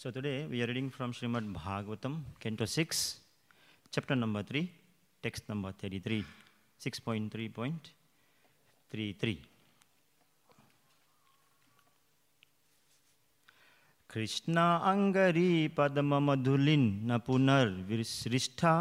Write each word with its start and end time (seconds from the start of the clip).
So 0.00 0.08
today 0.12 0.46
we 0.48 0.62
are 0.62 0.68
reading 0.68 0.90
from 0.90 1.12
Srimad 1.12 1.52
Bhagavatam, 1.52 2.20
Canto 2.38 2.66
6, 2.66 3.18
chapter 3.90 4.14
number 4.14 4.44
3, 4.44 4.70
text 5.20 5.48
number 5.48 5.72
33, 5.72 6.24
6.3.33. 6.80 9.36
Krishna 14.14 14.56
अङ्गरी 14.92 15.50
पद्ममधुलिन्न 15.78 17.18
पुनर्विसृष्टा 17.26 18.74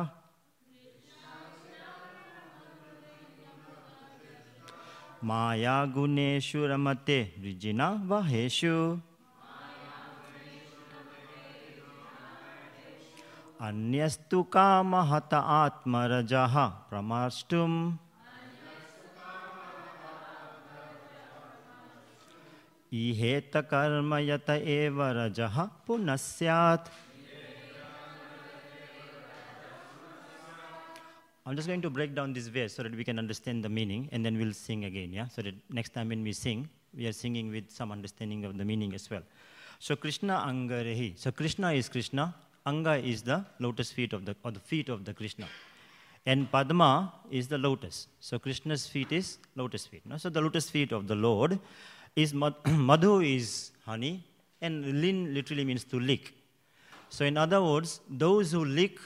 मायागुणेषु 5.34 6.62
रमते 6.74 7.20
वृजिना 7.42 7.88
वहेषु 8.10 8.76
अन्यस्तु 13.66 14.42
कामहत 14.54 15.34
आत्मरजः 15.34 16.56
प्रमाष्टुम् 16.90 17.78
इहेत 22.94 23.58
कर्म 23.72 24.16
यत 24.18 24.50
एव 24.50 25.02
रजः 25.18 25.58
पुनः 25.88 26.16
स्यात् 26.16 26.90
I'm 31.48 31.56
just 31.56 31.68
going 31.68 31.82
to 31.82 31.90
break 31.90 32.14
down 32.14 32.34
this 32.34 32.48
verse 32.48 32.74
so 32.74 32.84
that 32.84 32.94
we 32.94 33.06
can 33.06 33.18
understand 33.18 33.64
the 33.64 33.70
meaning 33.70 34.10
and 34.12 34.26
then 34.26 34.38
we'll 34.38 34.52
sing 34.52 34.84
again, 34.84 35.14
yeah? 35.14 35.30
So 35.30 35.42
that 35.42 35.56
next 35.70 35.94
time 35.94 36.10
when 36.10 36.22
we 36.22 36.34
sing, 36.34 36.68
we 36.94 37.08
are 37.08 37.14
singing 37.14 37.50
with 37.50 37.72
some 37.72 37.90
understanding 37.90 38.44
of 38.44 38.58
the 38.58 38.66
meaning 38.66 38.94
as 38.94 39.10
well. 39.10 39.22
So 39.80 39.96
Krishna 39.96 40.44
Angarehi. 40.46 41.18
So 41.18 41.32
Krishna 41.32 41.72
is 41.72 41.88
Krishna, 41.88 42.36
Anga 42.70 42.96
is 43.12 43.22
the 43.24 43.38
lotus 43.60 43.92
feet 43.92 44.14
of 44.14 44.26
the 44.28 44.36
or 44.44 44.52
the 44.52 44.60
feet 44.72 44.90
of 44.90 45.06
the 45.08 45.14
Krishna. 45.14 45.48
And 46.26 46.52
Padma 46.52 47.14
is 47.32 47.48
the 47.48 47.58
lotus. 47.58 48.08
So 48.20 48.38
Krishna's 48.38 48.86
feet 48.94 49.12
is 49.12 49.38
lotus 49.56 49.86
feet. 49.86 50.06
No? 50.06 50.18
So 50.18 50.30
the 50.30 50.42
lotus 50.42 50.70
feet 50.70 50.92
of 50.92 51.08
the 51.08 51.16
Lord 51.16 51.58
is 52.16 52.34
mad- 52.34 52.56
madhu 52.90 53.22
is 53.22 53.72
honey, 53.86 54.24
and 54.62 55.02
lin 55.02 55.34
literally 55.34 55.64
means 55.64 55.86
to 55.86 56.00
lick. 56.00 56.34
So 57.10 57.24
in 57.24 57.38
other 57.38 57.62
words, 57.64 58.02
those 58.10 58.52
who 58.52 58.66
lick 58.66 59.00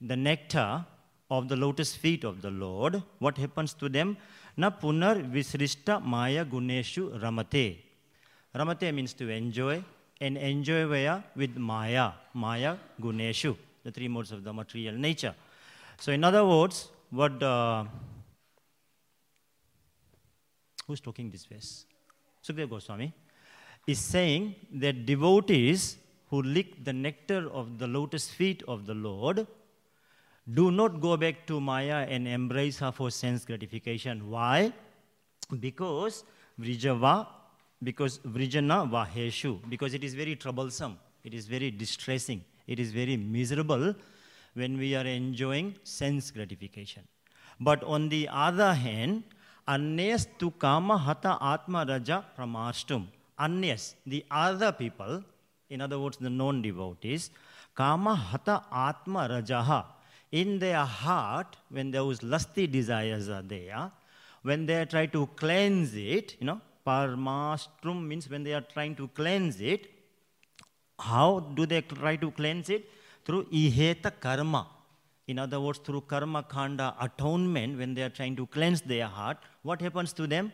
the 0.00 0.16
nectar 0.16 0.84
of 1.30 1.48
the 1.48 1.56
lotus 1.56 1.94
feet 1.94 2.24
of 2.24 2.42
the 2.42 2.50
Lord, 2.50 3.02
what 3.20 3.38
happens 3.38 3.72
to 3.74 3.88
them? 3.88 4.16
Na 4.56 4.70
punar 4.70 5.14
visrishta 5.34 6.02
maya 6.04 6.44
guneshu 6.44 7.04
ramate. 7.20 7.78
Ramate 8.54 8.92
means 8.92 9.14
to 9.14 9.28
enjoy, 9.30 9.82
and 10.22 10.38
enjoy 10.38 10.88
where? 10.88 11.22
With 11.34 11.56
maya, 11.56 12.12
maya 12.32 12.76
guneshu, 13.00 13.56
the 13.84 13.90
three 13.90 14.08
modes 14.08 14.32
of 14.32 14.44
the 14.44 14.52
material 14.52 14.94
nature. 14.94 15.34
So 15.98 16.12
in 16.12 16.24
other 16.24 16.44
words, 16.44 16.88
what 17.10 17.42
uh, 17.42 17.84
who's 20.86 21.00
talking 21.00 21.30
this 21.30 21.44
verse? 21.44 21.86
Sukdev 22.46 22.70
Goswami 22.70 23.12
is 23.86 23.98
saying 23.98 24.54
that 24.74 25.06
devotees 25.06 25.96
who 26.30 26.42
lick 26.42 26.84
the 26.84 26.92
nectar 26.92 27.48
of 27.50 27.78
the 27.78 27.86
lotus 27.86 28.28
feet 28.30 28.62
of 28.66 28.86
the 28.86 28.94
Lord 28.94 29.46
do 30.54 30.70
not 30.70 31.00
go 31.00 31.16
back 31.16 31.46
to 31.46 31.60
Maya 31.60 32.06
and 32.08 32.26
embrace 32.26 32.78
her 32.78 32.90
for 32.90 33.10
sense 33.10 33.44
gratification. 33.44 34.28
Why? 34.28 34.72
Because 35.60 36.24
Vrijava, 36.60 37.26
because 37.82 38.18
Vrijana 38.20 38.88
Vaheshu, 38.88 39.58
because 39.68 39.94
it 39.94 40.04
is 40.04 40.14
very 40.14 40.36
troublesome, 40.36 40.98
it 41.24 41.34
is 41.34 41.46
very 41.46 41.70
distressing, 41.70 42.44
it 42.66 42.78
is 42.78 42.92
very 42.92 43.16
miserable 43.16 43.94
when 44.54 44.78
we 44.78 44.94
are 44.94 45.04
enjoying 45.06 45.74
sense 45.82 46.30
gratification. 46.30 47.02
But 47.60 47.82
on 47.84 48.08
the 48.08 48.28
other 48.30 48.74
hand, 48.74 49.24
Anyas 49.68 50.26
tu 50.38 50.50
kama 50.50 50.98
hata 50.98 51.38
atma 51.40 51.84
raja 51.88 52.24
pramastum. 52.36 53.06
Anyas, 53.38 53.94
the 54.06 54.24
other 54.30 54.72
people, 54.72 55.22
in 55.70 55.80
other 55.80 55.98
words, 55.98 56.16
the 56.16 56.30
non 56.30 56.62
devotees, 56.62 57.30
kama 57.74 58.14
hata 58.14 58.64
atma 58.72 59.28
rajaha. 59.30 59.84
In 60.32 60.58
their 60.58 60.84
heart, 60.84 61.56
when 61.70 61.90
those 61.90 62.22
lusty 62.22 62.66
desires 62.66 63.28
are 63.28 63.42
there, 63.42 63.90
when 64.42 64.66
they 64.66 64.84
try 64.86 65.06
to 65.06 65.26
cleanse 65.36 65.94
it, 65.94 66.36
you 66.40 66.46
know, 66.46 66.60
parmastrum 66.86 68.06
means 68.06 68.28
when 68.28 68.42
they 68.42 68.54
are 68.54 68.66
trying 68.74 68.94
to 68.96 69.08
cleanse 69.08 69.60
it, 69.60 69.88
how 70.98 71.40
do 71.40 71.66
they 71.66 71.80
try 71.80 72.16
to 72.16 72.30
cleanse 72.30 72.70
it? 72.70 72.88
Through 73.24 73.44
iheta 73.44 74.12
karma. 74.20 74.66
In 75.26 75.38
other 75.38 75.60
words, 75.60 75.78
through 75.78 76.02
karma 76.02 76.42
kanda 76.42 76.94
atonement, 77.00 77.78
when 77.78 77.94
they 77.94 78.02
are 78.02 78.08
trying 78.08 78.36
to 78.36 78.46
cleanse 78.46 78.80
their 78.82 79.06
heart, 79.06 79.38
what 79.62 79.80
happens 79.80 80.12
to 80.14 80.26
them? 80.26 80.52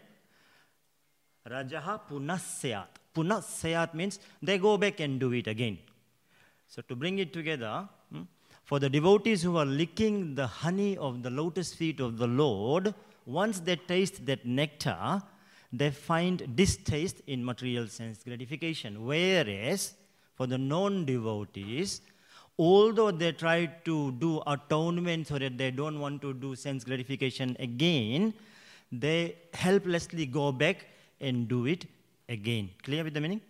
Rajaha 1.48 2.00
punasyat. 2.10 2.86
Punasyat 3.14 3.94
means 3.94 4.20
they 4.42 4.58
go 4.58 4.76
back 4.76 5.00
and 5.00 5.18
do 5.18 5.32
it 5.32 5.46
again. 5.46 5.78
So 6.68 6.82
to 6.82 6.94
bring 6.94 7.18
it 7.18 7.32
together, 7.32 7.88
hmm, 8.12 8.22
for 8.64 8.78
the 8.78 8.90
devotees 8.90 9.42
who 9.42 9.56
are 9.56 9.64
licking 9.64 10.34
the 10.34 10.46
honey 10.46 10.96
of 10.98 11.22
the 11.22 11.30
lotus 11.30 11.72
feet 11.72 12.00
of 12.00 12.18
the 12.18 12.26
Lord, 12.26 12.94
once 13.24 13.60
they 13.60 13.76
taste 13.76 14.26
that 14.26 14.44
nectar, 14.44 15.22
they 15.71 15.89
find 15.89 16.55
distaste 16.55 17.21
in 17.27 17.43
material 17.43 17.87
sense 17.87 18.23
gratification. 18.23 19.05
Whereas 19.05 19.93
for 20.35 20.47
the 20.47 20.57
non 20.57 21.05
devotees, 21.05 22.01
although 22.57 23.11
they 23.11 23.31
try 23.31 23.65
to 23.85 24.11
do 24.13 24.41
atonement 24.45 25.27
so 25.27 25.39
that 25.39 25.57
they 25.57 25.71
don't 25.71 25.99
want 25.99 26.21
to 26.21 26.33
do 26.33 26.55
sense 26.55 26.83
gratification 26.83 27.55
again, 27.59 28.33
they 28.91 29.35
helplessly 29.53 30.25
go 30.25 30.51
back 30.51 30.85
and 31.19 31.47
do 31.47 31.65
it 31.65 31.85
again. 32.29 32.69
Clear 32.83 33.03
with 33.03 33.13
the 33.13 33.21
meaning? 33.21 33.41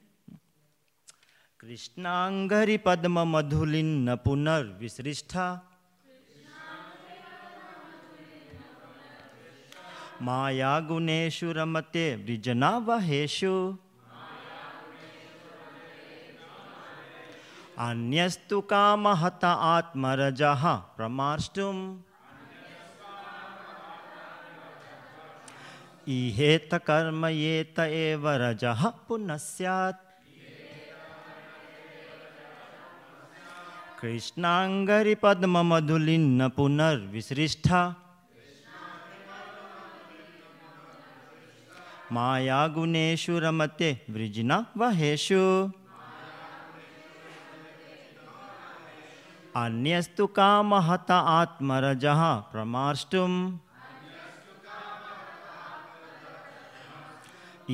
कृष्णांगरि 1.63 2.75
पद्म 2.85 3.19
मधुलिन्न 3.33 4.15
पुनर्विसृष्टा 4.23 5.45
माया 10.22 10.80
गुणेषु 10.80 11.52
रमते 11.52 12.04
वृजना 12.16 12.70
वहेषु। 12.86 13.54
अन्यस्तु 17.78 18.60
कामहत 18.60 19.44
आत्मरजः 19.44 20.64
प्रमाष्टुम् 20.96 21.82
इहेत 26.08 26.74
कर्म 26.86 27.26
येत 27.26 27.78
एव 27.78 28.28
रजः 28.42 28.82
पुनः 29.08 29.36
स्यात् 29.36 30.02
कृष्णांगरि 34.00 35.14
पद्म 35.14 35.62
मधुलिन्न 35.68 36.48
पुनर्विसृष्टा। 36.48 37.80
माया 42.12 42.60
गुणेषु 42.74 43.38
रमते 43.44 43.90
वृजिना 44.10 44.56
वहेषु। 44.76 45.44
अन्यस्तु 49.62 50.26
कामहत 50.38 51.10
आत्मरजः 51.10 52.22
प्रमाष्टुम् 52.52 53.38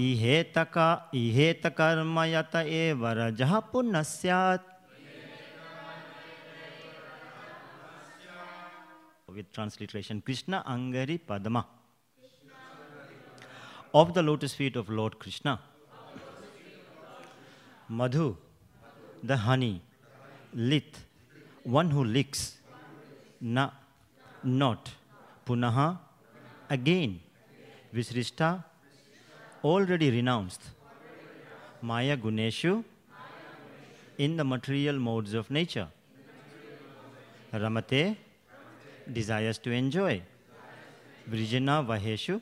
इहेतक 0.04 0.76
इहेतकर्म 1.14 2.16
यत 2.34 2.54
एव 2.82 3.06
रजः 3.18 3.58
पुनः 3.72 4.02
स्यात् 4.12 4.70
with 9.34 9.50
transliteration 9.52 10.20
Krishna 10.20 10.62
Angari 10.64 11.18
Padma. 11.18 11.66
Of 13.94 14.12
the 14.12 14.22
lotus 14.22 14.52
feet 14.52 14.74
of 14.74 14.88
Lord 14.88 15.18
Krishna. 15.20 15.60
Madhu, 17.88 18.36
the 19.22 19.36
honey. 19.36 19.80
Lit, 20.52 20.98
one 21.62 21.90
who 21.90 22.02
licks. 22.04 22.58
Na, 23.40 23.70
not. 24.42 24.90
Punaha, 25.46 25.98
again. 26.68 27.20
Visrishta, 27.94 28.64
already 29.62 30.10
renounced. 30.10 30.62
Maya 31.80 32.16
Guneshu, 32.16 32.82
in 34.18 34.36
the 34.36 34.44
material 34.44 34.98
modes 34.98 35.34
of 35.34 35.50
nature. 35.50 35.88
Ramate, 37.52 38.16
desires 39.12 39.58
to 39.58 39.70
enjoy. 39.70 40.22
Vrijana 41.30 41.84
Vaheshu, 41.86 42.40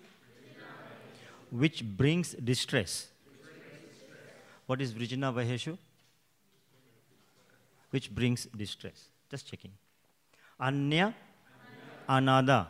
which 1.52 1.84
brings 1.84 2.32
distress. 2.32 3.08
What 4.66 4.80
is 4.80 4.92
Vrijana 4.92 5.32
Vaheshu? 5.34 5.76
Which 7.90 8.10
brings 8.10 8.46
distress. 8.56 9.08
Just 9.30 9.46
checking. 9.50 9.72
Anya, 10.58 11.14
Anada, 12.08 12.68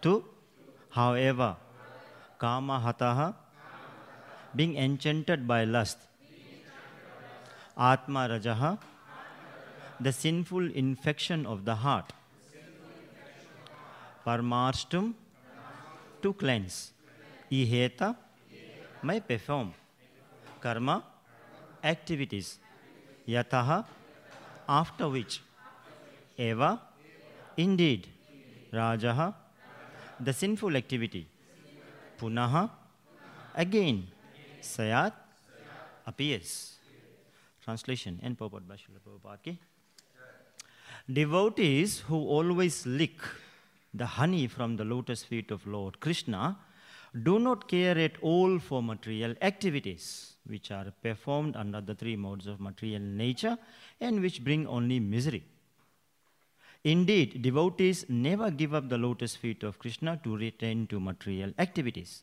to, 0.00 0.24
however, 0.90 1.56
Kama 2.38 2.80
Hataha, 2.80 3.34
being 4.56 4.76
enchanted 4.76 5.46
by 5.46 5.64
lust. 5.64 5.98
Atma 7.76 8.28
Rajaha, 8.30 8.78
the 10.00 10.12
sinful 10.12 10.70
infection 10.72 11.44
of 11.44 11.64
the 11.64 11.74
heart. 11.74 12.12
Parmarshtum, 14.26 15.12
to 16.22 16.32
cleanse. 16.32 16.92
Iheta, 17.50 18.16
may 19.02 19.20
perform. 19.20 19.72
Karma, 20.60 21.04
activities. 21.82 22.58
Yataha, 23.26 23.84
after 24.68 25.08
which. 25.08 25.42
Eva, 26.36 26.80
indeed. 27.56 28.08
Rajaha, 28.72 29.34
the 30.20 30.32
sinful 30.32 30.76
activity. 30.76 31.26
Punaha, 32.18 32.70
again. 33.54 34.06
Sayat, 34.60 35.12
appears. 36.06 36.74
Translation 37.64 38.18
and 38.22 38.36
purport 38.36 38.66
by 38.66 38.74
Srila 38.74 39.00
Prabhupada. 39.06 39.56
Devotees 41.10 42.00
who 42.00 42.16
always 42.16 42.86
lick 42.86 43.20
the 43.94 44.06
honey 44.06 44.46
from 44.46 44.76
the 44.76 44.84
lotus 44.84 45.22
feet 45.22 45.50
of 45.50 45.66
Lord 45.66 46.00
Krishna 46.00 46.58
do 47.22 47.38
not 47.38 47.68
care 47.68 47.96
at 47.98 48.12
all 48.22 48.58
for 48.58 48.82
material 48.82 49.34
activities, 49.42 50.34
which 50.46 50.70
are 50.70 50.92
performed 51.02 51.56
under 51.56 51.80
the 51.80 51.94
three 51.94 52.16
modes 52.16 52.46
of 52.46 52.60
material 52.60 53.02
nature 53.02 53.56
and 54.00 54.20
which 54.20 54.44
bring 54.44 54.66
only 54.66 55.00
misery. 55.00 55.44
Indeed, 56.84 57.42
devotees 57.42 58.06
never 58.08 58.50
give 58.50 58.72
up 58.72 58.88
the 58.88 58.98
lotus 58.98 59.34
feet 59.34 59.62
of 59.62 59.78
Krishna 59.78 60.20
to 60.22 60.36
return 60.36 60.86
to 60.88 61.00
material 61.00 61.52
activities. 61.58 62.22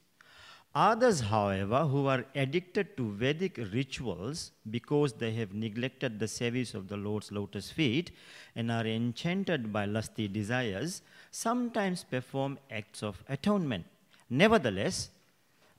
Others, 0.74 1.22
however, 1.22 1.86
who 1.86 2.08
are 2.08 2.26
addicted 2.36 2.98
to 2.98 3.10
Vedic 3.12 3.58
rituals 3.72 4.52
because 4.70 5.14
they 5.14 5.32
have 5.32 5.54
neglected 5.54 6.20
the 6.20 6.28
service 6.28 6.74
of 6.74 6.90
the 6.90 6.98
Lord's 6.98 7.32
lotus 7.32 7.72
feet 7.72 8.12
and 8.58 8.70
are 8.70 8.86
enchanted 8.86 9.72
by 9.72 9.86
lusty 9.86 10.28
desires, 10.28 11.02
sometimes 11.32 12.04
perform 12.04 12.60
acts 12.70 13.04
of 13.04 13.24
atonement. 13.30 13.86
Nevertheless, 14.30 15.10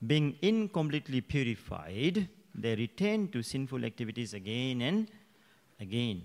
being 0.05 0.35
incompletely 0.41 1.21
purified, 1.21 2.29
they 2.53 2.75
return 2.75 3.27
to 3.29 3.41
sinful 3.43 3.83
activities 3.83 4.33
again 4.33 4.81
and 4.81 5.07
again. 5.79 6.21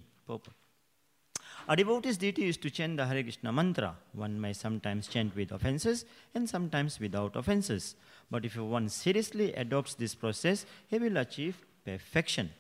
A 1.69 1.77
devotee's 1.77 2.17
duty 2.17 2.49
is 2.49 2.57
to 2.59 2.71
chant 2.71 2.97
the 2.97 3.07
Hare 3.07 3.23
Krishna 3.23 3.53
mantra. 3.53 3.97
One 4.13 4.41
may 4.41 4.53
sometimes 4.53 5.07
chant 5.07 5.37
with 5.37 5.53
offenses 5.53 6.05
and 6.35 6.49
sometimes 6.49 6.99
without 6.99 7.37
offenses. 7.37 7.95
But 8.31 8.45
if 8.45 8.57
one 8.57 8.89
seriously 8.89 9.53
adopts 9.53 9.95
this 9.95 10.15
process, 10.15 10.67
he 10.89 10.99
will 10.99 11.17
achieve 11.19 11.65
perfection, 11.85 12.51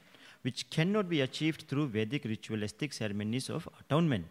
which 0.43 0.71
cannot 0.71 1.09
be 1.09 1.21
achieved 1.21 1.65
through 1.69 1.89
Vedic 1.89 2.25
ritualistic 2.25 2.93
ceremonies 2.93 3.49
of 3.51 3.69
atonement. 3.81 4.27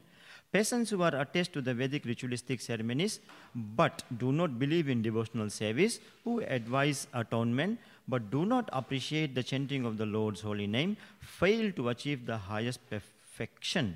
Persons 0.52 0.90
who 0.90 1.02
are 1.02 1.16
attached 1.16 1.54
to 1.54 1.62
the 1.62 1.74
Vedic 1.74 2.04
ritualistic 2.04 2.60
ceremonies 2.60 3.22
but 3.56 4.04
do 4.18 4.34
not 4.34 4.60
believe 4.60 4.90
in 4.90 5.02
devotional 5.02 5.50
service, 5.50 6.00
who 6.26 6.42
advise 6.42 7.08
atonement 7.14 7.80
but 8.08 8.30
do 8.30 8.46
not 8.46 8.70
appreciate 8.74 9.34
the 9.34 9.44
chanting 9.44 9.86
of 9.86 9.98
the 9.98 10.06
Lord's 10.06 10.42
holy 10.42 10.68
name, 10.68 10.98
fail 11.22 11.72
to 11.72 11.90
achieve 11.90 12.26
the 12.26 12.38
highest 12.38 12.82
perfection. 12.90 13.96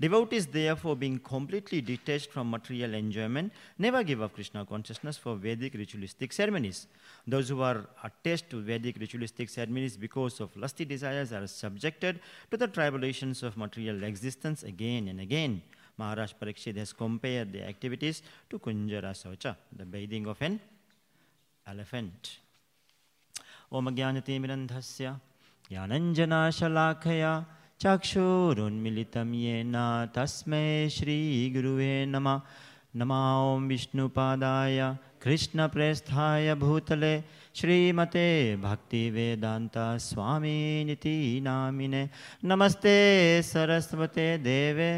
Devotees, 0.00 0.46
therefore, 0.46 0.94
being 0.94 1.18
completely 1.18 1.80
detached 1.80 2.30
from 2.30 2.48
material 2.48 2.94
enjoyment, 2.94 3.52
never 3.78 4.04
give 4.04 4.22
up 4.22 4.32
Krishna 4.32 4.64
consciousness 4.64 5.16
for 5.16 5.34
Vedic 5.34 5.74
ritualistic 5.74 6.32
ceremonies. 6.32 6.86
Those 7.26 7.48
who 7.48 7.62
are 7.62 7.84
attached 8.04 8.48
to 8.50 8.60
Vedic 8.60 8.96
ritualistic 9.00 9.48
ceremonies 9.48 9.96
because 9.96 10.38
of 10.38 10.56
lusty 10.56 10.84
desires 10.84 11.32
are 11.32 11.48
subjected 11.48 12.20
to 12.52 12.56
the 12.56 12.68
tribulations 12.68 13.42
of 13.42 13.56
material 13.56 14.04
existence 14.04 14.62
again 14.62 15.08
and 15.08 15.20
again. 15.20 15.62
Maharaj 15.98 16.32
Parikshit 16.40 16.76
has 16.76 16.92
compared 16.92 17.52
the 17.52 17.62
activities 17.66 18.22
to 18.48 18.58
Kunjara 18.58 19.12
Saucha, 19.12 19.56
the 19.76 19.84
bathing 19.84 20.26
of 20.26 20.40
an 20.40 20.60
elephant. 21.66 22.38
Om 23.70 23.88
Jnanatimirandhasya 23.88 25.20
Jnananjanashalakhaya 25.70 27.44
चक्षुरुन्मिलितं 27.82 29.28
येन 29.38 29.74
तस्मै 30.14 30.88
श्रीगुरुवे 30.94 31.92
नमः 32.10 32.40
नमा 32.98 33.20
ॐ 33.54 33.68
विष्णुपादाय 33.70 34.78
कृष्णप्रेस्थाय 35.22 36.54
भूतले 36.62 37.12
श्रीमते 37.58 38.26
भक्तिवेदान्त 38.64 39.76
स्वामिनिति 40.08 41.14
नामिने 41.46 42.02
नमस्ते 42.50 42.96
सरस्वते 43.52 44.26
देवे 44.50 44.90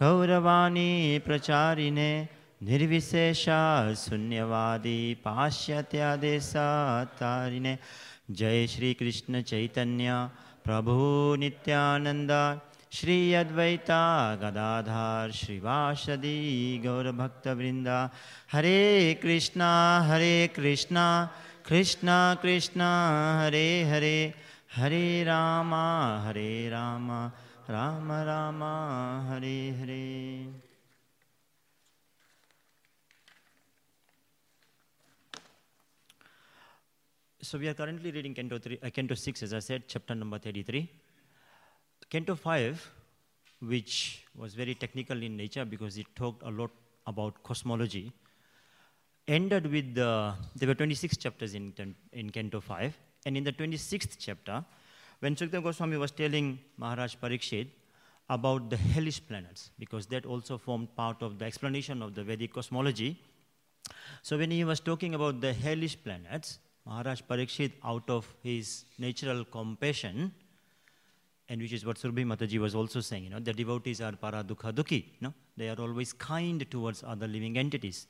गौरवाणी 0.00 1.18
प्रचारिणे 1.18 2.26
निर्विशेषा 2.62 3.92
शून्यवादी 3.96 5.14
पाश्चात्यादेशातारिणे 5.14 7.76
जय 8.30 8.66
श्री 8.66 8.94
कृष्ण 8.94 9.42
चैतन्य 9.42 10.28
प्रभु 10.64 11.36
नित्यानन्द। 11.38 12.58
श्री 12.92 13.34
अद्वैता 13.34 14.38
गदाधार 14.42 15.30
श्रीवासदि 15.30 16.80
गौरभक्तवृन्द। 16.84 18.08
हरे 18.52 19.18
कृष्णा 19.22 20.00
हरे 20.00 20.48
कृष्णा 20.56 21.28
कृष्णा 21.68 22.36
कृष्णा, 22.42 23.42
हरे 23.42 23.82
हरे। 23.82 24.34
हरे 24.76 25.24
राम 25.24 25.74
हरे 26.26 26.68
Ram. 26.68 27.30
Ram 27.70 28.10
Ram 28.26 28.62
Hari 29.28 29.74
Hari. 29.78 30.48
So 37.42 37.58
we 37.58 37.68
are 37.68 37.74
currently 37.74 38.10
reading 38.10 38.32
Canto, 38.32 38.58
three, 38.58 38.78
uh, 38.82 39.14
6, 39.14 39.42
as 39.42 39.52
I 39.52 39.58
said, 39.58 39.82
chapter 39.86 40.14
number 40.14 40.38
33. 40.38 40.90
Canto 42.08 42.34
5, 42.34 42.90
which 43.60 44.24
was 44.34 44.54
very 44.54 44.74
technical 44.74 45.22
in 45.22 45.36
nature 45.36 45.66
because 45.66 45.98
it 45.98 46.06
talked 46.16 46.42
a 46.44 46.50
lot 46.50 46.70
about 47.06 47.42
cosmology, 47.42 48.12
ended 49.26 49.70
with 49.70 49.94
the, 49.94 50.32
there 50.56 50.68
were 50.68 50.74
26 50.74 51.18
chapters 51.18 51.54
in, 51.54 51.74
in 52.12 52.30
Canto 52.30 52.60
5, 52.60 52.98
and 53.26 53.36
in 53.36 53.44
the 53.44 53.52
26th 53.52 54.16
chapter, 54.18 54.64
when 55.20 55.34
Sukadeva 55.34 55.62
Goswami 55.64 55.96
was 55.96 56.10
telling 56.10 56.58
Maharaj 56.76 57.16
Parikshit 57.16 57.68
about 58.30 58.68
the 58.70 58.76
hellish 58.76 59.20
planets, 59.26 59.70
because 59.78 60.06
that 60.06 60.26
also 60.26 60.58
formed 60.58 60.94
part 60.94 61.22
of 61.22 61.38
the 61.38 61.44
explanation 61.44 62.02
of 62.02 62.14
the 62.14 62.22
Vedic 62.22 62.52
cosmology. 62.52 63.18
So 64.22 64.36
when 64.36 64.50
he 64.50 64.64
was 64.64 64.80
talking 64.80 65.14
about 65.14 65.40
the 65.40 65.52
hellish 65.52 65.96
planets, 66.02 66.58
Maharaj 66.86 67.22
Parikshit, 67.28 67.72
out 67.84 68.08
of 68.08 68.26
his 68.42 68.84
natural 68.98 69.44
compassion, 69.44 70.32
and 71.48 71.62
which 71.62 71.72
is 71.72 71.86
what 71.86 71.96
Surabhi 71.96 72.26
Mataji 72.26 72.58
was 72.58 72.74
also 72.74 73.00
saying, 73.00 73.24
you 73.24 73.30
know, 73.30 73.40
the 73.40 73.54
devotees 73.54 74.02
are 74.02 74.12
para 74.12 74.44
dukha 74.44 74.72
dukhi, 74.72 75.04
know, 75.22 75.32
they 75.56 75.70
are 75.70 75.80
always 75.80 76.12
kind 76.12 76.70
towards 76.70 77.02
other 77.02 77.26
living 77.26 77.56
entities. 77.56 78.06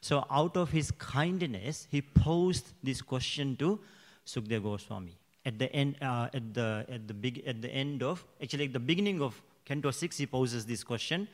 So 0.00 0.24
out 0.30 0.56
of 0.56 0.70
his 0.70 0.92
kindness, 0.92 1.88
he 1.90 2.02
posed 2.02 2.72
this 2.82 3.02
question 3.02 3.56
to 3.56 3.80
Sukdev 4.24 4.62
Goswami. 4.62 5.16
At 5.46 5.58
the 5.58 5.72
end, 5.72 5.96
uh, 6.02 6.28
at 6.34 6.52
the 6.52 6.84
at 6.90 7.08
the 7.08 7.14
big 7.14 7.42
at 7.46 7.62
the 7.62 7.70
end 7.70 8.02
of 8.02 8.24
actually 8.42 8.64
at 8.64 8.72
the 8.72 8.80
beginning 8.80 9.22
of 9.22 9.40
Canto 9.64 9.90
six, 9.92 10.18
he 10.18 10.26
poses 10.26 10.66
this 10.66 10.82
question, 10.84 11.28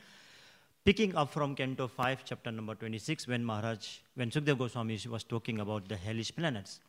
picking 0.85 1.15
up 1.17 1.33
from 1.33 1.55
Canto 1.55 1.89
5, 1.89 2.25
chapter 2.25 2.51
number 2.51 2.75
26, 2.75 3.27
when 3.27 3.45
Maharaj, 3.45 3.99
when 4.15 4.31
Sukdev 4.31 4.59
Goswami 4.59 4.99
was 5.11 5.25
talking 5.25 5.61
about 5.61 5.89
the 5.89 5.97
hellish 5.97 6.35
planets. 6.35 6.81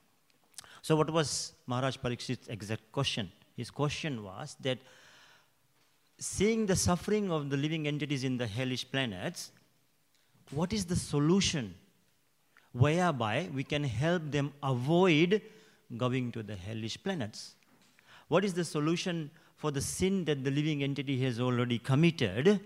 So, 0.81 0.97
what 0.97 1.09
was 1.09 1.53
Maharaj 1.65 1.97
Parikshit's 1.97 2.49
exact 2.49 2.91
question? 2.91 3.31
His 3.55 3.71
question 3.71 4.23
was 4.23 4.57
that 4.61 4.79
seeing 6.19 6.65
the 6.65 6.75
suffering 6.75 7.31
of 7.31 7.49
the 7.49 7.57
living 7.57 7.87
entities 7.87 8.23
in 8.23 8.37
the 8.37 8.47
hellish 8.47 8.89
planets, 8.91 9.51
what 10.51 10.73
is 10.73 10.85
the 10.85 10.95
solution 10.95 11.73
whereby 12.73 13.49
we 13.53 13.63
can 13.63 13.83
help 13.83 14.23
them 14.31 14.51
avoid 14.61 15.41
going 15.97 16.31
to 16.31 16.43
the 16.43 16.55
hellish 16.55 17.01
planets? 17.03 17.55
What 18.27 18.45
is 18.45 18.53
the 18.53 18.63
solution 18.63 19.31
for 19.55 19.71
the 19.71 19.81
sin 19.81 20.25
that 20.25 20.43
the 20.43 20.51
living 20.51 20.83
entity 20.83 21.21
has 21.21 21.39
already 21.39 21.79
committed? 21.79 22.59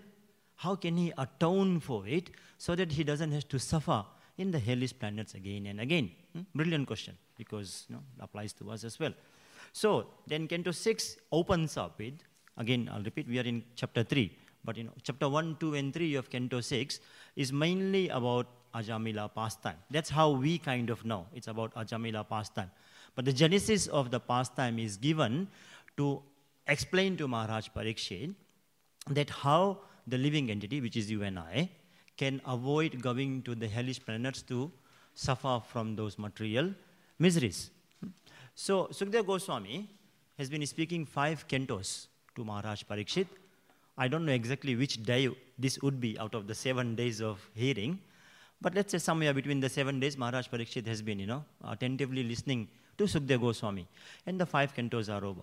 How 0.56 0.76
can 0.76 0.98
he 0.98 1.14
atone 1.18 1.80
for 1.80 2.08
it 2.08 2.32
so 2.58 2.76
that 2.76 2.92
he 2.92 3.04
doesn't 3.04 3.32
have 3.32 3.48
to 3.50 3.60
suffer 3.60 4.04
in 4.38 4.52
the 4.52 4.60
hellish 4.60 4.98
planets 4.98 5.34
again 5.34 5.68
and 5.68 5.80
again? 5.80 6.12
Hmm? 6.34 6.42
Brilliant 6.56 6.88
question 6.88 7.18
because 7.38 7.86
you 7.90 7.96
know, 7.96 8.02
it 8.18 8.24
applies 8.24 8.54
to 8.54 8.72
us 8.72 8.84
as 8.84 9.00
well. 9.00 9.14
So 9.74 10.08
then 10.26 10.48
Canto 10.48 10.72
6 10.72 11.18
opens 11.32 11.78
up 11.78 12.00
with, 12.00 12.16
again 12.58 12.90
I'll 12.92 13.04
repeat, 13.04 13.28
we 13.28 13.40
are 13.40 13.44
in 13.44 13.64
chapter 13.76 14.04
3, 14.04 14.36
but 14.64 14.78
you 14.78 14.86
know, 14.86 14.94
chapter 15.04 15.30
1, 15.30 15.58
2 15.60 15.76
and 15.76 15.94
3 15.94 16.16
of 16.16 16.30
Canto 16.30 16.62
6 16.62 17.00
is 17.36 17.54
mainly 17.54 18.10
about 18.10 18.48
Ajamila 18.74 19.34
pastime. 19.34 19.78
That's 19.90 20.10
how 20.10 20.32
we 20.32 20.58
kind 20.58 20.90
of 20.90 21.06
know. 21.06 21.28
It's 21.34 21.48
about 21.48 21.74
Ajamila 21.76 22.28
pastime. 22.28 22.72
But 23.18 23.26
the 23.26 23.34
genesis 23.34 23.88
of 23.88 24.12
the 24.12 24.20
pastime 24.20 24.78
is 24.78 24.96
given 24.96 25.48
to 25.98 26.22
explain 26.68 27.18
to 27.18 27.28
Maharaj 27.28 27.70
Parikshit 27.76 28.36
that 29.10 29.32
how 29.32 29.80
the 30.06 30.20
living 30.20 30.52
entity, 30.52 30.82
which 30.82 30.96
is 30.96 31.10
you 31.10 31.24
and 31.24 31.40
I, 31.40 31.72
can 32.16 32.40
avoid 32.46 33.02
going 33.02 33.42
to 33.42 33.56
the 33.56 33.68
hellish 33.68 34.00
planets 34.06 34.44
to 34.44 34.72
suffer 35.16 35.60
from 35.68 35.96
those 35.96 36.20
material 36.20 36.72
miseries. 37.18 37.72
So, 38.54 38.86
Sukdev 38.92 39.26
Goswami 39.26 39.90
has 40.38 40.48
been 40.48 40.64
speaking 40.68 41.04
five 41.04 41.48
cantos 41.48 42.06
to 42.36 42.46
Maharaj 42.46 42.84
Parikshit. 42.84 43.26
I 43.98 44.08
don't 44.08 44.28
know 44.28 44.32
exactly 44.32 44.76
which 44.76 45.02
day 45.02 45.28
this 45.58 45.82
would 45.82 46.00
be 46.00 46.20
out 46.20 46.36
of 46.36 46.46
the 46.46 46.54
seven 46.54 46.94
days 46.94 47.20
of 47.20 47.50
hearing, 47.56 48.00
but 48.62 48.76
let's 48.76 48.92
say 48.92 49.00
somewhere 49.00 49.34
between 49.34 49.60
the 49.60 49.70
seven 49.70 50.00
days, 50.00 50.16
Maharaj 50.16 50.50
Parikshit 50.50 50.86
has 50.86 51.02
been, 51.02 51.18
you 51.18 51.26
know, 51.26 51.44
attentively 51.68 52.24
listening 52.24 52.68
to 52.98 53.04
Sukdev 53.06 53.42
Goswami, 53.42 53.88
and 54.26 54.40
the 54.40 54.46
five 54.46 54.74
cantos 54.74 55.14
are 55.14 55.24
over. 55.24 55.42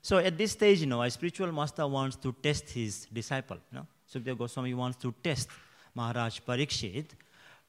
So 0.00 0.18
at 0.18 0.38
this 0.38 0.52
stage, 0.52 0.80
you 0.80 0.86
know, 0.86 1.02
a 1.02 1.10
spiritual 1.10 1.52
master 1.52 1.86
wants 1.86 2.16
to 2.16 2.34
test 2.42 2.70
his 2.70 3.06
disciple. 3.12 3.58
You 3.70 3.78
know? 3.78 3.86
Sukdev 4.12 4.38
Goswami 4.38 4.74
wants 4.74 4.96
to 4.98 5.14
test 5.22 5.48
Maharaj 5.94 6.40
Parikshit 6.46 7.06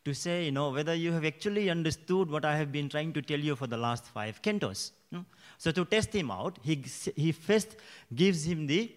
to 0.06 0.14
say, 0.14 0.46
you 0.46 0.52
know, 0.52 0.70
whether 0.70 0.94
you 0.94 1.12
have 1.12 1.26
actually 1.26 1.70
understood 1.70 2.30
what 2.30 2.46
I 2.46 2.56
have 2.56 2.72
been 2.72 2.88
trying 2.88 3.12
to 3.14 3.22
tell 3.22 3.40
you 3.40 3.56
for 3.56 3.68
the 3.68 3.78
last 3.78 4.06
five 4.06 4.42
cantos. 4.42 4.92
You 5.12 5.20
know? 5.20 5.26
So 5.58 5.72
to 5.72 5.84
test 5.84 6.14
him 6.14 6.32
out, 6.32 6.60
he, 6.64 6.84
he 7.16 7.32
first 7.32 7.76
gives 8.16 8.46
him 8.46 8.68
the, 8.68 8.92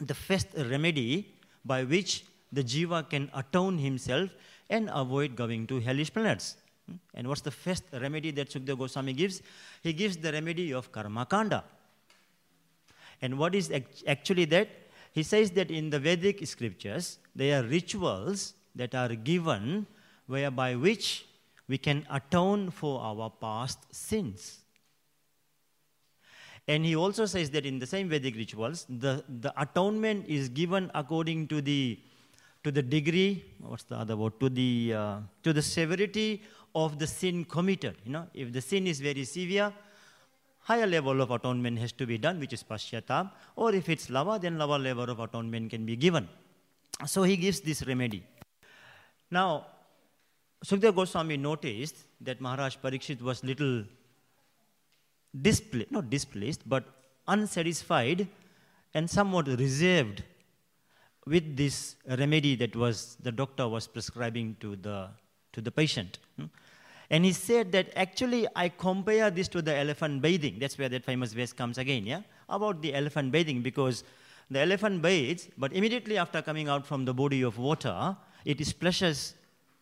the 0.00 0.14
first 0.14 0.48
remedy 0.56 1.34
by 1.64 1.84
which 1.84 2.24
the 2.52 2.62
jiva 2.62 3.08
can 3.08 3.30
atone 3.34 3.78
himself 3.78 4.30
and 4.68 4.90
avoid 4.92 5.36
going 5.36 5.66
to 5.68 5.80
hellish 5.80 6.12
planets. 6.12 6.56
And 7.14 7.26
what's 7.28 7.40
the 7.40 7.50
first 7.50 7.84
remedy 7.92 8.30
that 8.32 8.50
Sukdev 8.50 8.78
Goswami 8.78 9.12
gives? 9.12 9.42
He 9.82 9.92
gives 9.92 10.16
the 10.16 10.32
remedy 10.32 10.72
of 10.72 10.92
karma 10.92 11.26
kanda. 11.26 11.64
And 13.20 13.38
what 13.38 13.54
is 13.54 13.72
actually 14.06 14.44
that? 14.46 14.68
He 15.12 15.22
says 15.22 15.50
that 15.52 15.70
in 15.70 15.90
the 15.90 15.98
Vedic 15.98 16.46
scriptures, 16.46 17.18
there 17.34 17.60
are 17.60 17.66
rituals 17.66 18.54
that 18.74 18.94
are 18.94 19.14
given 19.14 19.86
whereby 20.26 20.74
which 20.74 21.24
we 21.68 21.78
can 21.78 22.06
atone 22.10 22.70
for 22.70 23.00
our 23.00 23.30
past 23.30 23.78
sins. 23.94 24.60
And 26.68 26.84
he 26.84 26.96
also 26.96 27.26
says 27.26 27.50
that 27.50 27.64
in 27.64 27.78
the 27.78 27.86
same 27.86 28.08
Vedic 28.08 28.36
rituals, 28.36 28.86
the, 28.88 29.24
the 29.40 29.52
atonement 29.60 30.26
is 30.26 30.48
given 30.48 30.90
according 30.94 31.48
to 31.48 31.62
the, 31.62 31.98
to 32.64 32.72
the 32.72 32.82
degree, 32.82 33.44
what's 33.60 33.84
the 33.84 33.96
other 33.96 34.16
word, 34.16 34.38
to 34.40 34.48
the, 34.48 34.92
uh, 34.94 35.18
to 35.44 35.52
the 35.52 35.62
severity 35.62 36.42
of 36.76 36.98
the 36.98 37.06
sin 37.06 37.44
committed. 37.44 37.96
You 38.04 38.12
know, 38.12 38.26
if 38.34 38.52
the 38.52 38.60
sin 38.60 38.86
is 38.86 39.00
very 39.00 39.24
severe, 39.24 39.72
higher 40.60 40.86
level 40.86 41.22
of 41.22 41.30
atonement 41.30 41.78
has 41.78 41.92
to 41.92 42.06
be 42.06 42.18
done, 42.18 42.38
which 42.38 42.52
is 42.52 42.62
Pashyatam, 42.62 43.30
or 43.56 43.74
if 43.74 43.88
it's 43.88 44.10
lava, 44.10 44.38
then 44.38 44.58
lower 44.58 44.78
level 44.78 45.08
of 45.08 45.18
atonement 45.18 45.70
can 45.70 45.86
be 45.86 45.96
given. 45.96 46.28
So 47.06 47.22
he 47.22 47.36
gives 47.36 47.60
this 47.60 47.86
remedy. 47.86 48.22
Now, 49.30 49.66
Sukdev 50.64 50.94
Goswami 50.94 51.36
noticed 51.38 51.96
that 52.20 52.40
Maharaj 52.40 52.76
Parikshit 52.82 53.22
was 53.22 53.42
little 53.42 53.84
displeased, 55.40 55.90
not 55.90 56.10
displeased, 56.10 56.62
but 56.66 56.84
unsatisfied 57.26 58.28
and 58.94 59.08
somewhat 59.08 59.48
reserved 59.48 60.22
with 61.26 61.56
this 61.56 61.96
remedy 62.06 62.54
that 62.56 62.76
was 62.76 63.16
the 63.22 63.32
doctor 63.32 63.66
was 63.68 63.86
prescribing 63.86 64.56
to 64.60 64.76
the, 64.76 65.08
to 65.52 65.60
the 65.60 65.70
patient. 65.70 66.18
Hmm? 66.38 66.46
And 67.10 67.24
he 67.24 67.32
said 67.32 67.72
that 67.72 67.90
actually 67.94 68.46
I 68.56 68.68
compare 68.68 69.30
this 69.30 69.48
to 69.48 69.62
the 69.62 69.74
elephant 69.76 70.22
bathing. 70.22 70.58
That's 70.58 70.76
where 70.78 70.88
that 70.88 71.04
famous 71.04 71.32
verse 71.32 71.52
comes 71.52 71.78
again, 71.78 72.04
yeah? 72.04 72.22
About 72.48 72.82
the 72.82 72.94
elephant 72.94 73.32
bathing 73.32 73.62
because 73.62 74.02
the 74.50 74.60
elephant 74.60 75.02
bathes, 75.02 75.48
but 75.56 75.72
immediately 75.72 76.18
after 76.18 76.42
coming 76.42 76.68
out 76.68 76.86
from 76.86 77.04
the 77.04 77.14
body 77.14 77.42
of 77.42 77.58
water, 77.58 78.16
it 78.44 78.64
splashes 78.64 79.34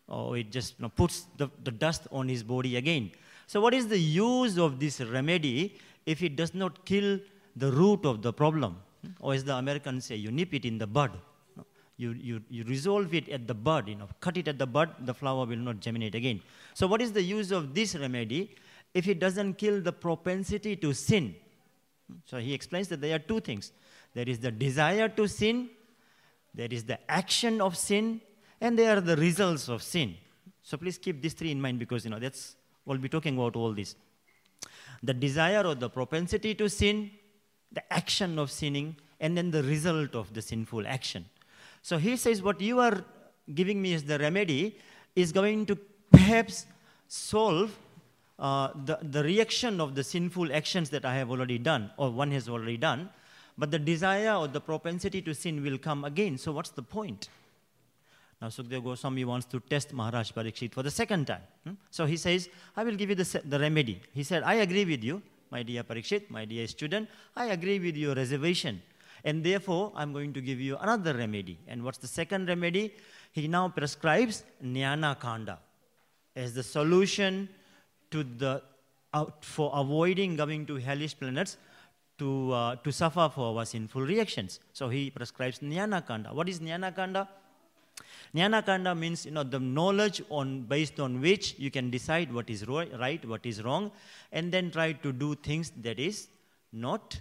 or 0.09 0.37
it 0.37 0.51
just 0.51 0.79
you 0.79 0.83
know, 0.83 0.89
puts 0.91 1.27
the, 1.37 1.49
the 1.63 1.71
dust 1.71 2.07
on 2.13 2.29
his 2.29 2.43
body 2.43 2.77
again. 2.77 3.11
So, 3.47 3.61
what 3.61 3.75
is 3.75 3.89
the 3.89 3.99
use 3.99 4.59
of 4.59 4.81
this 4.81 5.01
remedy 5.01 5.79
if 6.07 6.23
it 6.23 6.37
does 6.37 6.55
not 6.55 6.85
kill 6.85 7.21
the 7.57 7.71
root 7.71 8.05
of 8.05 8.23
the 8.23 8.33
problem? 8.33 8.79
Or 9.21 9.35
as 9.35 9.45
the 9.45 9.55
Americans 9.55 10.07
say, 10.07 10.17
you 10.17 10.31
nip 10.31 10.55
it 10.55 10.65
in 10.65 10.79
the 10.79 10.87
bud 10.87 11.13
you, 11.97 12.13
you, 12.13 12.43
you 12.51 12.65
resolve 12.65 13.15
it 13.15 13.29
at 13.29 13.47
the 13.47 13.55
bud, 13.55 13.89
you 13.89 13.95
know, 13.95 14.09
cut 14.21 14.37
it 14.37 14.49
at 14.49 14.59
the 14.59 14.67
bud, 14.67 14.91
the 15.01 15.15
flower 15.15 15.47
will 15.47 15.57
not 15.57 15.81
germinate 15.81 16.15
again. 16.15 16.41
So 16.75 16.87
what 16.87 17.01
is 17.01 17.13
the 17.13 17.23
use 17.23 17.53
of 17.53 17.75
this 17.75 17.95
remedy 17.95 18.55
if 18.93 19.07
it 19.07 19.21
doesn't 19.21 19.55
kill 19.55 19.81
the 19.81 19.93
propensity 19.93 20.77
to 20.77 20.93
sin? 20.93 21.37
So 22.25 22.39
he 22.39 22.53
explains 22.53 22.89
that 22.89 23.01
there 23.01 23.15
are 23.17 23.21
two 23.21 23.41
things. 23.41 23.73
There 24.13 24.29
is 24.29 24.39
the 24.39 24.51
desire 24.51 25.09
to 25.09 25.29
sin, 25.29 25.71
there 26.53 26.69
is 26.71 26.85
the 26.85 26.99
action 27.11 27.61
of 27.61 27.77
sin, 27.77 28.21
and 28.61 28.79
there 28.79 28.97
are 28.97 29.01
the 29.01 29.17
results 29.17 29.69
of 29.69 29.83
sin. 29.83 30.17
So 30.63 30.77
please 30.77 30.99
keep 30.99 31.21
these 31.21 31.35
three 31.35 31.51
in 31.51 31.61
mind 31.61 31.79
because 31.79 32.05
you 32.05 32.11
know 32.11 32.19
that's 32.19 32.57
we'll 32.87 32.99
be 32.99 33.09
talking 33.09 33.37
about 33.37 33.57
all 33.57 33.73
this. 33.73 33.97
The 35.03 35.15
desire 35.15 35.67
or 35.67 35.75
the 35.75 35.91
propensity 35.91 36.55
to 36.55 36.69
sin, 36.69 37.11
the 37.73 37.93
action 37.93 38.39
of 38.39 38.51
sinning, 38.51 38.97
and 39.21 39.37
then 39.37 39.51
the 39.51 39.63
result 39.63 40.15
of 40.15 40.33
the 40.33 40.41
sinful 40.41 40.87
action. 40.87 41.27
So 41.85 41.99
he 41.99 42.17
says, 42.17 42.43
What 42.43 42.63
you 42.63 42.81
are 42.81 43.05
giving 43.55 43.81
me 43.83 43.93
as 43.93 44.05
the 44.05 44.19
remedy 44.19 44.79
is 45.15 45.33
going 45.33 45.67
to 45.67 45.77
perhaps 46.11 46.65
solve 47.09 47.77
uh, 48.39 48.71
the, 48.87 48.99
the 49.03 49.23
reaction 49.23 49.83
of 49.83 49.95
the 49.95 50.03
sinful 50.03 50.51
actions 50.51 50.89
that 50.91 51.05
I 51.05 51.15
have 51.17 51.31
already 51.31 51.59
done, 51.59 51.91
or 51.99 52.11
one 52.11 52.31
has 52.31 52.49
already 52.49 52.79
done, 52.79 53.11
but 53.59 53.71
the 53.71 53.79
desire 53.79 54.33
or 54.35 54.49
the 54.49 54.63
propensity 54.63 55.21
to 55.23 55.35
sin 55.35 55.63
will 55.63 55.77
come 55.77 56.05
again. 56.05 56.39
So, 56.39 56.53
what's 56.53 56.71
the 56.71 56.83
point? 56.83 57.29
Now, 58.41 58.49
Sukdev 58.49 58.83
Goswami 58.83 59.27
wants 59.27 59.45
to 59.47 59.61
test 59.61 59.93
Maharaj 59.93 60.33
Parikshit 60.33 60.73
for 60.73 60.83
the 60.83 60.91
second 60.91 61.27
time. 61.27 61.43
Hmm? 61.65 61.75
So, 61.91 62.07
he 62.07 62.17
says, 62.17 62.49
I 62.75 62.83
will 62.83 62.97
give 62.97 63.11
you 63.11 63.15
the, 63.15 63.43
the 63.45 63.59
remedy. 63.59 64.01
He 64.15 64.23
said, 64.23 64.43
I 64.43 64.55
agree 64.55 64.87
with 64.87 65.05
you, 65.05 65.21
my 65.51 65.63
dear 65.63 65.85
Parikshit, 65.85 66.31
my 66.31 66.47
dear 66.47 66.67
student. 66.67 67.11
I 67.37 67.47
agree 67.49 67.79
with 67.79 67.95
your 67.95 68.15
reservation. 68.15 68.81
And 69.25 69.43
therefore, 69.43 69.93
I'm 69.95 70.13
going 70.13 70.33
to 70.35 70.41
give 70.41 70.61
you 70.61 70.77
another 70.77 71.15
remedy. 71.15 71.59
And 71.67 71.83
what's 71.83 71.99
the 71.99 72.07
second 72.07 72.49
remedy? 72.49 72.95
He 73.33 73.49
now 73.49 73.69
prescribes 73.69 74.45
Jnana 74.63 75.19
Kanda 75.19 75.59
as 76.37 76.55
the 76.55 76.63
solution 76.63 77.49
to 78.11 78.23
the, 78.23 78.63
uh, 79.13 79.27
for 79.41 79.73
avoiding 79.75 80.37
going 80.37 80.67
to 80.67 80.77
hellish 80.77 81.19
planets 81.19 81.57
to, 82.19 82.53
uh, 82.53 82.77
to 82.77 82.93
suffer 82.93 83.31
for 83.35 83.59
our 83.59 83.65
sinful 83.65 84.03
reactions. 84.03 84.61
So 84.73 84.89
he 84.89 85.11
prescribes 85.11 85.59
Jnana 85.61 86.07
Kanda. 86.07 86.31
What 86.33 86.49
is 86.49 86.61
Jnana 86.61 86.95
Kanda? 86.95 87.29
Jnana 88.35 88.65
Kanda 88.67 88.95
means 88.95 89.25
you 89.25 89.33
know 89.33 89.45
the 89.45 89.61
knowledge 89.61 90.23
on 90.29 90.63
based 90.63 90.99
on 90.99 91.21
which 91.21 91.55
you 91.59 91.71
can 91.71 91.91
decide 91.91 92.33
what 92.33 92.51
is 92.51 92.67
right, 92.67 93.25
what 93.25 93.47
is 93.47 93.63
wrong, 93.63 93.93
and 94.33 94.51
then 94.51 94.71
try 94.71 94.93
to 94.93 95.13
do 95.13 95.35
things 95.37 95.71
that 95.83 96.01
is 96.01 96.29
not 96.73 97.21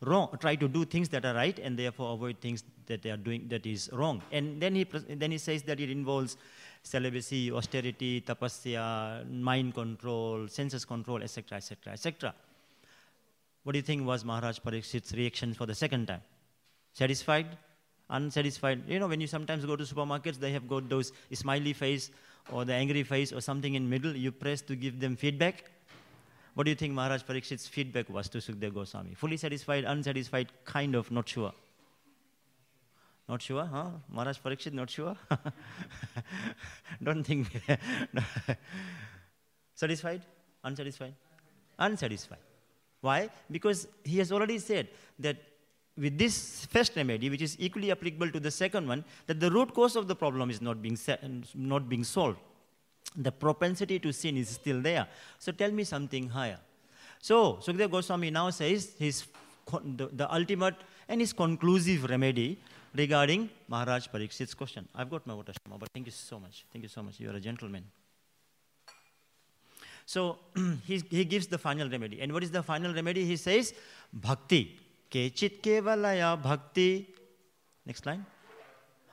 wrong, 0.00 0.36
try 0.40 0.54
to 0.56 0.68
do 0.68 0.84
things 0.84 1.08
that 1.10 1.24
are 1.24 1.34
right 1.34 1.58
and 1.58 1.78
therefore 1.78 2.14
avoid 2.14 2.38
things 2.40 2.62
that 2.86 3.02
they 3.02 3.10
are 3.10 3.16
doing 3.16 3.48
that 3.48 3.66
is 3.66 3.90
wrong. 3.92 4.22
And 4.30 4.60
then 4.60 4.74
he, 4.74 4.84
then 4.84 5.30
he 5.30 5.38
says 5.38 5.62
that 5.64 5.80
it 5.80 5.90
involves 5.90 6.36
celibacy, 6.82 7.52
austerity, 7.52 8.20
tapasya, 8.20 9.28
mind 9.30 9.74
control, 9.74 10.48
senses 10.48 10.84
control, 10.84 11.22
etc., 11.22 11.56
etc., 11.56 11.92
etc. 11.92 12.34
What 13.64 13.72
do 13.72 13.78
you 13.78 13.82
think 13.82 14.06
was 14.06 14.24
Maharaj 14.24 14.60
Parikshit's 14.60 15.12
reaction 15.12 15.52
for 15.52 15.66
the 15.66 15.74
second 15.74 16.06
time? 16.06 16.22
Satisfied? 16.92 17.58
Unsatisfied? 18.08 18.82
You 18.88 18.98
know, 18.98 19.08
when 19.08 19.20
you 19.20 19.26
sometimes 19.26 19.64
go 19.66 19.76
to 19.76 19.84
supermarkets, 19.84 20.38
they 20.38 20.52
have 20.52 20.66
got 20.66 20.88
those 20.88 21.12
smiley 21.32 21.72
face 21.74 22.10
or 22.50 22.64
the 22.64 22.72
angry 22.72 23.02
face 23.02 23.32
or 23.32 23.40
something 23.40 23.74
in 23.74 23.88
middle. 23.88 24.16
You 24.16 24.32
press 24.32 24.62
to 24.62 24.76
give 24.76 25.00
them 25.00 25.16
feedback. 25.16 25.64
What 26.58 26.64
do 26.64 26.70
you 26.70 26.74
think 26.74 26.92
Maharaj 26.92 27.22
Parikshit's 27.22 27.68
feedback 27.68 28.10
was 28.10 28.28
to 28.30 28.38
Sukdev 28.38 28.74
Goswami? 28.74 29.14
Fully 29.14 29.36
satisfied, 29.36 29.84
unsatisfied, 29.84 30.48
kind 30.64 30.96
of, 30.96 31.08
not 31.12 31.28
sure. 31.28 31.52
Not 33.28 33.40
sure, 33.40 33.64
huh? 33.64 33.90
Maharaj 34.08 34.40
Parikshit, 34.40 34.72
not 34.72 34.90
sure? 34.90 35.16
Don't 37.04 37.22
think. 37.22 37.62
Satisfied? 39.76 40.22
Unsatisfied? 40.64 41.14
Unsatisfied. 41.78 42.40
Why? 43.02 43.30
Because 43.48 43.86
he 44.02 44.18
has 44.18 44.32
already 44.32 44.58
said 44.58 44.88
that 45.20 45.36
with 45.96 46.18
this 46.18 46.66
first 46.66 46.96
remedy, 46.96 47.30
which 47.30 47.42
is 47.42 47.56
equally 47.60 47.92
applicable 47.92 48.32
to 48.32 48.40
the 48.40 48.50
second 48.50 48.88
one, 48.88 49.04
that 49.28 49.38
the 49.38 49.52
root 49.52 49.72
cause 49.74 49.94
of 49.94 50.08
the 50.08 50.16
problem 50.16 50.50
is 50.50 50.60
not 50.60 50.82
being, 50.82 50.98
not 51.54 51.88
being 51.88 52.02
solved. 52.02 52.40
The 53.16 53.32
propensity 53.32 53.98
to 53.98 54.12
sin 54.12 54.36
is 54.36 54.48
still 54.48 54.80
there. 54.80 55.06
So 55.38 55.52
tell 55.52 55.70
me 55.70 55.84
something 55.84 56.28
higher. 56.28 56.58
So 57.20 57.54
Sukdev 57.54 57.90
Goswami 57.90 58.30
now 58.30 58.50
says 58.50 58.92
his, 58.98 59.24
the, 59.96 60.08
the 60.12 60.32
ultimate 60.32 60.76
and 61.08 61.20
his 61.20 61.32
conclusive 61.32 62.04
remedy 62.04 62.58
regarding 62.94 63.50
Maharaj 63.68 64.08
Parikshit's 64.08 64.54
question. 64.54 64.88
I've 64.94 65.10
got 65.10 65.26
my 65.26 65.34
water, 65.34 65.52
but 65.68 65.88
thank 65.92 66.06
you 66.06 66.12
so 66.12 66.38
much. 66.38 66.64
Thank 66.72 66.84
you 66.84 66.88
so 66.88 67.02
much. 67.02 67.18
You 67.18 67.30
are 67.30 67.36
a 67.36 67.40
gentleman. 67.40 67.84
So 70.06 70.38
he, 70.86 71.02
he 71.10 71.24
gives 71.24 71.46
the 71.46 71.58
final 71.58 71.88
remedy. 71.90 72.20
And 72.20 72.32
what 72.32 72.42
is 72.42 72.50
the 72.50 72.62
final 72.62 72.94
remedy? 72.94 73.24
He 73.24 73.36
says, 73.36 73.74
Bhakti. 74.12 74.78
Kechit 75.10 75.60
kevalaya 75.60 76.40
bhakti. 76.42 77.08
Next 77.84 78.06
line. 78.06 78.24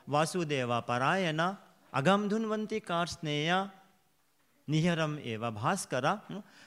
Vasudeva 0.09 0.85
parayana 0.85 1.57
agam 1.93 2.29
dhunvanti 2.29 2.81
karsneya 2.83 3.71
niharam 4.69 5.23
eva 5.23 5.51
bhaskara. 5.51 6.21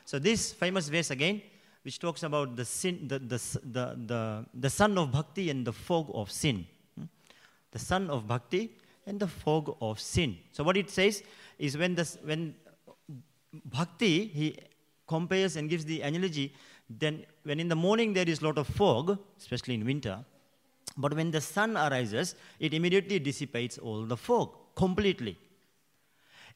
So 0.04 0.18
this 0.18 0.52
famous 0.52 0.88
verse 0.88 1.10
again, 1.10 1.42
which 1.82 1.98
talks 1.98 2.22
about 2.22 2.56
the, 2.56 2.64
sin, 2.64 3.06
the, 3.08 3.18
the, 3.18 3.38
the, 3.62 3.98
the, 4.06 4.46
the 4.54 4.70
sun 4.70 4.98
of 4.98 5.12
bhakti 5.12 5.50
and 5.50 5.66
the 5.66 5.72
fog 5.72 6.10
of 6.12 6.30
sin. 6.30 6.66
The 7.70 7.78
sun 7.78 8.10
of 8.10 8.26
bhakti 8.26 8.72
and 9.06 9.20
the 9.20 9.26
fog 9.26 9.76
of 9.80 10.00
sin. 10.00 10.36
So 10.52 10.64
what 10.64 10.76
it 10.76 10.90
says 10.90 11.22
is 11.58 11.76
when, 11.76 11.94
the, 11.94 12.04
when 12.24 12.54
bhakti, 13.64 14.26
he 14.26 14.56
compares 15.06 15.56
and 15.56 15.68
gives 15.68 15.84
the 15.84 16.02
analogy, 16.02 16.54
then 16.90 17.24
when 17.42 17.60
in 17.60 17.68
the 17.68 17.76
morning 17.76 18.12
there 18.12 18.28
is 18.28 18.40
a 18.40 18.44
lot 18.44 18.58
of 18.58 18.66
fog, 18.66 19.18
especially 19.38 19.74
in 19.74 19.84
winter, 19.84 20.24
but 20.96 21.14
when 21.14 21.30
the 21.30 21.40
sun 21.40 21.76
arises, 21.76 22.34
it 22.58 22.74
immediately 22.74 23.18
dissipates 23.18 23.78
all 23.78 24.04
the 24.04 24.16
fog 24.16 24.50
completely. 24.74 25.38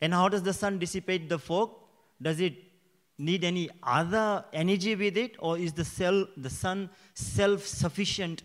And 0.03 0.13
how 0.13 0.29
does 0.29 0.43
the 0.43 0.53
sun 0.53 0.81
dissipate 0.81 1.29
the 1.29 1.39
fog? 1.39 1.71
Does 2.21 2.41
it 2.41 2.55
need 3.19 3.45
any 3.45 3.71
other 3.85 4.45
energy 4.53 4.97
with 4.97 5.17
it, 5.17 5.37
or 5.39 5.57
is 5.57 5.73
the, 5.73 5.85
cell, 5.85 6.27
the 6.37 6.51
sun 6.51 6.91
self 7.15 7.65
sufficient 7.65 8.43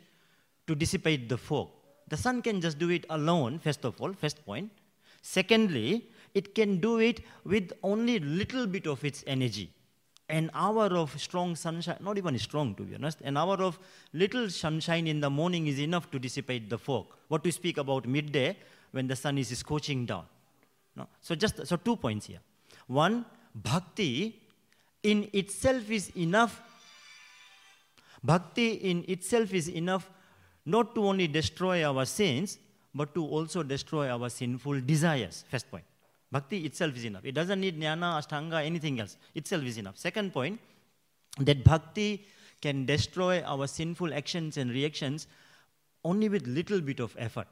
to 0.68 0.76
dissipate 0.76 1.28
the 1.28 1.38
fog? 1.38 1.70
The 2.10 2.16
sun 2.16 2.44
can 2.44 2.62
just 2.62 2.78
do 2.78 2.90
it 2.90 3.06
alone, 3.10 3.58
first 3.58 3.84
of 3.86 4.00
all, 4.00 4.14
first 4.14 4.46
point. 4.46 4.72
Secondly, 5.24 6.08
it 6.36 6.54
can 6.54 6.80
do 6.80 7.00
it 7.00 7.22
with 7.44 7.74
only 7.82 8.20
little 8.20 8.68
bit 8.68 8.86
of 8.86 9.04
its 9.04 9.24
energy. 9.26 9.72
An 10.30 10.52
hour 10.54 10.86
of 10.86 11.20
strong 11.20 11.56
sunshine, 11.56 11.98
not 12.02 12.20
even 12.20 12.38
strong 12.38 12.76
to 12.76 12.84
be 12.84 12.94
honest, 12.94 13.20
an 13.22 13.36
hour 13.36 13.56
of 13.56 13.80
little 14.14 14.50
sunshine 14.50 15.08
in 15.08 15.22
the 15.22 15.30
morning 15.30 15.66
is 15.68 15.80
enough 15.80 16.12
to 16.12 16.20
dissipate 16.20 16.70
the 16.70 16.78
fog. 16.78 17.08
What 17.30 17.44
to 17.46 17.52
speak 17.52 17.78
about 17.78 18.08
midday 18.08 18.58
when 18.92 19.08
the 19.08 19.16
sun 19.16 19.38
is 19.40 19.58
scorching 19.58 20.06
down. 20.06 20.26
No? 20.98 21.08
So 21.22 21.36
just 21.36 21.66
so 21.66 21.76
two 21.78 21.96
points 21.96 22.26
here. 22.26 22.40
One, 22.88 23.26
bhakti 23.54 24.42
in 25.04 25.30
itself 25.32 25.90
is 25.92 26.10
enough. 26.18 26.62
Bhakti 28.24 28.72
in 28.74 29.06
itself 29.08 29.54
is 29.54 29.70
enough 29.70 30.10
not 30.66 30.96
to 30.96 31.06
only 31.06 31.28
destroy 31.28 31.86
our 31.86 32.06
sins, 32.06 32.58
but 32.94 33.14
to 33.14 33.24
also 33.24 33.62
destroy 33.64 34.10
our 34.10 34.30
sinful 34.30 34.82
desires. 34.82 35.46
First 35.50 35.70
point. 35.70 35.86
Bhakti 36.32 36.66
itself 36.66 36.98
is 36.98 37.06
enough. 37.06 37.24
It 37.24 37.34
doesn't 37.34 37.62
need 37.62 37.80
jnana, 37.80 38.20
ashtanga, 38.20 38.66
anything 38.66 39.00
else. 39.00 39.16
Itself 39.36 39.64
is 39.64 39.78
enough. 39.78 39.98
Second 39.98 40.34
point, 40.34 40.60
that 41.40 41.64
bhakti 41.64 42.26
can 42.62 42.86
destroy 42.86 43.42
our 43.44 43.68
sinful 43.68 44.14
actions 44.14 44.58
and 44.58 44.72
reactions 44.72 45.28
only 46.04 46.28
with 46.28 46.48
little 46.48 46.82
bit 46.82 47.00
of 47.00 47.16
effort. 47.18 47.48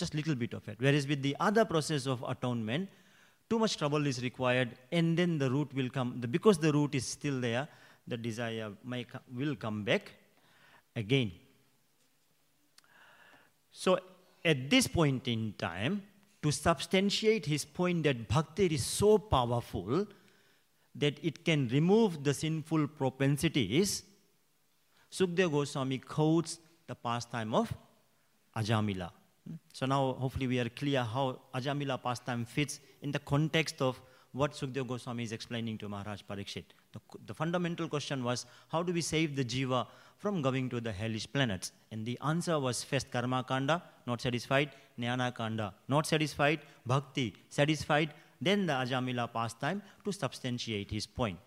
Just 0.00 0.14
little 0.14 0.34
bit 0.34 0.54
of 0.54 0.66
it. 0.66 0.76
Whereas 0.78 1.06
with 1.06 1.20
the 1.20 1.36
other 1.38 1.66
process 1.66 2.06
of 2.06 2.24
atonement, 2.26 2.88
too 3.50 3.58
much 3.58 3.76
trouble 3.76 4.06
is 4.06 4.22
required, 4.22 4.70
and 4.90 5.18
then 5.18 5.36
the 5.38 5.50
root 5.50 5.74
will 5.74 5.90
come. 5.90 6.22
Because 6.30 6.56
the 6.56 6.72
root 6.72 6.94
is 6.94 7.04
still 7.06 7.38
there, 7.38 7.68
the 8.06 8.16
desire 8.16 8.70
may, 8.82 9.04
will 9.36 9.56
come 9.56 9.84
back 9.84 10.12
again. 10.96 11.32
So 13.70 13.98
at 14.42 14.70
this 14.70 14.86
point 14.86 15.28
in 15.28 15.52
time, 15.58 16.02
to 16.42 16.50
substantiate 16.50 17.44
his 17.44 17.66
point 17.66 18.04
that 18.04 18.26
bhakti 18.26 18.66
is 18.66 18.86
so 18.86 19.18
powerful 19.18 20.06
that 20.94 21.22
it 21.22 21.44
can 21.44 21.68
remove 21.68 22.24
the 22.24 22.32
sinful 22.32 22.88
propensities, 22.88 24.02
Sukdev 25.12 25.52
Goswami 25.52 25.98
quotes 25.98 26.58
the 26.86 26.94
pastime 26.94 27.54
of 27.54 27.70
Ajamila. 28.56 29.10
So 29.72 29.86
now 29.86 30.14
hopefully 30.14 30.46
we 30.46 30.58
are 30.60 30.68
clear 30.68 31.02
how 31.02 31.40
Ajamila 31.54 32.02
pastime 32.02 32.44
fits 32.44 32.80
in 33.02 33.10
the 33.10 33.18
context 33.18 33.80
of 33.80 34.00
what 34.32 34.52
Sukdev 34.52 34.86
Goswami 34.86 35.24
is 35.24 35.32
explaining 35.32 35.78
to 35.78 35.88
Maharaj 35.88 36.22
Parikshit. 36.28 36.64
The, 36.92 37.00
the, 37.26 37.34
fundamental 37.34 37.88
question 37.88 38.22
was, 38.22 38.46
how 38.68 38.82
do 38.82 38.92
we 38.92 39.00
save 39.00 39.34
the 39.34 39.44
jiva 39.44 39.86
from 40.18 40.42
going 40.42 40.68
to 40.70 40.80
the 40.80 40.92
hellish 40.92 41.26
planets? 41.32 41.72
And 41.90 42.06
the 42.06 42.18
answer 42.24 42.58
was 42.58 42.84
first 42.84 43.10
Karma 43.10 43.44
Kanda, 43.46 43.82
not 44.06 44.20
satisfied, 44.20 44.70
Jnana 44.98 45.34
Kanda, 45.34 45.74
not 45.88 46.06
satisfied, 46.06 46.60
Bhakti, 46.86 47.34
satisfied, 47.48 48.14
then 48.40 48.66
the 48.66 48.72
Ajamila 48.72 49.32
pastime 49.32 49.82
to 50.04 50.12
substantiate 50.12 50.90
his 50.90 51.06
point. 51.06 51.38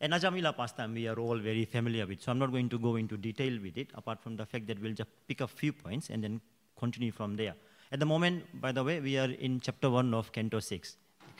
And 0.00 0.12
Ajamila 0.12 0.56
pastime 0.56 0.94
we 0.94 1.08
are 1.08 1.18
all 1.18 1.38
very 1.38 1.64
familiar 1.64 2.06
with, 2.06 2.22
so 2.22 2.32
I'm 2.32 2.38
not 2.38 2.52
going 2.52 2.68
to 2.68 2.78
go 2.78 2.96
into 2.96 3.16
detail 3.16 3.58
with 3.62 3.76
it, 3.76 3.88
apart 3.94 4.22
from 4.22 4.36
the 4.36 4.46
fact 4.46 4.66
that 4.68 4.80
we'll 4.80 4.94
just 4.94 5.10
pick 5.26 5.40
a 5.40 5.48
few 5.48 5.72
points 5.72 6.10
and 6.10 6.22
then 6.22 6.40
continue 6.78 7.12
from 7.12 7.36
there. 7.36 7.54
At 7.90 8.00
the 8.00 8.06
moment, 8.06 8.44
by 8.60 8.72
the 8.72 8.84
way, 8.84 9.00
we 9.00 9.18
are 9.18 9.30
in 9.30 9.60
chapter 9.60 9.90
1 9.90 10.14
of 10.14 10.32
Canto 10.32 10.60
6. 10.60 10.96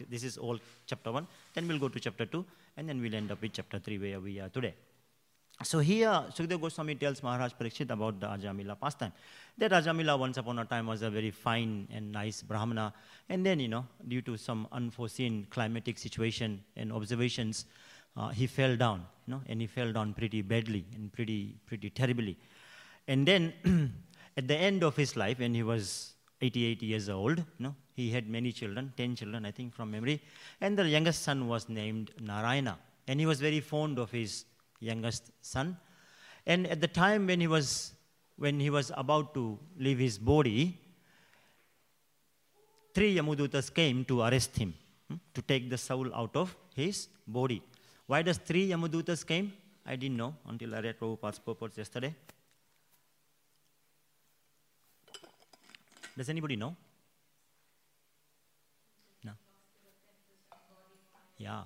This 0.09 0.24
is 0.24 0.38
all 0.38 0.59
chapter 0.87 1.12
1. 1.12 1.27
Then 1.55 1.68
we'll 1.68 1.79
go 1.79 1.88
to 1.88 2.01
chapter 2.01 2.27
2, 2.27 2.44
and 2.77 2.88
then 2.88 3.01
we'll 3.01 3.14
end 3.14 3.31
up 3.31 3.42
with 3.42 3.53
chapter 3.53 3.79
3 3.79 3.98
where 3.98 4.20
we 4.20 4.40
are 4.40 4.48
today. 4.48 4.74
So 5.64 5.81
here, 5.81 6.24
Sukdev 6.31 6.61
Goswami 6.61 6.94
tells 6.94 7.20
Maharaj 7.20 7.53
Parikshit 7.61 7.90
about 7.90 8.20
the 8.20 8.29
Ajamila 8.29 8.79
pastime. 8.81 9.12
That 9.59 9.72
Ajamila 9.72 10.16
once 10.16 10.37
upon 10.37 10.61
a 10.61 10.64
time 10.64 10.87
was 10.87 11.03
a 11.03 11.11
very 11.11 11.33
fine 11.33 11.88
and 11.92 12.12
nice 12.12 12.42
Brahmana. 12.42 12.94
And 13.29 13.44
then, 13.44 13.59
you 13.59 13.66
know, 13.66 13.85
due 14.07 14.22
to 14.22 14.37
some 14.37 14.68
unforeseen 14.70 15.48
climatic 15.51 15.98
situation 15.98 16.62
and 16.77 16.92
observations, 16.92 17.64
uh, 18.16 18.29
he 18.29 18.46
fell 18.46 18.77
down, 18.77 19.05
you 19.27 19.35
know, 19.35 19.42
and 19.48 19.61
he 19.61 19.66
fell 19.66 19.92
down 19.92 20.14
pretty 20.14 20.42
badly 20.42 20.85
and 20.94 21.12
pretty, 21.12 21.57
pretty 21.66 21.90
terribly. 21.90 22.38
And 23.09 23.27
then, 23.27 23.53
at 24.38 24.46
the 24.46 24.57
end 24.68 24.85
of 24.88 24.94
his 25.03 25.16
life, 25.16 25.40
when 25.40 25.53
he 25.53 25.64
was 25.64 26.14
88 26.40 26.83
years 26.83 27.09
old, 27.09 27.38
you 27.38 27.62
know, 27.66 27.74
he 27.96 28.11
had 28.11 28.29
many 28.29 28.53
children, 28.53 28.92
10 28.96 29.16
children, 29.16 29.44
I 29.44 29.51
think, 29.51 29.74
from 29.74 29.90
memory. 29.90 30.22
And 30.61 30.79
the 30.79 30.88
youngest 30.88 31.22
son 31.24 31.48
was 31.48 31.68
named 31.68 32.12
Narayana. 32.20 32.79
And 33.09 33.18
he 33.18 33.27
was 33.27 33.40
very 33.40 33.59
fond 33.59 33.98
of 33.98 34.12
his 34.12 34.44
youngest 34.79 35.33
son. 35.42 35.77
And 36.46 36.68
at 36.68 36.81
the 36.81 36.87
time 36.87 37.27
when 37.27 37.40
he 37.40 37.48
was, 37.48 37.92
when 38.37 38.61
he 38.61 38.70
was 38.70 38.92
about 38.96 39.35
to 39.35 39.59
leave 39.77 39.98
his 39.98 40.18
body, 40.18 40.79
three 42.94 43.16
Yamadutas 43.16 43.74
came 43.74 44.05
to 44.05 44.22
arrest 44.22 44.57
him, 44.57 44.72
hmm, 45.09 45.16
to 45.35 45.42
take 45.42 45.68
the 45.68 45.79
soul 45.79 46.14
out 46.14 46.37
of 46.37 46.57
his 46.77 47.09
body. 47.27 47.61
Why 48.07 48.22
does 48.22 48.38
three 48.38 48.70
Yamadutas 48.70 49.27
came? 49.27 49.53
I 49.85 49.96
didn't 49.96 50.16
know 50.16 50.35
until 50.46 50.77
I 50.77 50.81
read 50.81 51.01
Prabhupada's 51.01 51.40
purport 51.40 51.77
yesterday. 51.77 52.14
Does 56.18 56.28
anybody 56.28 56.57
know? 56.57 56.74
No? 59.22 59.33
Yeah, 61.37 61.62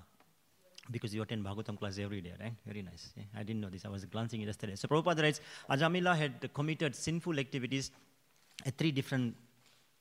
because 0.91 1.15
you 1.15 1.23
attend 1.23 1.43
Bhagavatam 1.43 1.79
class 1.79 1.97
every 1.97 2.21
day, 2.21 2.33
right? 2.39 2.53
Very 2.63 2.83
nice. 2.83 3.13
Yeah, 3.17 3.23
I 3.35 3.41
didn't 3.41 3.61
know 3.61 3.69
this. 3.69 3.83
I 3.83 3.89
was 3.89 4.05
glancing 4.05 4.41
yesterday. 4.41 4.75
So 4.75 4.87
Prabhupada 4.87 5.23
writes, 5.23 5.41
Ajamila 5.67 6.15
had 6.15 6.53
committed 6.53 6.95
sinful 6.95 7.39
activities 7.39 7.89
at 8.63 8.77
three 8.77 8.91
different 8.91 9.35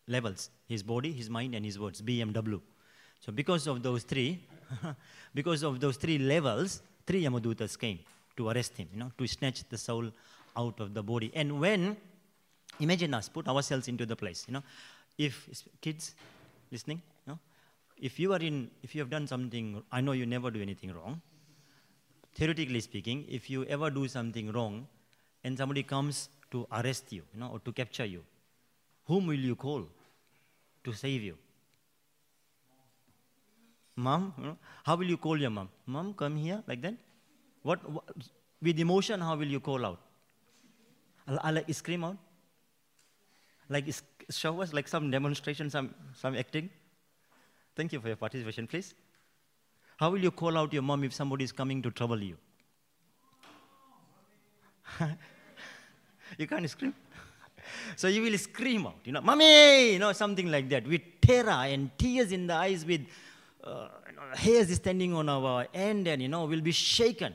levels. 0.06 0.50
His 0.68 0.82
body, 0.82 1.12
his 1.12 1.30
mind, 1.30 1.54
and 1.54 1.64
his 1.64 1.78
words, 1.78 2.02
BMW. 2.02 2.60
So 3.20 3.32
because 3.32 3.66
of 3.66 3.82
those 3.82 4.02
three, 4.02 4.46
because 5.34 5.62
of 5.62 5.80
those 5.80 5.96
three 5.96 6.18
levels, 6.18 6.82
three 7.06 7.24
Yamadutas 7.24 7.78
came 7.78 8.00
to 8.36 8.50
arrest 8.50 8.76
him, 8.76 8.88
you 8.92 9.00
know, 9.00 9.12
to 9.16 9.26
snatch 9.26 9.66
the 9.70 9.78
soul 9.78 10.10
out 10.58 10.78
of 10.78 10.92
the 10.92 11.02
body. 11.02 11.32
And 11.34 11.58
when, 11.58 11.96
imagine 12.80 13.14
us, 13.14 13.28
put 13.28 13.48
ourselves 13.48 13.88
into 13.88 14.06
the 14.06 14.16
place, 14.16 14.44
you 14.48 14.54
know, 14.54 14.62
if 15.18 15.48
kids 15.80 16.14
listening, 16.70 17.02
you 17.26 17.32
know, 17.32 17.38
if 17.98 18.18
you 18.18 18.32
are 18.32 18.38
in, 18.38 18.70
if 18.82 18.94
you 18.94 19.00
have 19.00 19.10
done 19.10 19.26
something, 19.26 19.82
I 19.92 20.00
know 20.00 20.12
you 20.12 20.26
never 20.26 20.50
do 20.50 20.60
anything 20.60 20.92
wrong. 20.92 21.20
Theoretically 22.34 22.80
speaking, 22.80 23.26
if 23.28 23.50
you 23.50 23.64
ever 23.66 23.90
do 23.90 24.08
something 24.08 24.50
wrong, 24.52 24.86
and 25.44 25.58
somebody 25.58 25.82
comes 25.82 26.28
to 26.50 26.66
arrest 26.72 27.12
you, 27.12 27.22
you 27.34 27.40
know, 27.40 27.48
or 27.48 27.58
to 27.60 27.72
capture 27.72 28.04
you, 28.04 28.22
whom 29.06 29.26
will 29.26 29.34
you 29.34 29.56
call 29.56 29.84
to 30.84 30.92
save 30.92 31.22
you? 31.22 31.36
Mom, 33.96 34.32
you 34.38 34.44
know, 34.44 34.56
how 34.84 34.96
will 34.96 35.06
you 35.06 35.16
call 35.16 35.36
your 35.36 35.50
mom? 35.50 35.68
Mom, 35.86 36.14
come 36.14 36.36
here, 36.36 36.62
like 36.66 36.80
that. 36.80 36.94
What, 37.62 37.88
what 37.90 38.04
with 38.60 38.78
emotion? 38.78 39.20
How 39.20 39.36
will 39.36 39.46
you 39.46 39.60
call 39.60 39.84
out? 39.84 40.00
I, 41.28 41.36
I 41.48 41.50
like 41.50 41.72
scream 41.74 42.04
out. 42.04 42.16
Like 43.72 43.86
show 44.30 44.60
us 44.60 44.72
like 44.72 44.88
some 44.88 45.10
demonstration, 45.10 45.70
some 45.70 45.94
some 46.22 46.36
acting. 46.36 46.68
Thank 47.74 47.92
you 47.92 48.00
for 48.00 48.08
your 48.08 48.16
participation, 48.16 48.66
please. 48.66 48.94
How 49.96 50.10
will 50.10 50.18
you 50.18 50.30
call 50.30 50.58
out 50.58 50.72
your 50.72 50.82
mom 50.82 51.04
if 51.04 51.14
somebody 51.14 51.44
is 51.44 51.52
coming 51.52 51.80
to 51.82 51.90
trouble 51.90 52.22
you? 52.22 52.36
you 56.38 56.46
can't 56.46 56.68
scream. 56.68 56.94
so 57.96 58.08
you 58.08 58.22
will 58.22 58.36
scream 58.36 58.86
out, 58.86 58.98
you 59.04 59.12
know, 59.12 59.20
mommy, 59.20 59.92
you 59.92 59.98
know, 59.98 60.12
something 60.12 60.50
like 60.50 60.68
that, 60.68 60.86
with 60.86 61.02
terror 61.20 61.50
and 61.50 61.90
tears 61.96 62.32
in 62.32 62.46
the 62.46 62.54
eyes, 62.54 62.84
with 62.84 63.06
uh, 63.64 63.88
hairs 64.34 64.74
standing 64.74 65.14
on 65.14 65.28
our 65.28 65.66
end, 65.72 66.08
and 66.08 66.20
you 66.20 66.28
know, 66.28 66.44
we'll 66.44 66.60
be 66.60 66.72
shaken. 66.72 67.34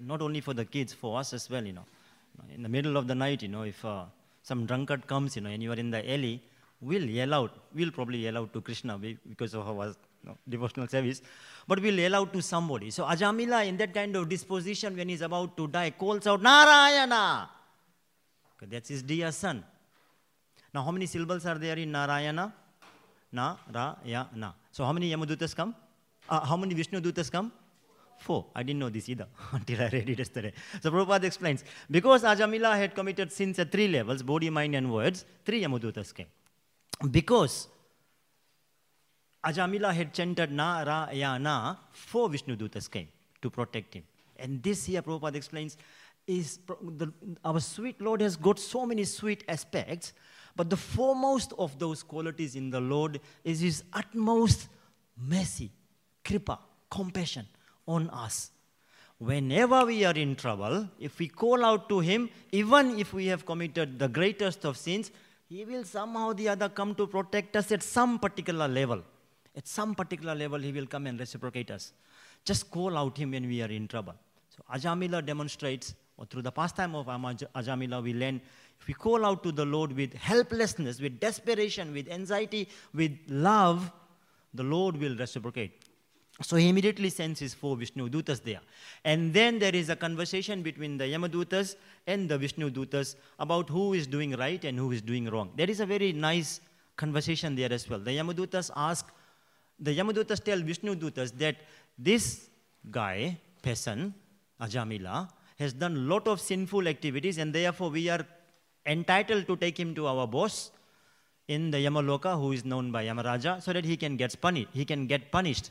Not 0.00 0.20
only 0.20 0.40
for 0.40 0.54
the 0.54 0.64
kids, 0.64 0.92
for 0.92 1.18
us 1.18 1.32
as 1.32 1.48
well, 1.48 1.64
you 1.64 1.72
know. 1.72 1.86
In 2.54 2.62
the 2.62 2.68
middle 2.68 2.96
of 2.96 3.06
the 3.06 3.14
night, 3.14 3.42
you 3.42 3.48
know, 3.48 3.62
if 3.62 3.82
uh, 3.84 4.04
some 4.48 4.64
drunkard 4.64 5.06
comes, 5.12 5.34
you 5.34 5.42
know, 5.42 5.50
and 5.50 5.60
you 5.60 5.72
are 5.72 5.80
in 5.84 5.90
the 5.90 6.00
alley, 6.14 6.40
we'll 6.80 7.08
yell 7.18 7.34
out. 7.34 7.52
We'll 7.74 7.90
probably 7.90 8.18
yell 8.18 8.38
out 8.38 8.52
to 8.52 8.60
Krishna 8.60 8.96
because 9.28 9.54
of 9.54 9.66
our 9.68 9.92
devotional 10.48 10.86
service, 10.86 11.20
but 11.66 11.80
we'll 11.80 11.98
yell 12.04 12.14
out 12.14 12.32
to 12.32 12.40
somebody. 12.40 12.90
So 12.90 13.04
Ajamila, 13.04 13.66
in 13.66 13.76
that 13.78 13.92
kind 13.92 14.14
of 14.14 14.28
disposition, 14.28 14.96
when 14.96 15.08
he's 15.08 15.22
about 15.22 15.56
to 15.56 15.66
die, 15.66 15.90
calls 15.90 16.26
out, 16.28 16.40
Narayana! 16.42 17.50
That's 18.62 18.88
his 18.88 19.02
dear 19.02 19.32
son. 19.32 19.64
Now, 20.72 20.82
how 20.84 20.92
many 20.92 21.06
syllables 21.06 21.44
are 21.44 21.58
there 21.58 21.76
in 21.76 21.90
Narayana? 21.90 22.52
Na, 23.32 23.56
Ra, 23.74 23.96
Ya, 24.04 24.26
Na. 24.34 24.52
So, 24.70 24.84
how 24.84 24.92
many 24.92 25.10
Yamadutas 25.10 25.56
come? 25.56 25.74
Uh, 26.28 26.40
how 26.40 26.56
many 26.56 26.74
Vishnu 26.74 27.00
Dutas 27.00 27.30
come? 27.30 27.50
Four. 28.18 28.46
I 28.54 28.62
didn't 28.62 28.80
know 28.80 28.88
this 28.88 29.08
either 29.08 29.26
until 29.52 29.82
I 29.82 29.88
read 29.88 30.08
it 30.08 30.18
yesterday. 30.18 30.52
So, 30.82 30.90
Prabhupada 30.90 31.24
explains 31.24 31.64
because 31.90 32.22
Ajamila 32.22 32.76
had 32.76 32.94
committed 32.94 33.32
sins 33.32 33.58
at 33.58 33.70
three 33.70 33.88
levels 33.88 34.22
body, 34.22 34.50
mind, 34.50 34.74
and 34.74 34.92
words, 34.92 35.24
three 35.44 35.62
Yamadutas 35.62 36.14
came. 36.14 36.26
Because 37.10 37.68
Ajamila 39.44 39.94
had 39.94 40.12
chanted 40.12 40.50
Na, 40.50 40.82
Ra, 40.82 41.08
Ya, 41.12 41.38
Na, 41.38 41.76
four 41.92 42.28
Vishnu 42.28 42.56
Dutas 42.56 42.90
came 42.90 43.08
to 43.42 43.50
protect 43.50 43.94
him. 43.94 44.04
And 44.38 44.62
this 44.62 44.86
here, 44.86 45.02
Prabhupada 45.02 45.36
explains, 45.36 45.76
is 46.26 46.58
the, 46.82 47.12
our 47.44 47.60
sweet 47.60 48.00
Lord 48.00 48.20
has 48.20 48.36
got 48.36 48.58
so 48.58 48.84
many 48.84 49.04
sweet 49.04 49.44
aspects, 49.48 50.12
but 50.56 50.68
the 50.70 50.76
foremost 50.76 51.52
of 51.58 51.78
those 51.78 52.02
qualities 52.02 52.56
in 52.56 52.70
the 52.70 52.80
Lord 52.80 53.20
is 53.44 53.60
His 53.60 53.84
utmost 53.92 54.68
mercy, 55.16 55.70
kripa, 56.24 56.58
compassion 56.90 57.46
on 57.86 58.10
us. 58.10 58.50
Whenever 59.18 59.86
we 59.86 60.04
are 60.04 60.14
in 60.14 60.36
trouble, 60.36 60.88
if 61.00 61.18
we 61.18 61.28
call 61.28 61.64
out 61.64 61.88
to 61.88 62.00
Him, 62.00 62.28
even 62.52 62.98
if 62.98 63.12
we 63.14 63.26
have 63.26 63.46
committed 63.46 63.98
the 63.98 64.08
greatest 64.08 64.64
of 64.64 64.76
sins, 64.76 65.10
He 65.48 65.64
will 65.64 65.84
somehow 65.84 66.32
the 66.32 66.48
other 66.50 66.68
come 66.68 66.94
to 66.96 67.06
protect 67.06 67.56
us 67.56 67.72
at 67.72 67.82
some 67.82 68.18
particular 68.18 68.68
level. 68.68 69.02
At 69.56 69.66
some 69.66 69.94
particular 69.94 70.34
level, 70.34 70.58
He 70.58 70.72
will 70.72 70.86
come 70.86 71.06
and 71.06 71.18
reciprocate 71.18 71.70
us. 71.70 71.92
Just 72.44 72.70
call 72.70 72.96
out 72.98 73.16
Him 73.16 73.30
when 73.30 73.46
we 73.46 73.62
are 73.62 73.70
in 73.70 73.88
trouble. 73.88 74.14
So 74.50 74.62
Ajamila 74.74 75.24
demonstrates 75.24 75.94
or 76.18 76.24
through 76.26 76.42
the 76.42 76.52
pastime 76.52 76.94
of 76.94 77.06
Ajamila, 77.06 78.02
we 78.02 78.14
learn 78.14 78.40
if 78.80 78.86
we 78.86 78.94
call 78.94 79.24
out 79.24 79.42
to 79.42 79.52
the 79.52 79.64
Lord 79.64 79.92
with 79.92 80.14
helplessness, 80.14 81.00
with 81.00 81.20
desperation, 81.20 81.92
with 81.92 82.10
anxiety, 82.10 82.68
with 82.94 83.18
love, 83.28 83.90
the 84.54 84.62
Lord 84.62 84.96
will 84.96 85.16
reciprocate. 85.16 85.82
So 86.42 86.56
he 86.56 86.68
immediately 86.68 87.08
sends 87.08 87.40
his 87.40 87.54
four 87.54 87.76
Vishnu 87.76 88.10
Dutas 88.10 88.42
there. 88.42 88.60
And 89.04 89.32
then 89.32 89.58
there 89.58 89.74
is 89.74 89.88
a 89.88 89.96
conversation 89.96 90.62
between 90.62 90.98
the 90.98 91.04
Yamadutas 91.04 91.76
and 92.06 92.28
the 92.28 92.36
Vishnu 92.36 92.70
Dutas 92.70 93.16
about 93.38 93.70
who 93.70 93.94
is 93.94 94.06
doing 94.06 94.32
right 94.36 94.62
and 94.64 94.78
who 94.78 94.92
is 94.92 95.00
doing 95.00 95.30
wrong. 95.30 95.50
There 95.56 95.70
is 95.70 95.80
a 95.80 95.86
very 95.86 96.12
nice 96.12 96.60
conversation 96.96 97.54
there 97.54 97.72
as 97.72 97.88
well. 97.88 97.98
The 97.98 98.10
Yamadutas 98.10 98.70
ask, 98.76 99.10
the 99.80 99.96
Yamadutas 99.96 100.44
tell 100.44 100.60
Vishnu 100.60 100.94
Dutas 100.94 101.32
that 101.38 101.56
this 101.98 102.48
guy, 102.90 103.38
person, 103.62 104.14
Ajamila, 104.60 105.30
has 105.58 105.72
done 105.72 105.96
a 105.96 106.00
lot 106.00 106.28
of 106.28 106.38
sinful 106.38 106.86
activities, 106.86 107.38
and 107.38 107.54
therefore 107.54 107.88
we 107.90 108.10
are 108.10 108.26
entitled 108.84 109.46
to 109.46 109.56
take 109.56 109.78
him 109.78 109.94
to 109.94 110.06
our 110.06 110.26
boss 110.26 110.70
in 111.48 111.70
the 111.70 111.78
Yamaloka, 111.78 112.38
who 112.38 112.52
is 112.52 112.64
known 112.64 112.92
by 112.92 113.06
Yamaraja, 113.06 113.62
so 113.62 113.72
that 113.72 113.84
he 113.84 113.96
can 113.96 114.16
get 114.16 114.38
punished. 114.40 114.68
He 114.72 114.84
can 114.84 115.06
get 115.06 115.32
punished. 115.32 115.70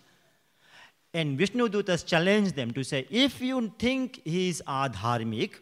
And 1.20 1.38
Vishnu 1.38 1.70
Dutas 1.70 2.06
challenge 2.06 2.52
them 2.52 2.72
to 2.72 2.84
say, 2.84 3.08
if 3.10 3.40
you 3.40 3.72
think 3.80 4.20
he 4.26 4.50
is 4.50 4.62
adharmik, 4.68 5.54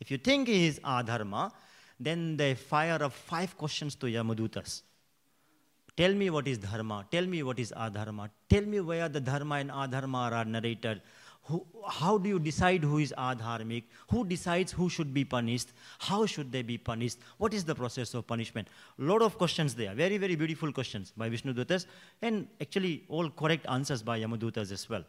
if 0.00 0.10
you 0.10 0.18
think 0.18 0.48
he 0.48 0.66
is 0.66 0.80
adharma, 0.80 1.52
then 2.00 2.36
they 2.36 2.56
fire 2.56 3.00
up 3.00 3.12
five 3.12 3.56
questions 3.56 3.94
to 4.00 4.06
Yamadutas. 4.06 4.82
Tell 5.96 6.12
me 6.12 6.28
what 6.28 6.48
is 6.48 6.58
dharma. 6.58 7.06
Tell 7.08 7.24
me 7.24 7.44
what 7.44 7.60
is 7.60 7.72
adharma. 7.76 8.30
Tell 8.50 8.62
me 8.62 8.80
where 8.80 9.08
the 9.08 9.20
dharma 9.20 9.54
and 9.54 9.70
adharma 9.70 10.32
are 10.32 10.44
narrated. 10.44 11.00
Who, 11.48 11.64
how 11.88 12.18
do 12.18 12.28
you 12.28 12.38
decide 12.40 12.82
who 12.82 12.98
is 12.98 13.14
adharmic? 13.16 13.84
Who 14.10 14.24
decides 14.24 14.72
who 14.72 14.88
should 14.88 15.14
be 15.14 15.24
punished? 15.24 15.68
How 16.00 16.26
should 16.26 16.50
they 16.50 16.62
be 16.62 16.76
punished? 16.76 17.18
What 17.38 17.54
is 17.54 17.64
the 17.64 17.74
process 17.74 18.14
of 18.14 18.26
punishment? 18.26 18.66
Lot 18.98 19.22
of 19.22 19.38
questions 19.38 19.74
there. 19.74 19.94
Very, 19.94 20.18
very 20.18 20.34
beautiful 20.34 20.72
questions 20.72 21.12
by 21.16 21.28
Vishnu 21.28 21.54
Dutas, 21.54 21.86
and 22.20 22.48
actually 22.60 23.04
all 23.08 23.30
correct 23.30 23.64
answers 23.68 24.02
by 24.02 24.18
Yamadutas 24.18 24.72
as 24.72 24.88
well. 24.90 25.04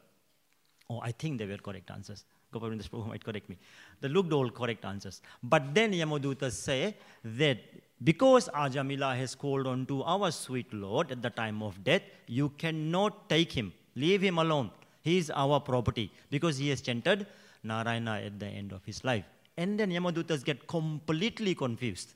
Oh, 0.89 0.99
I 1.01 1.11
think 1.11 1.39
they 1.39 1.47
were 1.47 1.57
correct 1.57 1.89
answers. 1.89 2.23
Gopavindas 2.53 2.87
Prabhu 2.87 3.07
might 3.07 3.25
correct 3.25 3.49
me. 3.49 3.57
They 3.99 4.07
looked 4.07 4.31
all 4.31 4.49
correct 4.49 4.85
answers. 4.85 5.21
But 5.41 5.73
then 5.73 5.91
Yamadutas 5.91 6.51
say 6.51 6.95
that 7.23 7.57
because 8.03 8.47
Ajamila 8.49 9.17
has 9.17 9.33
called 9.33 9.65
on 9.65 9.87
to 9.87 10.03
our 10.03 10.31
sweet 10.31 10.71
Lord 10.71 11.11
at 11.11 11.23
the 11.23 11.31
time 11.31 11.63
of 11.63 11.83
death, 11.83 12.03
you 12.27 12.49
cannot 12.57 13.27
take 13.27 13.51
him. 13.51 13.73
Leave 13.95 14.21
him 14.21 14.37
alone. 14.37 14.69
He 15.07 15.17
is 15.17 15.29
our 15.43 15.59
property 15.71 16.11
because 16.29 16.57
he 16.57 16.69
has 16.69 16.81
chanted 16.81 17.25
Narayana 17.63 18.15
at 18.27 18.39
the 18.39 18.47
end 18.61 18.71
of 18.77 18.83
his 18.83 19.03
life. 19.09 19.25
And 19.55 19.79
then 19.79 19.89
Yamadutas 19.89 20.43
get 20.43 20.67
completely 20.67 21.55
confused. 21.55 22.13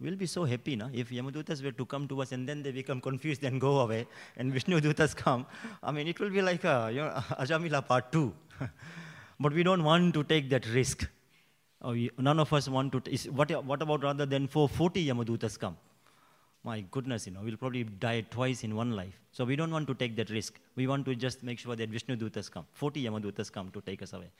We'll 0.00 0.16
be 0.16 0.26
so 0.26 0.44
happy 0.44 0.76
na, 0.76 0.88
if 0.92 1.08
Yamadutas 1.10 1.64
were 1.64 1.72
to 1.72 1.84
come 1.84 2.06
to 2.08 2.20
us 2.22 2.32
and 2.32 2.48
then 2.48 2.62
they 2.62 2.70
become 2.72 3.00
confused 3.00 3.42
and 3.42 3.60
go 3.60 3.80
away, 3.80 4.06
and 4.36 4.52
Vishnu 4.56 4.80
Dutas 4.80 5.16
come. 5.16 5.46
I 5.82 5.90
mean, 5.90 6.06
it 6.06 6.20
will 6.20 6.30
be 6.30 6.42
like 6.42 6.64
a, 6.64 6.90
you 6.92 7.00
know, 7.00 7.10
Ajamila 7.44 7.84
part 7.86 8.12
two. 8.12 8.32
but 9.40 9.52
we 9.52 9.62
don't 9.62 9.82
want 9.82 10.14
to 10.14 10.22
take 10.24 10.50
that 10.50 10.68
risk. 10.68 11.08
Oh, 11.80 11.96
none 12.18 12.38
of 12.38 12.52
us 12.52 12.68
want 12.68 12.92
to. 12.92 13.00
T- 13.00 13.28
what, 13.30 13.50
what 13.64 13.82
about 13.82 14.02
rather 14.02 14.26
than 14.26 14.46
for 14.46 14.68
40 14.68 15.06
Yamadutas 15.06 15.58
come? 15.58 15.76
My 16.68 16.80
goodness, 16.96 17.26
you 17.26 17.32
know, 17.32 17.40
we'll 17.42 17.56
probably 17.56 17.84
die 17.84 18.20
twice 18.36 18.62
in 18.64 18.74
one 18.82 18.92
life. 19.00 19.16
So 19.32 19.44
we 19.50 19.56
don't 19.60 19.70
want 19.76 19.86
to 19.90 19.94
take 20.02 20.16
that 20.16 20.30
risk. 20.38 20.60
We 20.76 20.86
want 20.86 21.04
to 21.06 21.14
just 21.26 21.42
make 21.42 21.58
sure 21.58 21.76
that 21.80 21.88
Vishnu 21.96 22.16
Dutas 22.16 22.50
come, 22.50 22.66
40 22.72 23.04
Yamadutas 23.04 23.52
come 23.52 23.70
to 23.76 23.80
take 23.80 24.02
us 24.02 24.12
away. 24.12 24.30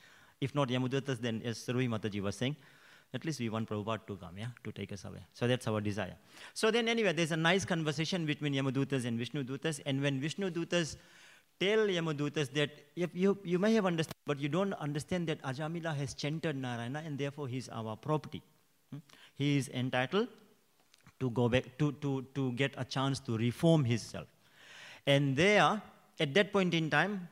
If 0.41 0.55
not 0.55 0.69
Yamadutas, 0.69 1.21
then 1.21 1.43
as 1.45 1.65
Ruhi 1.67 1.89
Mataji 1.95 2.21
was 2.23 2.37
saying, 2.37 2.57
at 3.15 3.25
least 3.25 3.41
we 3.41 3.49
want 3.49 3.69
Prabhupada 3.69 4.07
to 4.07 4.17
come, 4.17 4.39
yeah, 4.39 4.53
to 4.65 4.73
take 4.73 4.93
us 4.93 5.05
away. 5.05 5.23
So 5.33 5.49
that's 5.49 5.67
our 5.67 5.81
desire. 5.81 6.17
So 6.55 6.71
then 6.71 6.89
anyway, 6.89 7.13
there's 7.13 7.33
a 7.33 7.37
nice 7.37 7.65
conversation 7.65 8.27
between 8.27 8.53
Yamadutas 8.55 9.07
and 9.07 9.19
Vishnu 9.19 9.45
Dutas. 9.45 9.81
And 9.87 10.03
when 10.03 10.21
Vishnu 10.21 10.51
Dutas 10.51 10.97
tell 11.59 11.87
Yamadutas 11.99 12.53
that 12.53 12.71
if 12.97 13.15
you, 13.15 13.39
you 13.43 13.59
may 13.59 13.73
have 13.75 13.87
understood, 13.87 14.15
but 14.27 14.39
you 14.39 14.49
don't 14.49 14.75
understand 14.75 15.27
that 15.29 15.43
Ajamila 15.43 15.97
has 15.97 16.13
chanted 16.15 16.57
Narayana 16.57 17.03
and 17.07 17.19
therefore 17.19 17.49
he's 17.49 17.71
our 17.71 17.97
property. 17.97 18.43
Hmm? 18.93 18.99
He 19.35 19.57
is 19.57 19.71
entitled 19.71 20.29
to 21.21 21.31
go 21.31 21.49
back 21.49 21.65
to, 21.79 21.93
to, 21.93 22.25
to 22.35 22.53
get 22.53 22.75
a 22.77 22.85
chance 22.85 23.19
to 23.21 23.37
reform 23.37 23.85
himself. 23.85 24.27
And 25.07 25.37
there, 25.37 25.81
at 26.21 26.35
that 26.35 26.53
point 26.53 26.75
in 26.75 26.91
time, 26.91 27.29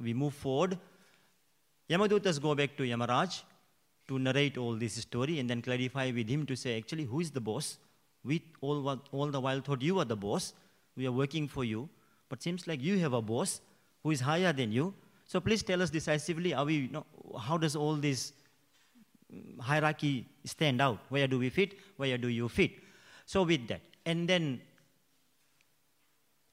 we 0.00 0.14
move 0.14 0.34
forward. 0.34 0.78
Yamadutas 1.90 2.40
go 2.40 2.54
back 2.54 2.76
to 2.76 2.82
Yamaraj 2.84 3.42
to 4.08 4.18
narrate 4.18 4.56
all 4.56 4.74
this 4.74 4.94
story 4.94 5.38
and 5.38 5.48
then 5.48 5.62
clarify 5.62 6.10
with 6.10 6.28
him 6.28 6.46
to 6.46 6.56
say, 6.56 6.76
actually, 6.78 7.04
who 7.04 7.20
is 7.20 7.30
the 7.30 7.40
boss? 7.40 7.78
We 8.24 8.42
all, 8.60 9.00
all 9.12 9.26
the 9.28 9.40
while 9.40 9.60
thought 9.60 9.82
you 9.82 9.96
were 9.96 10.04
the 10.04 10.16
boss. 10.16 10.54
We 10.96 11.06
are 11.06 11.12
working 11.12 11.48
for 11.48 11.64
you. 11.64 11.88
But 12.28 12.42
seems 12.42 12.66
like 12.66 12.82
you 12.82 12.98
have 12.98 13.12
a 13.12 13.22
boss 13.22 13.60
who 14.02 14.10
is 14.10 14.20
higher 14.20 14.52
than 14.52 14.72
you. 14.72 14.94
So 15.26 15.40
please 15.40 15.62
tell 15.62 15.82
us 15.82 15.90
decisively, 15.90 16.54
are 16.54 16.64
we, 16.64 16.74
you 16.74 16.88
know, 16.88 17.06
how 17.38 17.58
does 17.58 17.76
all 17.76 17.94
this 17.94 18.32
mm, 19.32 19.60
hierarchy 19.60 20.26
stand 20.44 20.80
out? 20.80 20.98
Where 21.08 21.26
do 21.26 21.38
we 21.38 21.50
fit? 21.50 21.74
Where 21.96 22.16
do 22.16 22.28
you 22.28 22.48
fit? 22.48 22.72
So 23.28 23.42
with 23.42 23.68
that, 23.68 23.82
and 24.06 24.26
then 24.26 24.58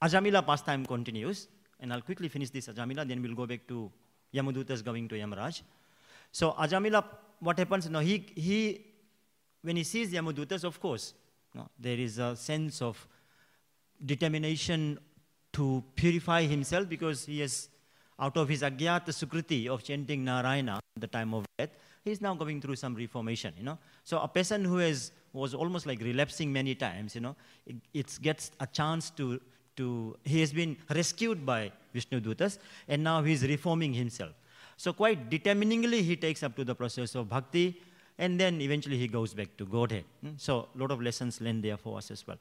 Ajamila 0.02 0.44
pastime 0.44 0.84
continues, 0.84 1.48
and 1.80 1.90
I'll 1.90 2.02
quickly 2.02 2.28
finish 2.28 2.50
this 2.50 2.66
Ajamila, 2.68 3.08
then 3.08 3.22
we'll 3.22 3.34
go 3.34 3.46
back 3.46 3.66
to 3.68 3.90
Yamadutas 4.34 4.84
going 4.84 5.08
to 5.08 5.14
Yamaraj. 5.14 5.62
So 6.30 6.52
Ajamila, 6.52 7.02
what 7.40 7.58
happens? 7.58 7.88
No, 7.88 8.00
he, 8.00 8.26
he, 8.34 8.84
when 9.62 9.76
he 9.76 9.84
sees 9.84 10.12
Yamadutas, 10.12 10.64
of 10.64 10.78
course, 10.78 11.14
there 11.78 11.96
is 11.96 12.18
a 12.18 12.36
sense 12.36 12.82
of 12.82 13.08
determination 14.04 14.98
to 15.54 15.82
purify 15.94 16.42
himself 16.42 16.90
because 16.90 17.24
he 17.24 17.40
has, 17.40 17.70
out 18.18 18.36
of 18.36 18.50
his 18.50 18.60
agyata 18.60 19.08
sukriti 19.08 19.66
of 19.66 19.82
chanting 19.82 20.26
Narayana 20.26 20.74
at 20.74 21.00
the 21.00 21.06
time 21.06 21.32
of 21.32 21.46
death, 21.56 21.70
he's 22.06 22.20
now 22.20 22.34
going 22.34 22.60
through 22.60 22.76
some 22.76 22.94
reformation, 22.94 23.52
you 23.58 23.64
know. 23.64 23.78
So 24.04 24.18
a 24.20 24.28
person 24.28 24.64
who 24.64 24.78
has, 24.78 25.10
was 25.32 25.54
almost 25.54 25.86
like 25.86 26.00
relapsing 26.00 26.52
many 26.52 26.74
times, 26.74 27.14
you 27.14 27.20
know, 27.20 27.36
it, 27.66 27.76
it 27.92 28.18
gets 28.22 28.52
a 28.60 28.66
chance 28.66 29.10
to, 29.10 29.40
to, 29.76 30.16
he 30.24 30.40
has 30.40 30.52
been 30.52 30.76
rescued 30.94 31.44
by 31.44 31.72
Vishnu 31.92 32.20
Dutas 32.20 32.58
and 32.88 33.02
now 33.02 33.22
he's 33.22 33.42
reforming 33.42 33.92
himself. 33.92 34.32
So 34.76 34.92
quite 34.92 35.28
determiningly 35.28 36.02
he 36.02 36.16
takes 36.16 36.42
up 36.42 36.54
to 36.56 36.64
the 36.64 36.74
process 36.74 37.14
of 37.14 37.28
bhakti 37.28 37.80
and 38.18 38.40
then 38.40 38.60
eventually 38.60 38.96
he 38.96 39.08
goes 39.08 39.34
back 39.34 39.56
to 39.58 39.66
Godhead. 39.66 40.04
Hmm? 40.22 40.30
So 40.36 40.68
a 40.74 40.78
lot 40.78 40.90
of 40.92 41.02
lessons 41.02 41.40
learned 41.40 41.64
there 41.64 41.76
for 41.76 41.98
us 41.98 42.10
as 42.10 42.26
well. 42.26 42.38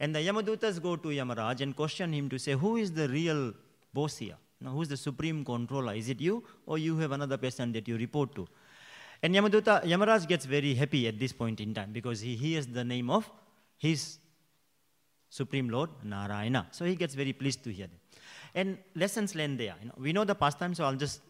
And 0.00 0.14
the 0.14 0.20
Yamadutas 0.20 0.82
go 0.82 0.96
to 0.96 1.08
Yamaraj 1.08 1.60
and 1.60 1.76
question 1.76 2.12
him 2.12 2.28
to 2.30 2.38
say, 2.38 2.52
who 2.52 2.76
is 2.76 2.92
the 2.92 3.08
real 3.08 3.52
boss 3.92 4.16
here? 4.16 4.36
Now, 4.60 4.70
who 4.70 4.82
is 4.82 4.88
the 4.88 4.96
supreme 4.96 5.44
controller? 5.44 5.94
Is 5.94 6.08
it 6.08 6.20
you 6.20 6.42
or 6.66 6.78
you 6.78 6.96
have 6.98 7.12
another 7.12 7.36
person 7.36 7.72
that 7.72 7.86
you 7.86 7.96
report 7.98 8.34
to? 8.36 8.48
And 9.22 9.34
Yamaduta, 9.34 9.84
Yamaraj 9.84 10.26
gets 10.26 10.44
very 10.46 10.74
happy 10.74 11.06
at 11.06 11.18
this 11.18 11.32
point 11.32 11.60
in 11.60 11.72
time 11.72 11.92
because 11.92 12.20
he 12.20 12.34
hears 12.34 12.66
the 12.66 12.82
name 12.82 13.08
of 13.08 13.30
his 13.78 14.18
Supreme 15.30 15.68
Lord 15.70 15.90
Narayana. 16.02 16.66
So 16.72 16.84
he 16.84 16.96
gets 16.96 17.14
very 17.14 17.32
pleased 17.32 17.62
to 17.64 17.72
hear 17.72 17.86
that. 17.86 18.20
And 18.54 18.78
lessons 18.94 19.34
learned 19.34 19.60
there. 19.60 19.76
You 19.80 19.88
know, 19.88 19.94
we 19.96 20.12
know 20.12 20.24
the 20.24 20.34
pastime, 20.34 20.74
so 20.74 20.84
I'll 20.84 20.96
just, 20.96 21.20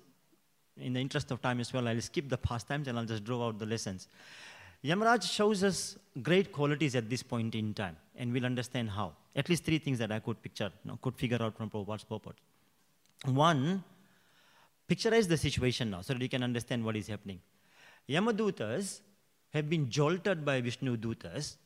in 0.77 0.95
the 0.95 1.01
interest 1.01 1.31
of 1.31 1.43
time 1.43 1.61
as 1.61 1.73
well, 1.73 1.87
I'll 1.87 2.01
skip 2.01 2.29
the 2.29 2.39
pastimes 2.39 2.89
and 2.89 2.99
I'll 2.99 3.05
just 3.05 3.25
draw 3.25 3.47
out 3.47 3.59
the 3.59 3.67
lessons. 3.67 4.09
Yamaraj 4.83 5.31
shows 5.31 5.63
us 5.63 5.97
great 6.23 6.51
qualities 6.51 6.97
at 6.97 7.09
this 7.09 7.23
point 7.23 7.55
in 7.55 7.73
time, 7.75 7.97
and 8.17 8.33
we'll 8.33 8.47
understand 8.47 8.91
how. 8.91 9.13
At 9.37 9.49
least 9.49 9.65
three 9.65 9.79
things 9.79 9.99
that 9.99 10.11
I 10.11 10.19
could 10.19 10.43
picture, 10.43 10.73
you 10.85 10.91
know, 10.91 10.99
could 11.01 11.15
figure 11.15 11.41
out 11.41 11.57
from 11.57 11.71
Prabhupada's 11.71 12.05
purport. 12.05 12.37
One, 13.27 13.85
picturize 14.89 15.29
the 15.29 15.37
situation 15.37 15.91
now 15.91 16.01
so 16.01 16.15
that 16.15 16.21
you 16.21 16.29
can 16.29 16.43
understand 16.43 16.85
what 16.85 16.97
is 16.97 17.07
happening. 17.07 17.39
Yamadutas 18.09 19.01
have 19.53 19.69
been 19.69 19.89
jolted 19.91 20.45
by 20.45 20.61
Vishnu 20.61 20.97
Dutas 20.97 21.57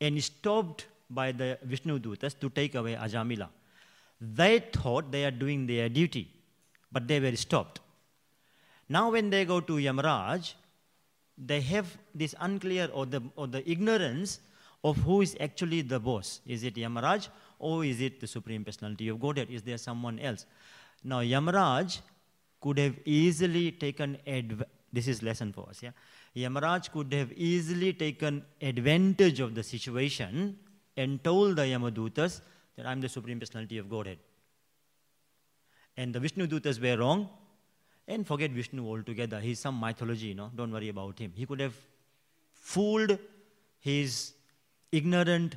and 0.00 0.22
stopped 0.22 0.86
by 1.10 1.32
the 1.32 1.58
Vishnu 1.62 1.98
Dutas 1.98 2.38
to 2.38 2.48
take 2.50 2.74
away 2.74 2.94
Ajamila. 2.94 3.48
They 4.20 4.58
thought 4.58 5.10
they 5.10 5.24
are 5.24 5.30
doing 5.30 5.66
their 5.66 5.88
duty, 5.88 6.28
but 6.90 7.06
they 7.06 7.20
were 7.20 7.34
stopped. 7.36 7.80
Now, 8.88 9.10
when 9.10 9.30
they 9.30 9.44
go 9.44 9.60
to 9.60 9.74
Yamaraj, 9.74 10.54
they 11.36 11.60
have 11.60 11.96
this 12.14 12.34
unclear 12.40 12.88
or 12.92 13.06
the, 13.06 13.22
or 13.36 13.46
the 13.46 13.68
ignorance 13.70 14.40
of 14.82 14.96
who 14.98 15.20
is 15.20 15.36
actually 15.40 15.82
the 15.82 16.00
boss. 16.00 16.40
Is 16.46 16.64
it 16.64 16.74
Yamaraj 16.74 17.28
or 17.58 17.84
is 17.84 18.00
it 18.00 18.20
the 18.20 18.26
Supreme 18.26 18.64
Personality 18.64 19.08
of 19.08 19.20
Godhead? 19.20 19.50
Is 19.50 19.62
there 19.62 19.78
someone 19.78 20.18
else? 20.18 20.46
Now, 21.04 21.20
Yamaraj 21.20 22.00
could 22.60 22.78
have 22.78 22.96
easily 23.04 23.70
taken 23.72 24.18
adv- 24.26 24.64
this 24.92 25.08
is 25.08 25.22
lesson 25.22 25.52
for 25.52 25.68
us. 25.68 25.82
Yeah, 25.82 25.90
Yamaraj 26.36 26.90
could 26.90 27.12
have 27.12 27.32
easily 27.32 27.92
taken 27.92 28.44
advantage 28.60 29.40
of 29.40 29.54
the 29.54 29.62
situation 29.62 30.58
and 30.96 31.22
told 31.22 31.56
the 31.56 31.62
Yamadutas 31.62 32.40
that 32.76 32.86
I'm 32.86 33.00
the 33.00 33.08
Supreme 33.08 33.38
Personality 33.38 33.78
of 33.78 33.88
Godhead. 33.90 34.18
And 35.96 36.14
the 36.14 36.20
Vishnu 36.20 36.46
Dutas 36.46 36.80
were 36.80 36.96
wrong 36.96 37.28
and 38.06 38.26
forget 38.26 38.50
Vishnu 38.50 38.86
altogether. 38.86 39.40
He's 39.40 39.58
some 39.58 39.78
mythology, 39.78 40.28
you 40.28 40.34
know, 40.34 40.50
don't 40.54 40.72
worry 40.72 40.88
about 40.88 41.18
him. 41.18 41.32
He 41.34 41.44
could 41.44 41.60
have 41.60 41.74
fooled 42.52 43.18
his 43.80 44.32
ignorant 44.92 45.56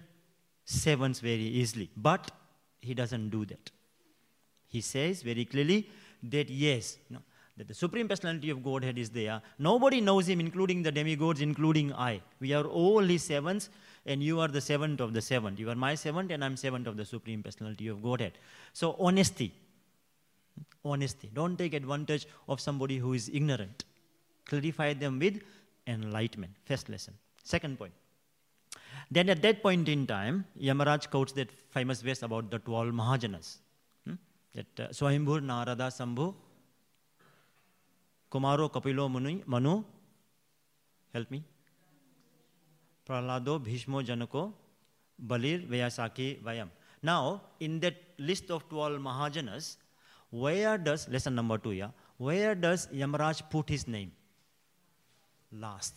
servants 0.66 1.20
very 1.20 1.48
easily, 1.62 1.90
but 1.96 2.32
he 2.82 2.94
doesn't 2.94 3.30
do 3.30 3.46
that. 3.46 3.72
He 4.68 4.82
says 4.82 5.22
very 5.22 5.46
clearly 5.46 5.90
that 6.24 6.50
yes, 6.50 6.98
you 7.10 7.16
know, 7.16 7.22
that 7.62 7.68
the 7.68 7.76
Supreme 7.76 8.08
Personality 8.08 8.50
of 8.50 8.64
Godhead 8.64 8.98
is 8.98 9.12
there. 9.12 9.40
Nobody 9.60 10.02
knows 10.02 10.28
him, 10.28 10.40
including 10.40 10.82
the 10.82 10.92
demigods, 10.92 11.42
including 11.42 11.94
I. 11.94 12.20
We 12.40 12.54
are 12.54 12.64
all 12.64 13.04
his 13.04 13.24
servants, 13.24 13.70
and 14.08 14.24
you 14.24 14.40
are 14.40 14.48
the 14.48 14.62
servant 14.62 15.00
of 15.00 15.14
the 15.14 15.22
servant. 15.22 15.60
You 15.60 15.70
are 15.70 15.76
my 15.76 15.94
servant, 15.94 16.32
and 16.32 16.44
I'm 16.44 16.58
servant 16.58 16.88
of 16.88 16.98
the 16.98 17.06
Supreme 17.06 17.44
Personality 17.44 17.88
of 17.88 18.02
Godhead. 18.02 18.40
So, 18.74 18.96
honesty. 18.98 19.54
Honesty. 20.84 21.30
Don't 21.36 21.56
take 21.56 21.76
advantage 21.76 22.26
of 22.50 22.60
somebody 22.60 22.98
who 22.98 23.14
is 23.14 23.30
ignorant. 23.32 23.86
Clarify 24.46 24.94
them 24.94 25.20
with 25.20 25.40
enlightenment. 25.86 26.54
First 26.66 26.90
lesson. 26.90 27.14
Second 27.44 27.78
point. 27.78 27.94
Then 29.12 29.30
at 29.30 29.44
that 29.44 29.62
point 29.62 29.88
in 29.88 30.08
time, 30.08 30.46
Yamaraj 30.60 31.12
quotes 31.12 31.34
that 31.34 31.52
famous 31.70 32.02
verse 32.02 32.24
about 32.24 32.50
the 32.50 32.58
12 32.58 32.88
Mahajanas. 32.88 33.58
Hmm? 34.08 34.16
That 34.56 34.80
uh, 34.80 34.88
Swayambhur, 34.88 35.44
Narada, 35.44 35.92
Sambhu, 36.00 36.34
Kumaro, 38.32 38.72
Kapilo, 38.72 39.12
Manu, 39.12 39.42
Manu, 39.46 39.84
help 41.14 41.30
me. 41.30 41.44
Prahlado, 43.08 43.60
Bhishmo, 43.60 44.04
Janako, 44.06 44.54
Balir, 45.28 45.68
Vyasaki, 45.68 46.42
Vayam. 46.42 46.70
Now, 47.04 47.42
in 47.60 47.80
that 47.82 47.96
list 48.18 48.50
of 48.50 48.70
12 48.70 49.00
Mahajanas, 49.02 49.78
where 50.30 50.78
does, 50.78 51.10
lesson 51.10 51.36
number 51.36 51.58
two, 51.58 51.72
yeah, 51.72 51.90
where 52.18 52.56
does 52.56 52.88
Yamaraj 52.88 53.50
put 53.50 53.68
his 53.70 53.88
name? 53.88 54.12
Last. 55.52 55.96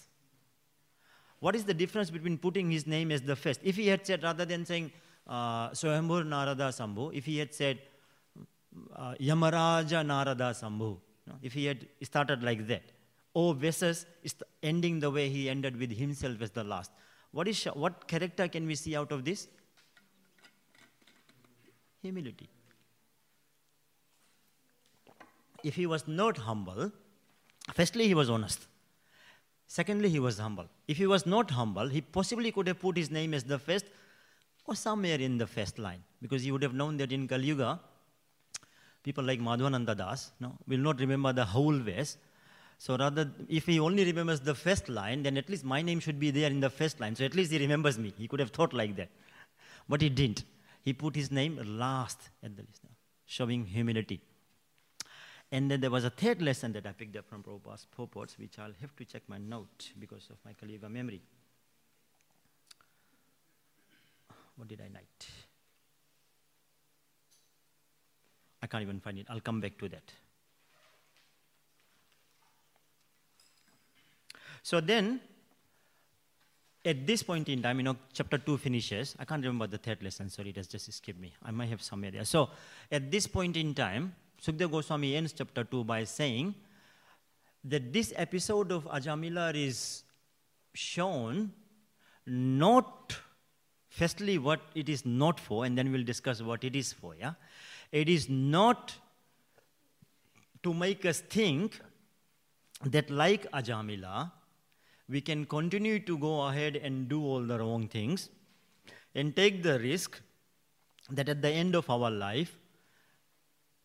What 1.39 1.55
is 1.55 1.65
the 1.65 1.75
difference 1.75 2.11
between 2.11 2.39
putting 2.39 2.71
his 2.71 2.87
name 2.87 3.13
as 3.13 3.23
the 3.23 3.37
first? 3.37 3.61
If 3.63 3.77
he 3.77 3.87
had 3.87 4.05
said, 4.05 4.23
rather 4.23 4.45
than 4.45 4.65
saying 4.65 4.91
uh, 5.29 5.71
Swayambhur 5.71 6.27
Narada 6.27 6.69
Sambhu, 6.71 7.15
if 7.15 7.27
he 7.27 7.39
had 7.39 7.55
said 7.55 7.79
uh, 8.97 9.15
Yamaraja 9.21 10.05
Narada 10.05 10.51
Sambhu, 10.51 10.99
if 11.43 11.53
he 11.53 11.67
had 11.67 11.87
started 12.03 12.43
like 12.43 12.67
that, 12.69 12.83
or 13.35 13.55
versus 13.55 14.07
ending 14.63 15.01
the 15.01 15.11
way 15.11 15.29
he 15.29 15.49
ended 15.51 15.77
with 15.77 15.91
himself 15.91 16.41
as 16.41 16.51
the 16.51 16.65
last. 16.65 16.91
What, 17.33 17.49
is, 17.49 17.65
what 17.65 18.07
character 18.07 18.47
can 18.47 18.67
we 18.67 18.75
see 18.75 18.95
out 18.95 19.11
of 19.11 19.25
this? 19.25 19.49
Humility. 22.03 22.49
If 25.63 25.75
he 25.75 25.87
was 25.87 26.07
not 26.07 26.37
humble, 26.37 26.93
firstly, 27.73 28.07
he 28.07 28.15
was 28.15 28.29
honest. 28.29 28.67
Secondly, 29.67 30.11
he 30.11 30.21
was 30.21 30.39
humble. 30.39 30.69
If 30.87 30.99
he 30.99 31.07
was 31.07 31.27
not 31.27 31.51
humble, 31.51 31.89
he 31.89 32.03
possibly 32.03 32.53
could 32.53 32.69
have 32.69 32.79
put 32.79 32.97
his 32.97 33.11
name 33.11 33.33
as 33.35 33.45
the 33.45 33.59
first 33.59 33.87
or 34.67 34.75
somewhere 34.75 35.19
in 35.19 35.39
the 35.39 35.47
first 35.47 35.79
line, 35.79 36.03
because 36.23 36.43
he 36.43 36.53
would 36.53 36.63
have 36.63 36.75
known 36.75 36.99
that 36.99 37.13
in 37.13 37.27
Kali 37.27 37.47
Yuga, 37.47 37.81
people 39.05 39.23
like 39.23 39.39
Madhvananda 39.39 39.97
Das 39.97 40.33
no, 40.41 40.57
will 40.67 40.79
not 40.79 40.99
remember 40.99 41.33
the 41.33 41.45
whole 41.45 41.79
verse. 41.79 42.17
So 42.79 42.97
rather, 42.97 43.31
if 43.49 43.67
he 43.67 43.79
only 43.79 44.05
remembers 44.05 44.41
the 44.41 44.55
first 44.55 44.89
line, 44.89 45.23
then 45.23 45.37
at 45.37 45.49
least 45.49 45.65
my 45.65 45.81
name 45.81 46.01
should 46.01 46.19
be 46.19 46.31
there 46.33 46.51
in 46.51 46.61
the 46.61 46.71
first 46.71 46.99
line. 46.99 47.15
So 47.15 47.25
at 47.25 47.35
least 47.35 47.53
he 47.53 47.59
remembers 47.59 47.99
me. 47.99 48.13
He 48.19 48.27
could 48.27 48.41
have 48.41 48.51
thought 48.51 48.73
like 48.73 48.97
that. 48.97 49.11
But 49.89 50.01
he 50.01 50.09
didn't. 50.09 50.45
He 50.83 50.93
put 50.93 51.15
his 51.15 51.31
name 51.31 51.61
last 51.79 52.19
at 52.43 52.57
the 52.57 52.63
list, 52.63 52.83
showing 53.27 53.65
humility. 53.67 54.21
And 55.53 55.71
then 55.71 55.81
there 55.81 55.91
was 55.91 56.05
a 56.05 56.11
third 56.11 56.43
lesson 56.43 56.73
that 56.73 56.87
I 56.87 56.93
picked 56.93 57.17
up 57.17 57.29
from 57.29 57.43
Prabhupada's 57.43 57.87
purports, 57.97 58.37
which 58.39 58.59
I'll 58.59 58.75
have 58.81 58.97
to 58.97 59.05
check 59.05 59.23
my 59.29 59.39
note 59.39 59.93
because 59.99 60.29
of 60.31 60.37
my 60.45 60.53
Kali 60.53 60.73
Yuga 60.73 60.89
memory. 60.89 61.23
What 64.57 64.69
did 64.69 64.81
I 64.81 64.89
write? 64.93 65.29
I 68.65 68.67
can't 68.67 68.83
even 68.83 68.99
find 68.99 69.19
it. 69.19 69.27
I'll 69.29 69.41
come 69.41 69.61
back 69.61 69.77
to 69.79 69.89
that. 69.91 70.11
So 74.63 74.81
then, 74.81 75.21
at 76.83 77.07
this 77.07 77.23
point 77.23 77.51
in 77.51 77.61
time, 77.61 77.79
you 77.79 77.83
know, 77.83 77.97
chapter 78.15 78.39
2 78.39 78.57
finishes. 78.57 79.15
I 79.19 79.27
can't 79.27 79.43
remember 79.43 79.67
the 79.67 79.77
third 79.77 80.03
lesson, 80.03 80.31
sorry, 80.31 80.49
it 80.49 80.57
has 80.57 80.67
just 80.67 80.89
escaped 80.89 81.21
me. 81.21 81.35
I 81.43 81.51
might 81.51 81.69
have 81.69 81.83
somewhere 81.83 82.11
there. 82.11 82.25
So, 82.25 82.49
at 82.91 83.11
this 83.11 83.27
point 83.27 83.59
in 83.59 83.75
time, 83.75 84.15
Sukdev 84.43 84.71
Goswami 84.71 85.15
ends 85.15 85.35
chapter 85.35 85.65
2 85.65 85.85
by 85.85 86.05
saying 86.05 86.55
that 87.65 87.93
this 87.93 88.15
episode 88.17 88.73
of 88.73 88.85
Ajamila 88.87 89.55
is 89.55 90.05
shown 90.75 91.53
not, 92.27 93.15
firstly, 93.91 94.39
what 94.39 94.61
it 94.75 94.89
is 94.89 95.05
not 95.05 95.39
for, 95.39 95.67
and 95.67 95.77
then 95.77 95.93
we'll 95.93 96.05
discuss 96.05 96.41
what 96.41 96.65
it 96.65 96.75
is 96.75 96.95
for, 96.95 97.15
yeah? 97.15 97.35
It 98.01 98.09
is 98.09 98.29
not 98.29 98.93
to 100.65 100.75
make 100.75 101.05
us 101.07 101.21
think 101.21 101.79
that, 102.85 103.09
like 103.09 103.49
Ajamila, 103.53 104.33
we 105.09 105.21
can 105.21 105.45
continue 105.45 106.01
to 106.01 106.19
go 106.19 106.33
ahead 106.49 106.75
and 106.75 107.09
do 107.09 107.23
all 107.25 107.41
the 107.41 107.59
wrong 107.61 107.87
things 107.87 108.31
and 109.15 109.37
take 109.37 109.63
the 109.63 109.79
risk 109.79 110.21
that 111.11 111.29
at 111.29 111.41
the 111.41 111.51
end 111.51 111.77
of 111.77 111.89
our 111.89 112.11
life, 112.11 112.59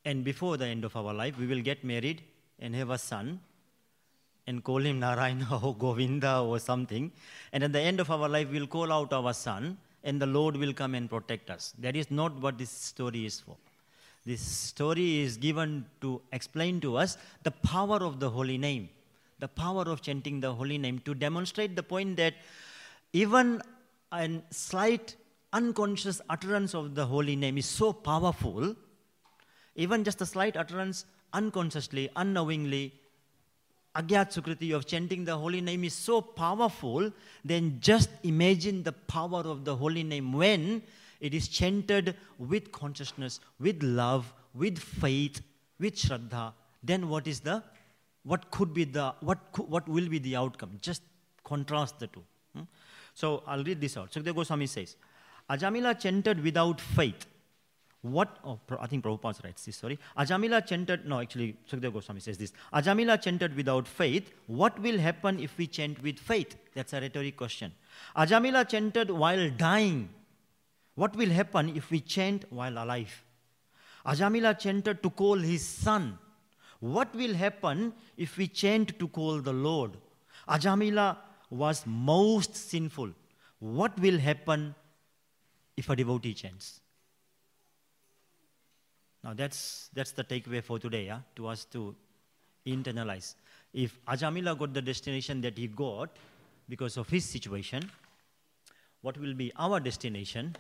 and 0.06 0.24
before 0.24 0.58
the 0.58 0.66
end 0.66 0.86
of 0.86 0.96
our 0.96 1.14
life, 1.14 1.38
we 1.38 1.46
will 1.46 1.62
get 1.62 1.84
married 1.84 2.24
and 2.58 2.74
have 2.74 2.90
a 2.90 2.98
son 2.98 3.40
and 4.48 4.64
call 4.64 4.80
him 4.80 5.00
Narayana 5.08 5.60
or 5.62 5.76
Govinda 5.76 6.40
or 6.40 6.58
something. 6.58 7.12
And 7.54 7.64
at 7.64 7.74
the 7.74 7.82
end 7.82 8.00
of 8.00 8.10
our 8.10 8.28
life, 8.28 8.48
we'll 8.50 8.66
call 8.66 8.92
out 8.92 9.14
our 9.14 9.36
son 9.36 9.78
and 10.04 10.20
the 10.20 10.26
Lord 10.26 10.58
will 10.58 10.74
come 10.74 10.96
and 10.96 11.08
protect 11.08 11.52
us. 11.52 11.74
That 11.78 11.96
is 11.96 12.10
not 12.10 12.42
what 12.42 12.58
this 12.58 12.72
story 12.72 13.28
is 13.28 13.40
for. 13.40 13.58
This 14.26 14.42
story 14.42 15.22
is 15.22 15.38
given 15.38 15.86
to 16.02 16.22
explain 16.32 16.82
to 16.82 16.98
us 16.98 17.18
the 17.44 17.52
power 17.52 17.98
of 17.98 18.20
the 18.20 18.30
holy 18.30 18.58
name, 18.58 18.90
the 19.40 19.48
power 19.48 19.84
of 19.84 20.02
chanting 20.02 20.40
the 20.40 20.54
holy 20.54 20.78
name 20.78 21.00
to 21.06 21.14
demonstrate 21.14 21.76
the 21.76 21.84
point 21.84 22.18
that 22.18 22.34
even 23.14 23.62
a 24.12 24.42
slight 24.52 25.16
unconscious 25.54 26.22
utterance 26.30 26.76
of 26.76 26.96
the 26.96 27.06
holy 27.06 27.36
name 27.36 27.58
is 27.58 27.66
so 27.66 27.92
powerful, 27.94 28.76
even 29.76 30.04
just 30.04 30.22
a 30.22 30.26
slight 30.26 30.58
utterance 30.58 31.06
unconsciously, 31.34 32.10
unknowingly, 32.16 32.94
Agyat 33.96 34.32
Sukriti 34.32 34.76
of 34.76 34.86
chanting 34.86 35.26
the 35.26 35.36
holy 35.36 35.62
name 35.62 35.84
is 35.84 35.94
so 35.94 36.22
powerful, 36.22 37.12
then 37.44 37.80
just 37.82 38.10
imagine 38.24 38.84
the 38.84 38.92
power 38.92 39.42
of 39.42 39.66
the 39.66 39.76
holy 39.76 40.04
name 40.04 40.32
when 40.34 40.84
it 41.20 41.34
is 41.34 41.48
chanted 41.48 42.16
with 42.38 42.72
consciousness, 42.72 43.40
with 43.60 43.82
love, 43.84 44.34
with 44.54 44.80
faith, 44.80 45.42
with 45.80 45.96
Shraddha. 45.96 46.54
Then 46.84 47.10
what 47.10 47.28
is 47.28 47.42
the, 47.42 47.64
what 48.24 48.52
could 48.52 48.74
be 48.74 48.84
the, 48.86 49.14
what, 49.22 49.38
what 49.58 49.88
will 49.88 50.08
be 50.08 50.20
the 50.20 50.36
outcome? 50.36 50.78
Just 50.82 51.02
contrast 51.44 52.00
the 52.00 52.08
two. 52.08 52.24
Hmm? 52.56 52.64
So 53.14 53.44
I'll 53.46 53.64
read 53.64 53.82
this 53.82 53.98
out. 53.98 54.12
Sukadeva 54.12 54.36
Goswami 54.36 54.68
says, 54.68 54.96
Ajamila 55.50 56.00
chanted 56.00 56.44
without 56.44 56.80
faith 56.80 57.26
what, 58.02 58.38
oh, 58.46 58.60
I 58.80 58.88
think 58.88 59.04
Prabhupada 59.04 59.44
writes 59.44 59.66
this, 59.66 59.76
sorry. 59.76 60.00
Ajamila 60.18 60.66
chanted, 60.66 61.06
no, 61.06 61.20
actually, 61.20 61.58
Sukadeva 61.70 61.94
Goswami 61.94 62.22
says 62.22 62.38
this. 62.38 62.54
Ajamila 62.74 63.22
chanted 63.22 63.56
without 63.56 63.88
faith. 63.88 64.32
What 64.48 64.80
will 64.80 64.98
happen 64.98 65.40
if 65.40 65.58
we 65.58 65.68
chant 65.68 66.02
with 66.02 66.18
faith? 66.18 66.56
That's 66.74 66.94
a 66.94 67.02
rhetoric 67.02 67.36
question. 67.36 67.74
Ajamila 68.16 68.70
chanted 68.70 69.12
while 69.12 69.50
dying. 69.50 70.10
What 70.96 71.16
will 71.16 71.30
happen 71.30 71.76
if 71.76 71.92
we 71.92 72.02
chant 72.02 72.46
while 72.50 72.74
alive? 72.74 73.24
Ajamila 74.06 74.58
chanted 74.58 75.02
to 75.04 75.10
call 75.10 75.38
his 75.38 75.66
son. 75.66 76.18
What 76.80 77.14
will 77.14 77.34
happen 77.34 77.94
if 78.18 78.38
we 78.38 78.48
chant 78.48 78.98
to 79.00 79.08
call 79.08 79.42
the 79.42 79.54
Lord? 79.54 79.92
Ajamila 80.48 81.18
was 81.50 81.84
most 81.86 82.56
sinful. 82.56 83.12
What 83.60 84.00
will 84.00 84.18
happen 84.18 84.76
if 85.76 85.90
a 85.90 85.96
devotee 85.96 86.34
chants? 86.34 86.80
Now 89.24 89.34
that's, 89.34 89.90
that's 89.94 90.12
the 90.12 90.24
takeaway 90.24 90.64
for 90.64 90.80
today, 90.80 91.06
yeah, 91.06 91.20
to 91.36 91.48
us 91.48 91.66
to 91.66 91.96
internalize. 92.66 93.36
If 93.74 94.00
Ajamila 94.06 94.58
got 94.58 94.74
the 94.74 94.82
destination 94.82 95.42
that 95.42 95.58
he 95.58 95.68
got 95.68 96.10
because 96.68 96.98
of 96.98 97.10
his 97.10 97.26
situation, 97.26 97.92
what 99.02 99.18
will 99.18 99.34
be 99.34 99.52
our 99.58 99.80
destination 99.80 100.56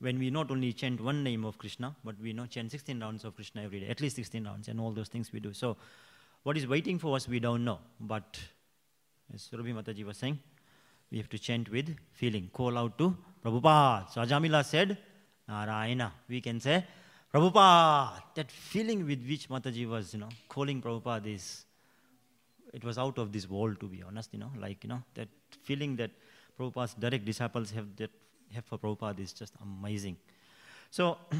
when 0.00 0.18
we 0.18 0.30
not 0.30 0.50
only 0.50 0.72
chant 0.72 1.00
one 1.00 1.24
name 1.24 1.44
of 1.44 1.58
Krishna, 1.58 1.94
but 2.04 2.14
we 2.20 2.32
know 2.32 2.46
chant 2.46 2.70
16 2.70 3.00
rounds 3.00 3.24
of 3.24 3.34
Krishna 3.34 3.62
every 3.62 3.80
day, 3.80 3.88
at 3.88 4.00
least 4.00 4.16
16 4.16 4.44
rounds, 4.44 4.68
and 4.68 4.80
all 4.80 4.92
those 4.92 5.08
things 5.08 5.32
we 5.32 5.40
do. 5.40 5.52
So, 5.52 5.76
what 6.44 6.56
is 6.56 6.66
waiting 6.66 6.98
for 6.98 7.16
us, 7.16 7.28
we 7.28 7.40
don't 7.40 7.64
know. 7.64 7.80
But 8.00 8.38
as 9.34 9.48
Ruby 9.52 9.72
Mataji 9.72 10.04
was 10.04 10.16
saying, 10.16 10.38
we 11.10 11.18
have 11.18 11.28
to 11.30 11.38
chant 11.38 11.70
with 11.70 11.96
feeling. 12.12 12.50
Call 12.52 12.78
out 12.78 12.96
to 12.98 13.16
Prabhupada. 13.44 14.10
So 14.10 14.20
Ajamila 14.20 14.64
said, 14.64 14.96
Narayana. 15.48 16.12
We 16.28 16.40
can 16.40 16.60
say, 16.60 16.84
Prabhupada, 17.32 18.22
that 18.34 18.50
feeling 18.50 19.06
with 19.06 19.26
which 19.26 19.48
Mataji 19.48 19.88
was, 19.88 20.14
you 20.14 20.20
know, 20.20 20.28
calling 20.48 20.80
Prabhupada 20.80 21.34
is, 21.34 21.64
it 22.72 22.84
was 22.84 22.98
out 22.98 23.18
of 23.18 23.32
this 23.32 23.48
world, 23.48 23.80
to 23.80 23.86
be 23.86 24.02
honest, 24.02 24.30
you 24.32 24.38
know, 24.38 24.52
like, 24.58 24.84
you 24.84 24.90
know, 24.90 25.02
that 25.14 25.28
feeling 25.62 25.96
that 25.96 26.10
Prabhupada's 26.58 26.94
direct 26.94 27.24
disciples 27.24 27.70
have, 27.70 27.96
that, 27.96 28.10
have 28.54 28.64
for 28.64 28.78
Prabhupada 28.78 29.20
is 29.20 29.32
just 29.32 29.54
amazing. 29.62 30.16
So, 30.90 31.18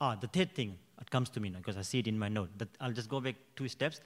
ah, 0.00 0.14
the 0.16 0.28
third 0.28 0.54
thing 0.54 0.78
that 0.98 1.10
comes 1.10 1.30
to 1.30 1.40
me 1.40 1.48
now, 1.48 1.58
because 1.58 1.76
I 1.76 1.82
see 1.82 1.98
it 2.00 2.06
in 2.06 2.18
my 2.18 2.28
note, 2.28 2.50
that 2.58 2.68
I'll 2.80 2.92
just 2.92 3.08
go 3.08 3.20
back 3.20 3.36
two 3.56 3.68
steps. 3.68 4.00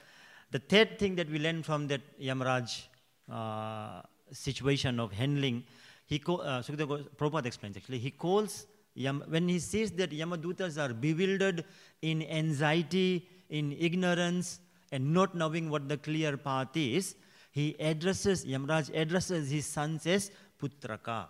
The 0.51 0.59
third 0.59 0.97
thing 0.99 1.15
that 1.15 1.29
we 1.29 1.39
learn 1.39 1.63
from 1.63 1.87
that 1.87 2.01
Yamaraj 2.19 2.83
uh, 3.29 4.01
situation 4.31 4.99
of 4.99 5.11
handling 5.11 5.63
he 6.07 6.19
call, 6.19 6.41
uh, 6.41 6.61
Prabhupada 6.61 7.45
explains 7.45 7.75
actually, 7.75 7.99
he 7.99 8.11
calls, 8.11 8.65
Yam, 8.95 9.23
when 9.27 9.47
he 9.49 9.59
says 9.59 9.91
that 9.91 10.11
Yamadutas 10.11 10.77
are 10.81 10.93
bewildered 10.93 11.65
in 12.01 12.23
anxiety, 12.23 13.27
in 13.49 13.73
ignorance, 13.73 14.61
and 14.93 15.13
not 15.13 15.35
knowing 15.35 15.69
what 15.69 15.89
the 15.89 15.97
clear 15.97 16.37
path 16.37 16.75
is, 16.75 17.15
he 17.51 17.75
addresses, 17.79 18.45
Yamraj 18.45 18.95
addresses 18.95 19.49
his 19.49 19.65
sons 19.65 20.05
as 20.05 20.31
Putraka, 20.61 21.27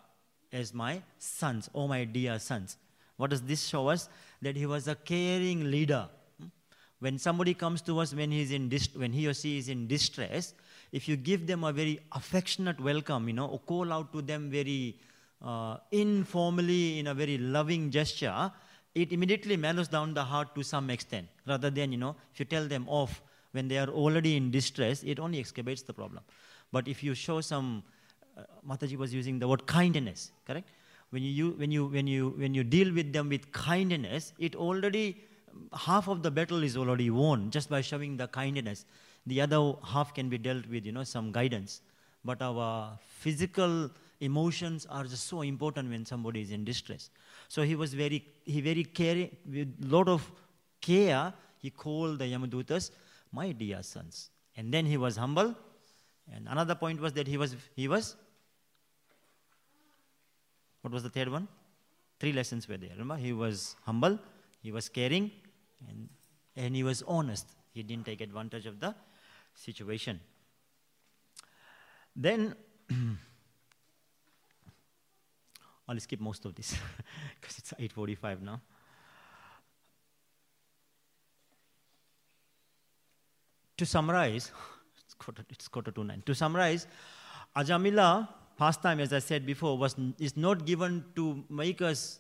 as 0.51 0.73
my 0.73 1.01
sons, 1.17 1.69
oh 1.73 1.88
my 1.88 2.03
dear 2.03 2.39
sons. 2.39 2.77
What 3.17 3.32
does 3.32 3.41
this 3.41 3.65
show 3.65 3.88
us? 3.89 4.10
That 4.41 4.56
he 4.56 4.65
was 4.65 4.88
a 4.88 4.95
caring 4.95 5.71
leader. 5.71 6.08
When 6.99 7.17
somebody 7.17 7.53
comes 7.53 7.82
to 7.84 7.99
us 7.99 8.13
when, 8.13 8.32
he's 8.32 8.51
in 8.51 8.71
when 8.95 9.12
he 9.13 9.27
or 9.27 9.34
she 9.34 9.58
is 9.58 9.69
in 9.69 9.88
distress, 9.88 10.53
if 10.91 11.08
you 11.08 11.15
give 11.15 11.45
them 11.45 11.63
a 11.63 11.71
very 11.71 11.99
affectionate 12.12 12.80
welcome, 12.80 13.27
you 13.27 13.34
know, 13.34 13.47
or 13.47 13.60
call 13.60 13.91
out 13.93 14.12
to 14.13 14.21
them 14.21 14.49
very 14.49 14.99
uh, 15.41 15.77
informally 15.91 16.99
in 16.99 17.08
a 17.08 17.13
very 17.13 17.38
loving 17.38 17.91
gesture, 17.91 18.51
it 18.95 19.12
immediately 19.12 19.58
mellows 19.58 19.88
down 19.88 20.13
the 20.13 20.23
heart 20.23 20.56
to 20.56 20.63
some 20.63 20.89
extent. 20.89 21.27
Rather 21.45 21.69
than, 21.69 21.91
you 21.91 21.97
know, 21.97 22.15
if 22.34 22.39
you 22.39 22.45
tell 22.45 22.67
them 22.67 22.86
off 22.88 23.21
when 23.51 23.67
they 23.67 23.77
are 23.77 23.88
already 23.88 24.36
in 24.36 24.51
distress, 24.51 25.03
it 25.03 25.19
only 25.19 25.39
excavates 25.39 25.81
the 25.81 25.93
problem. 25.93 26.23
But 26.71 26.88
if 26.88 27.03
you 27.03 27.13
show 27.13 27.41
some, 27.41 27.83
uh, 28.38 28.43
Mataji 28.67 28.97
was 28.97 29.13
using 29.13 29.39
the 29.39 29.47
word 29.47 29.65
kindness, 29.65 30.31
correct? 30.45 30.69
When 31.12 31.23
you, 31.23 31.51
when, 31.51 31.71
you, 31.71 31.86
when, 31.86 32.07
you, 32.07 32.29
when 32.38 32.53
you 32.53 32.63
deal 32.63 32.93
with 32.93 33.13
them 33.13 33.29
with 33.29 33.51
kindness, 33.51 34.33
it 34.39 34.55
already, 34.55 35.23
half 35.73 36.07
of 36.10 36.21
the 36.21 36.29
battle 36.29 36.63
is 36.63 36.75
already 36.75 37.10
won 37.10 37.49
just 37.49 37.69
by 37.69 37.81
showing 37.81 38.17
the 38.17 38.27
kindness. 38.27 38.86
The 39.25 39.41
other 39.41 39.73
half 39.86 40.13
can 40.13 40.27
be 40.29 40.38
dealt 40.38 40.67
with, 40.67 40.86
you 40.86 40.91
know, 40.91 41.03
some 41.03 41.31
guidance. 41.31 41.81
But 42.25 42.41
our 42.41 42.97
physical 43.19 43.89
emotions 44.19 44.86
are 44.89 45.03
just 45.03 45.27
so 45.27 45.41
important 45.41 45.89
when 45.89 46.05
somebody 46.05 46.41
is 46.41 46.51
in 46.51 46.65
distress. 46.65 47.10
So 47.47 47.62
he 47.62 47.75
was 47.75 47.93
very, 47.93 48.25
he 48.43 48.62
very 48.62 48.83
caring, 48.83 49.36
with 49.49 49.73
lot 49.81 50.10
of 50.10 50.29
care, 50.81 51.33
he 51.60 51.69
called 51.69 52.19
the 52.19 52.25
Yamadutas, 52.25 52.91
my 53.31 53.51
dear 53.51 53.83
sons. 53.83 54.29
And 54.55 54.73
then 54.73 54.85
he 54.85 54.97
was 54.97 55.17
humble. 55.17 55.55
And 56.33 56.47
another 56.47 56.75
point 56.75 56.99
was 56.99 57.13
that 57.13 57.27
he 57.27 57.37
was, 57.37 57.55
he 57.75 57.87
was, 57.87 58.15
what 60.81 60.93
was 60.93 61.03
the 61.03 61.09
third 61.09 61.29
one? 61.29 61.47
Three 62.19 62.33
lessons 62.33 62.67
were 62.67 62.77
there. 62.77 62.91
Remember, 62.91 63.15
he 63.15 63.33
was 63.33 63.75
humble, 63.85 64.19
he 64.61 64.71
was 64.71 64.89
caring, 64.89 65.31
and, 65.87 66.09
and 66.55 66.75
he 66.75 66.83
was 66.83 67.03
honest. 67.07 67.47
He 67.73 67.83
didn't 67.83 68.05
take 68.05 68.21
advantage 68.21 68.65
of 68.65 68.79
the 68.79 68.95
situation. 69.53 70.19
Then, 72.15 72.55
I'll 75.87 75.99
skip 75.99 76.19
most 76.19 76.45
of 76.45 76.55
this 76.55 76.75
because 77.39 77.59
it's 77.59 77.73
8.45 77.73 78.41
now. 78.41 78.61
To 83.77 83.85
summarize, 83.85 84.51
it's 85.05 85.13
quarter, 85.13 85.45
it's 85.49 85.67
quarter 85.67 85.91
to 85.91 86.03
nine. 86.03 86.23
To 86.25 86.34
summarize, 86.34 86.88
Ajamila 87.55 88.28
pastime, 88.57 88.99
as 88.99 89.13
I 89.13 89.19
said 89.19 89.45
before, 89.45 89.78
was, 89.78 89.95
is 90.19 90.36
not 90.36 90.65
given 90.65 91.05
to 91.15 91.43
make 91.49 91.82
us 91.82 92.19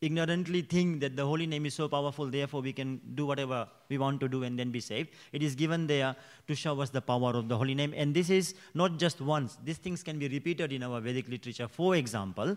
ignorantly 0.00 0.62
think 0.62 1.00
that 1.00 1.14
the 1.14 1.24
holy 1.26 1.46
name 1.46 1.66
is 1.66 1.74
so 1.74 1.86
powerful, 1.86 2.26
therefore 2.26 2.62
we 2.62 2.72
can 2.72 3.00
do 3.14 3.26
whatever 3.26 3.68
we 3.90 3.98
want 3.98 4.18
to 4.20 4.28
do 4.28 4.42
and 4.44 4.58
then 4.58 4.70
be 4.70 4.80
saved. 4.80 5.10
It 5.32 5.42
is 5.42 5.54
given 5.54 5.86
there 5.86 6.16
to 6.48 6.54
show 6.54 6.80
us 6.80 6.88
the 6.88 7.02
power 7.02 7.32
of 7.36 7.48
the 7.48 7.56
holy 7.56 7.74
name. 7.74 7.92
And 7.94 8.14
this 8.14 8.30
is 8.30 8.54
not 8.72 8.98
just 8.98 9.20
once, 9.20 9.58
these 9.62 9.76
things 9.76 10.02
can 10.02 10.18
be 10.18 10.28
repeated 10.28 10.72
in 10.72 10.82
our 10.82 11.00
Vedic 11.00 11.28
literature. 11.28 11.68
For 11.68 11.96
example, 11.96 12.56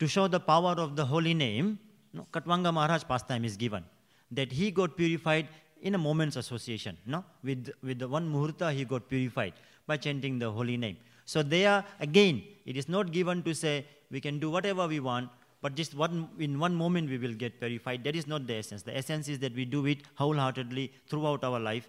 to 0.00 0.08
show 0.08 0.26
the 0.26 0.40
power 0.40 0.72
of 0.72 0.96
the 0.96 1.06
holy 1.06 1.34
name, 1.34 1.78
no, 2.12 2.26
Katvanga 2.32 2.72
Maharaj 2.72 3.04
pastime 3.04 3.44
is 3.44 3.56
given. 3.56 3.84
That 4.32 4.50
he 4.50 4.70
got 4.72 4.96
purified 4.96 5.48
in 5.82 5.94
a 5.94 5.98
moment's 5.98 6.36
association. 6.36 6.96
No? 7.06 7.24
With, 7.42 7.70
with 7.82 7.98
the 7.98 8.08
one 8.08 8.30
muhurta, 8.32 8.72
he 8.72 8.84
got 8.84 9.08
purified 9.08 9.54
by 9.86 9.96
chanting 9.96 10.38
the 10.38 10.50
holy 10.50 10.76
name. 10.76 10.96
So 11.24 11.42
there, 11.42 11.84
again, 12.00 12.42
it 12.64 12.76
is 12.76 12.88
not 12.88 13.12
given 13.12 13.42
to 13.42 13.54
say 13.54 13.86
we 14.10 14.20
can 14.20 14.38
do 14.38 14.50
whatever 14.50 14.86
we 14.86 15.00
want, 15.00 15.30
but 15.60 15.74
just 15.74 15.94
one, 15.94 16.28
in 16.38 16.58
one 16.58 16.74
moment 16.74 17.10
we 17.10 17.18
will 17.18 17.34
get 17.34 17.58
purified. 17.60 18.04
That 18.04 18.16
is 18.16 18.26
not 18.26 18.46
the 18.46 18.54
essence. 18.54 18.82
The 18.82 18.96
essence 18.96 19.28
is 19.28 19.38
that 19.40 19.54
we 19.54 19.64
do 19.64 19.86
it 19.86 19.98
wholeheartedly 20.14 20.92
throughout 21.08 21.44
our 21.44 21.60
life, 21.60 21.88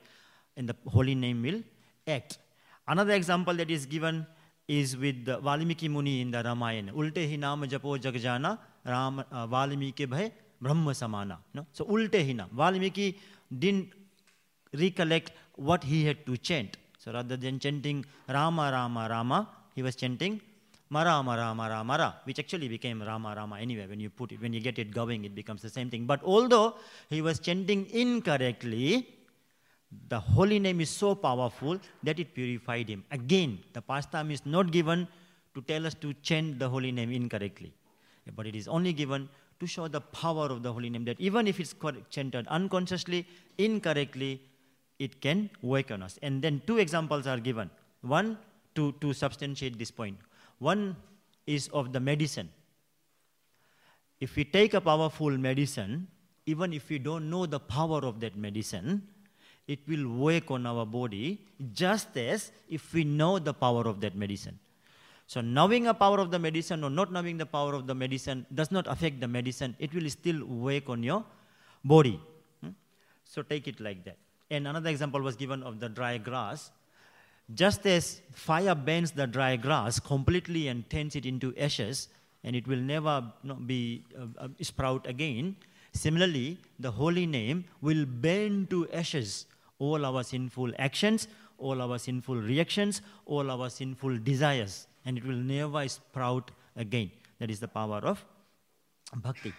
and 0.58 0.68
the 0.68 0.76
holy 0.88 1.16
name 1.16 1.42
will 1.42 1.62
act. 2.08 2.38
Another 2.88 3.14
example 3.14 3.54
that 3.54 3.70
is 3.70 3.86
given 3.86 4.26
is 4.68 4.98
with 4.98 5.26
the 5.26 5.38
Valmiki 5.40 5.88
Muni 5.88 6.22
in 6.22 6.32
the 6.32 6.44
Ramayana. 6.44 6.92
Ulte 6.92 7.30
hi 7.30 7.38
naam 7.38 7.66
japo 7.66 7.98
jagjana, 7.98 8.58
Ram, 8.86 9.24
uh, 9.32 9.48
Valmiki 9.48 10.06
bhai 10.06 10.32
Brahma 10.62 10.94
samana. 10.94 11.40
No? 11.54 11.66
So 11.72 11.86
ulte 11.86 12.20
hi 12.28 12.34
naam. 12.34 12.50
Valmiki 12.52 13.18
didn't 13.58 13.90
recollect 14.74 15.32
what 15.56 15.84
he 15.84 16.06
had 16.06 16.26
to 16.26 16.38
chant. 16.38 16.78
So 16.98 17.12
rather 17.12 17.38
than 17.38 17.60
chanting 17.60 18.06
Rama, 18.28 18.70
Rama, 18.72 19.08
Rama, 19.10 19.50
he 19.76 19.82
was 19.82 19.96
chanting 19.96 20.42
Mara, 20.90 21.22
Mara, 21.24 21.54
Mara, 21.54 21.84
Mara, 21.84 22.16
which 22.24 22.40
actually 22.40 22.68
became 22.68 23.02
Rama, 23.02 23.34
Rama 23.36 23.60
anyway. 23.60 23.86
When 23.88 24.00
you 24.00 24.10
put 24.10 24.32
it, 24.32 24.42
when 24.42 24.54
you 24.54 24.60
get 24.60 24.80
it 24.80 24.92
going, 24.92 25.24
it 25.24 25.36
becomes 25.36 25.62
the 25.62 25.70
same 25.70 25.90
thing. 25.90 26.06
But 26.06 26.22
although 26.24 26.76
he 27.10 27.22
was 27.22 27.40
chanting 27.40 27.88
incorrectly, 27.92 29.08
the 30.08 30.20
holy 30.20 30.60
name 30.60 30.82
is 30.82 30.90
so 30.90 31.16
powerful 31.16 31.80
that 32.04 32.20
it 32.20 32.34
purified 32.34 32.90
him. 32.90 33.04
Again, 33.12 33.60
the 33.74 33.82
pastime 33.82 34.32
is 34.32 34.46
not 34.46 34.72
given 34.72 35.08
to 35.54 35.62
tell 35.62 35.86
us 35.86 35.94
to 35.96 36.14
chant 36.22 36.60
the 36.60 36.68
holy 36.68 36.92
name 36.92 37.12
incorrectly, 37.12 37.74
but 38.36 38.46
it 38.46 38.56
is 38.56 38.68
only 38.68 38.94
given 38.94 39.30
to 39.60 39.68
show 39.68 39.88
the 39.88 40.02
power 40.02 40.46
of 40.46 40.64
the 40.64 40.72
holy 40.72 40.90
name 40.90 41.06
that 41.06 41.20
even 41.20 41.48
if 41.48 41.60
it's 41.60 41.76
chanted 42.10 42.48
unconsciously, 42.48 43.26
incorrectly, 43.58 44.42
it 45.00 45.22
can 45.22 45.50
work 45.62 45.92
on 45.92 46.04
us. 46.04 46.18
And 46.22 46.42
then 46.42 46.62
two 46.66 46.78
examples 46.78 47.28
are 47.28 47.40
given. 47.40 47.70
One 48.02 48.38
to, 48.76 48.94
to 49.02 49.14
substantiate 49.14 49.78
this 49.78 49.92
point. 49.92 50.18
One 50.60 50.96
is 51.46 51.68
of 51.70 51.94
the 51.94 52.00
medicine. 52.00 52.50
If 54.20 54.36
we 54.36 54.44
take 54.44 54.74
a 54.74 54.82
powerful 54.82 55.32
medicine, 55.38 56.08
even 56.46 56.74
if 56.74 56.90
we 56.90 57.00
don't 57.00 57.30
know 57.30 57.46
the 57.46 57.60
power 57.60 58.00
of 58.00 58.20
that 58.20 58.36
medicine, 58.36 59.08
it 59.68 59.80
will 59.88 60.08
work 60.10 60.52
on 60.52 60.66
our 60.66 60.86
body 60.86 61.40
just 61.74 62.18
as 62.18 62.52
if 62.70 62.94
we 62.94 63.04
know 63.04 63.40
the 63.40 63.54
power 63.54 63.88
of 63.88 64.02
that 64.02 64.16
medicine. 64.16 64.58
So 65.30 65.42
knowing 65.42 65.84
the 65.84 65.94
power 65.94 66.20
of 66.20 66.32
the 66.32 66.40
medicine 66.40 66.84
or 66.84 66.90
not 66.90 67.12
knowing 67.12 67.38
the 67.38 67.46
power 67.46 67.76
of 67.76 67.86
the 67.86 67.94
medicine 67.94 68.48
does 68.52 68.72
not 68.72 68.88
affect 68.88 69.20
the 69.20 69.28
medicine. 69.28 69.76
It 69.78 69.94
will 69.94 70.10
still 70.10 70.44
work 70.44 70.90
on 70.90 71.04
your 71.04 71.24
body. 71.86 72.20
Hmm? 72.64 72.72
So 73.26 73.44
take 73.44 73.68
it 73.68 73.80
like 73.80 74.04
that. 74.06 74.18
And 74.50 74.68
another 74.68 74.90
example 74.90 75.22
was 75.22 75.36
given 75.36 75.62
of 75.62 75.80
the 75.80 75.88
dry 75.88 76.18
grass. 76.18 76.72
Just 77.54 77.86
as 77.86 78.22
fire 78.32 78.74
burns 78.74 79.12
the 79.12 79.28
dry 79.28 79.56
grass 79.56 80.00
completely 80.00 80.68
and 80.68 80.90
turns 80.90 81.16
it 81.16 81.28
into 81.28 81.56
ashes, 81.58 82.08
and 82.44 82.56
it 82.56 82.68
will 82.68 82.80
never 82.80 83.32
be 83.68 84.04
uh, 84.18 84.46
uh, 84.46 84.48
sprout 84.62 85.06
again. 85.06 85.56
Similarly, 85.94 86.58
the 86.80 86.90
holy 86.90 87.28
name 87.28 87.66
will 87.82 88.06
burn 88.08 88.66
to 88.72 88.90
ashes 88.92 89.46
all 89.78 90.08
our 90.08 90.24
sinful 90.24 90.72
actions, 90.80 91.28
all 91.60 91.84
our 91.84 92.00
sinful 92.00 92.38
reactions, 92.38 93.04
all 93.28 93.52
our 93.52 93.70
sinful 93.70 94.18
desires, 94.20 94.88
and 95.06 95.18
it 95.18 95.26
will 95.26 95.36
never 95.36 95.88
sprout 95.88 96.52
again. 96.76 97.12
That 97.40 97.50
is 97.50 97.60
the 97.60 97.68
power 97.68 98.00
of 98.00 98.24
bhakti. 99.16 99.54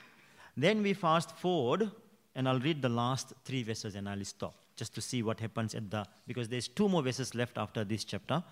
Then 0.57 0.83
we 0.83 0.93
fast 0.93 1.37
forward, 1.37 1.91
and 2.35 2.49
I'll 2.49 2.61
read 2.61 2.83
the 2.83 2.89
last 2.89 3.33
three 3.45 3.63
verses 3.63 3.95
and 3.95 4.09
I'll 4.09 4.25
stop 4.25 4.55
just 4.77 4.95
to 4.95 5.01
see 5.01 5.23
what 5.23 5.41
happens 5.41 5.75
at 5.75 5.91
the, 5.91 6.05
because 6.27 6.49
there's 6.49 6.69
two 6.69 6.89
more 6.89 7.03
verses 7.03 7.35
left 7.35 7.59
after 7.59 7.85
this 7.85 8.05
chapter, 8.05 8.43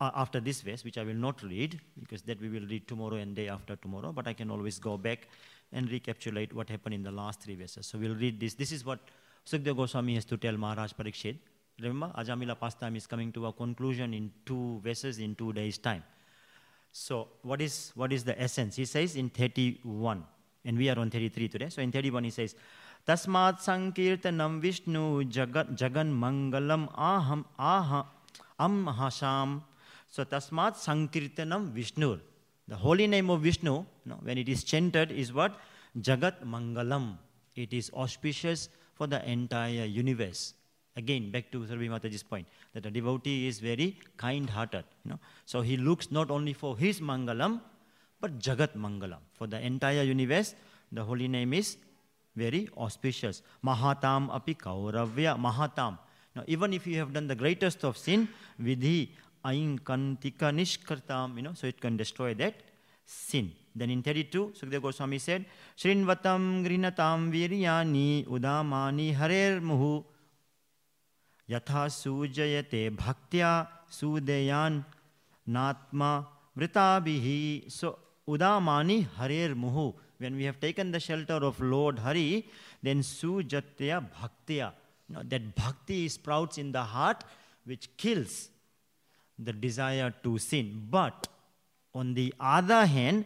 uh, 0.00 0.10
after 0.14 0.40
this 0.40 0.62
verse, 0.62 0.84
which 0.84 0.96
I 0.96 1.02
will 1.04 1.14
not 1.14 1.42
read, 1.42 1.78
because 1.98 2.22
that 2.22 2.40
we 2.40 2.48
will 2.48 2.66
read 2.66 2.88
tomorrow 2.88 3.16
and 3.16 3.34
day 3.34 3.48
after 3.48 3.76
tomorrow, 3.76 4.12
but 4.12 4.26
I 4.26 4.32
can 4.32 4.50
always 4.50 4.78
go 4.78 4.96
back 4.96 5.28
and 5.72 5.90
recapitulate 5.90 6.52
what 6.54 6.68
happened 6.70 6.94
in 6.94 7.02
the 7.02 7.10
last 7.10 7.42
three 7.42 7.56
verses. 7.56 7.86
So 7.86 7.98
we'll 7.98 8.14
read 8.14 8.40
this. 8.40 8.54
This 8.54 8.72
is 8.72 8.84
what 8.84 9.00
Sukdev 9.46 9.76
Goswami 9.76 10.14
has 10.14 10.24
to 10.26 10.36
tell 10.36 10.56
Maharaj 10.56 10.92
Parikshit. 10.92 11.36
Remember, 11.82 12.12
Ajamila 12.16 12.58
pastime 12.58 12.96
is 12.96 13.06
coming 13.06 13.32
to 13.32 13.46
a 13.46 13.52
conclusion 13.52 14.14
in 14.14 14.30
two 14.44 14.80
verses 14.82 15.18
in 15.18 15.34
two 15.34 15.52
days' 15.52 15.78
time. 15.78 16.02
So 16.92 17.28
what 17.42 17.60
is, 17.60 17.92
what 17.94 18.12
is 18.12 18.24
the 18.24 18.40
essence? 18.40 18.76
He 18.76 18.84
says 18.84 19.16
in 19.16 19.30
31, 19.30 20.24
and 20.64 20.76
we 20.76 20.88
are 20.88 20.98
on 20.98 21.10
33 21.10 21.48
today. 21.48 21.68
So 21.68 21.82
in 21.82 21.92
31 21.92 22.24
he 22.24 22.30
says, 22.30 22.54
Tasmat 23.06 23.60
Sankirtanam 23.60 24.60
Vishnu 24.60 25.24
Jagat 25.24 25.76
Jagan 25.76 26.12
Mangalam 26.12 26.92
Aham 26.94 27.44
Aham 27.58 28.06
Am 28.58 28.86
Hasham. 28.86 29.62
So 30.08 30.24
Tasmat 30.24 30.74
Sankirtanam 30.74 31.70
Vishnu. 31.70 32.20
The 32.68 32.76
holy 32.76 33.06
name 33.06 33.30
of 33.30 33.40
Vishnu, 33.40 33.72
you 33.72 33.86
know, 34.04 34.18
when 34.22 34.38
it 34.38 34.48
is 34.48 34.64
chanted, 34.64 35.10
is 35.10 35.32
what? 35.32 35.58
Jagat 35.98 36.44
Mangalam. 36.44 37.16
It 37.56 37.72
is 37.72 37.90
auspicious 37.94 38.68
for 38.94 39.06
the 39.06 39.24
entire 39.28 39.84
universe. 39.84 40.54
Again, 41.02 41.30
back 41.34 41.50
to 41.52 41.58
Sarvi 41.70 41.88
Mataji's 41.94 42.22
point, 42.22 42.46
that 42.74 42.86
a 42.86 42.90
devotee 42.90 43.46
is 43.50 43.58
very 43.58 43.88
kind-hearted. 44.16 44.84
You 45.04 45.12
know? 45.12 45.20
So 45.46 45.62
he 45.62 45.76
looks 45.76 46.10
not 46.18 46.30
only 46.30 46.52
for 46.62 46.76
his 46.76 47.00
Mangalam, 47.00 47.60
but 48.20 48.38
Jagat 48.38 48.76
Mangalam. 48.76 49.22
For 49.38 49.46
the 49.46 49.60
entire 49.70 50.02
universe, 50.02 50.54
the 50.92 51.04
holy 51.04 51.28
name 51.28 51.54
is 51.54 51.76
very 52.36 52.68
auspicious. 52.76 53.42
Mahatam 53.64 54.34
api 54.34 54.54
kauravya 54.54 55.38
mahatam. 55.46 55.98
Now, 56.36 56.44
even 56.46 56.72
if 56.72 56.86
you 56.86 56.98
have 56.98 57.12
done 57.12 57.26
the 57.26 57.34
greatest 57.34 57.84
of 57.84 57.96
sin, 57.96 58.28
vidhi 58.60 59.08
ain 59.44 59.78
kantika 59.78 60.52
nishkartam, 60.58 61.36
you 61.36 61.42
know, 61.42 61.54
so 61.54 61.66
it 61.66 61.80
can 61.80 61.96
destroy 61.96 62.34
that 62.34 62.54
sin. 63.04 63.52
Then 63.74 63.90
in 63.90 64.02
32, 64.02 64.52
Sukdev 64.58 64.82
Goswami 64.82 65.18
said, 65.18 65.44
Shrinvatam 65.76 66.64
grinatam 66.66 67.30
viryani 67.32 68.26
udamani 68.26 69.14
harer 69.14 69.60
muhu 69.60 70.04
यथा 71.50 71.86
सूजयते 71.92 72.82
भक्तिया 72.98 73.50
सुदेयान 73.92 74.84
नात्मा 75.46 76.10
वृता 76.58 76.88
भी 77.06 77.16
सो 77.78 77.88
उदामानी 78.28 79.00
हरेर 79.16 79.54
मुहु। 79.62 79.86
When 80.20 80.34
we 80.36 80.44
have 80.44 80.54
taken 80.60 80.92
the 80.92 80.98
shelter 81.06 81.42
of 81.50 81.62
lord 81.72 81.98
Hari 82.06 82.28
then 82.84 83.02
सुजत्या 83.10 84.00
भक्तिया 84.20 84.72
that 85.32 85.44
bhakti 85.58 85.98
sprouts 86.16 86.58
in 86.58 86.72
the 86.72 86.84
heart 86.94 87.24
which 87.66 87.88
kills 87.98 88.36
the 89.38 89.54
desire 89.64 90.10
to 90.24 90.36
sin 90.48 90.72
but 90.94 91.26
on 91.94 92.14
the 92.14 92.30
other 92.54 92.84
hand 92.94 93.24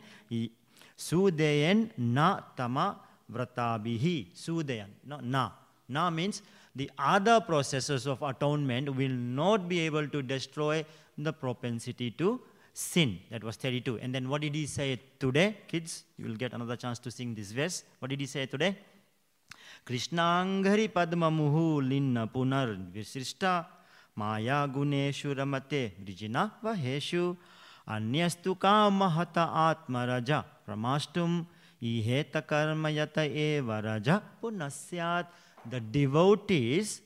सुदेयन 1.08 1.88
न 2.00 2.32
तमा 2.58 2.88
व्रता 3.30 3.76
भी 3.84 4.16
सुदयन 4.36 4.94
न 5.12 5.50
ना 5.90 6.10
means 6.10 6.40
no, 6.40 6.63
the 6.75 6.89
other 6.97 7.39
processes 7.41 8.05
of 8.05 8.21
atonement 8.21 8.95
will 8.95 9.17
not 9.41 9.67
be 9.67 9.79
able 9.81 10.07
to 10.07 10.21
destroy 10.21 10.85
the 11.17 11.33
propensity 11.33 12.11
to 12.11 12.39
sin. 12.73 13.19
That 13.31 13.43
was 13.43 13.55
32. 13.57 13.99
And 13.99 14.13
then 14.15 14.29
what 14.29 14.41
did 14.41 14.55
he 14.55 14.65
say 14.65 14.99
today? 15.19 15.57
Kids, 15.67 16.03
you 16.17 16.25
will 16.25 16.35
get 16.35 16.53
another 16.53 16.75
chance 16.75 16.99
to 16.99 17.11
sing 17.11 17.35
this 17.35 17.51
verse. 17.51 17.83
What 17.99 18.09
did 18.09 18.19
he 18.19 18.25
say 18.25 18.45
today? 18.45 18.75
कृष्णाङ्घरि 19.87 20.87
पद्ममुहुलिन्न 20.95 22.25
पुनर्विशिष्टा 22.33 23.53
माया 24.19 24.59
गुणेषु 24.75 25.33
रमते 25.39 25.81
वृजिना 26.05 26.43
वहेषु 26.63 27.23
अन्यस्तु 27.95 28.53
कामहत 28.63 29.37
आत्मरज 29.65 30.31
प्रमाष्टुम् 30.65 31.43
इहेत 31.91 32.35
कर्म 32.49 32.87
यत 32.99 33.17
एव 33.17 33.71
रज 33.85 34.09
पुनः 34.41 34.69
स्यात् 34.77 35.33
the 35.70 35.80
devotees 35.80 37.00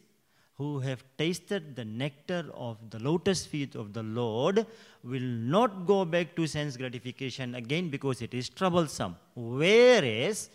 who 0.58 0.80
have 0.80 1.04
tasted 1.16 1.76
the 1.76 1.84
nectar 1.84 2.44
of 2.52 2.76
the 2.90 2.98
lotus 2.98 3.46
feet 3.46 3.76
of 3.76 3.92
the 3.92 4.02
Lord 4.02 4.66
will 5.04 5.30
not 5.54 5.86
go 5.86 6.04
back 6.04 6.34
to 6.34 6.46
sense 6.48 6.76
gratification 6.76 7.54
again 7.54 7.88
because 7.90 8.22
it 8.22 8.34
is 8.34 8.48
troublesome. 8.48 9.14
Whereas 9.36 10.50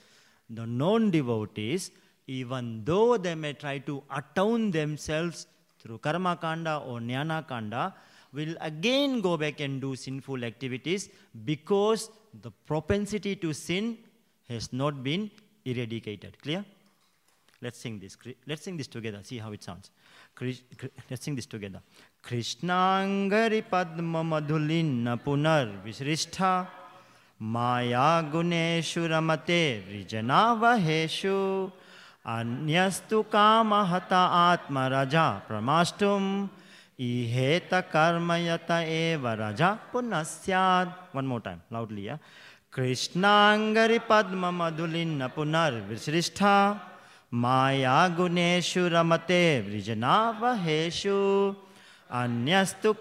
the 0.50 0.66
non 0.66 1.10
devotees, 1.10 1.92
even 2.28 2.84
though 2.84 3.18
they 3.18 3.36
may 3.36 3.54
try 3.54 3.78
to 3.80 4.04
atone 4.14 4.72
themselves 4.72 5.48
through 5.80 6.00
karma 6.00 6.36
kanda 6.36 6.78
or 6.86 7.00
jnana 7.00 7.48
kanda, 7.48 7.94
will 8.34 8.56
again 8.60 9.22
go 9.22 9.38
back 9.38 9.62
and 9.62 9.80
do 9.80 9.96
sinful 9.96 10.44
activities 10.44 11.10
because 11.46 12.10
the 12.42 12.52
propensity 12.66 13.36
to 13.38 13.54
sin 13.54 13.98
has 14.50 14.74
not 14.74 15.02
been 15.02 15.32
eradicated. 15.66 16.38
Clear? 16.42 16.66
Let's 17.64 17.80
sing 17.80 18.00
this. 18.00 18.18
Let's 18.46 18.64
sing 18.64 18.76
this 18.78 18.88
together. 18.88 19.20
See 19.24 19.38
how 19.38 19.52
it 19.54 19.64
sounds. 19.64 19.90
Let's 21.10 21.24
sing 21.24 21.36
this 21.36 21.46
together. 21.46 21.82
Krishnangari 22.24 23.64
padma 23.70 24.24
madhulinna 24.24 25.18
punar 25.24 25.66
visrishtha 25.86 26.68
maya 27.40 28.24
guneshu 28.34 29.08
ramate 29.14 29.82
vrijanavaheshu 29.88 31.72
anyastu 32.26 33.26
kamahata 33.26 34.24
atma 34.52 34.90
raja 34.90 35.42
pramastum 35.48 36.50
iheta 37.00 37.84
karmayata 37.94 38.86
eva 38.86 39.38
raja 39.38 39.80
punasyad. 39.92 40.94
One 41.14 41.28
more 41.28 41.40
time, 41.40 41.62
loudly. 41.72 42.06
Yeah? 42.06 42.18
कृष्णांगरी 42.76 43.98
पद्म 44.10 44.50
मधुलिन्न 44.60 45.28
पुनर्विसृष्टा 45.36 46.54
माया 47.34 48.08
गुणेशु 48.18 48.88
रमते 48.94 49.44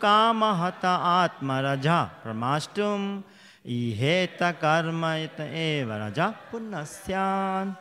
kamahata 0.00 0.94
atma 1.22 1.60
raja 1.62 2.10
pramastum 2.22 3.22
iheta 3.66 4.58
karma 4.58 5.18
ita 5.18 5.44
eva 5.44 5.98
raja 5.98 6.34
punnasyan. 6.50 7.76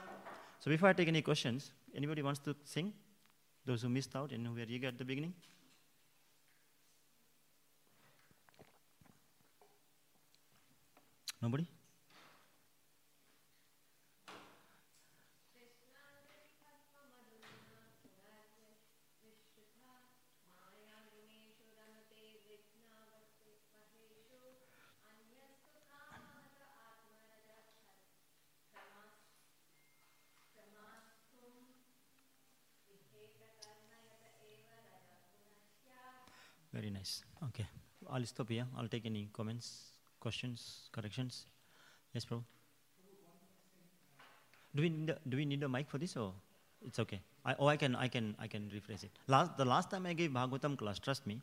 So 0.60 0.70
before 0.70 0.89
I 0.89 0.93
take 0.93 1.08
any 1.08 1.22
questions, 1.22 1.72
anybody 1.95 2.22
wants 2.22 2.39
to 2.41 2.56
sing? 2.66 2.91
Those 3.66 3.84
who 3.84 3.89
missed 3.89 4.16
out 4.16 4.32
and 4.32 4.45
who 4.45 4.54
were 4.54 4.66
eager 4.68 4.89
at 4.89 4.97
the 4.97 5.06
beginning? 5.06 5.34
Nobody? 11.41 11.66
Very 36.74 36.89
nice. 36.89 37.24
Okay. 37.49 37.65
I'll 38.09 38.26
stop 38.26 38.49
here. 38.49 38.65
I'll 38.78 38.88
take 38.88 39.05
any 39.05 39.30
comments, 39.34 39.91
questions, 40.19 40.89
corrections. 40.91 41.45
Yes, 42.13 42.26
bro. 42.26 42.43
Do 44.74 44.82
we 44.82 44.89
need 44.89 45.09
a, 45.09 45.17
do 45.28 45.38
we 45.38 45.45
need 45.45 45.63
a 45.63 45.69
mic 45.69 45.89
for 45.89 45.97
this 45.97 46.15
or 46.15 46.34
it's 46.86 46.99
okay? 46.99 47.19
I, 47.45 47.55
oh, 47.59 47.67
I 47.67 47.76
can 47.76 47.95
I 47.95 48.07
can 48.07 48.36
I 48.39 48.47
can 48.47 48.69
rephrase 48.69 49.03
it. 49.03 49.11
Last 49.28 49.57
the 49.57 49.65
last 49.65 49.89
time 49.91 50.05
I 50.05 50.13
gave 50.13 50.32
Bhagavatam 50.32 50.78
class, 50.78 50.99
trust 50.99 51.28
me, 51.28 51.41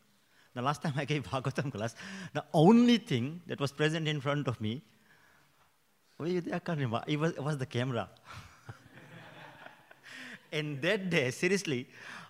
the 0.54 0.62
last 0.62 0.82
time 0.82 0.94
I 0.96 1.04
gave 1.04 1.24
Bhagavatam 1.24 1.70
class, 1.72 1.94
the 2.32 2.44
only 2.54 2.98
thing 2.98 3.42
that 3.46 3.60
was 3.60 3.72
present 3.72 4.08
in 4.08 4.20
front 4.20 4.48
of 4.48 4.60
me, 4.60 4.82
I 6.20 6.58
can't 6.58 6.78
remember. 6.80 7.02
It 7.06 7.18
was, 7.18 7.32
it 7.32 7.42
was 7.42 7.58
the 7.58 7.66
camera. 7.66 8.08
and 10.52 10.80
that 10.82 11.10
day, 11.10 11.30
seriously, 11.30 11.88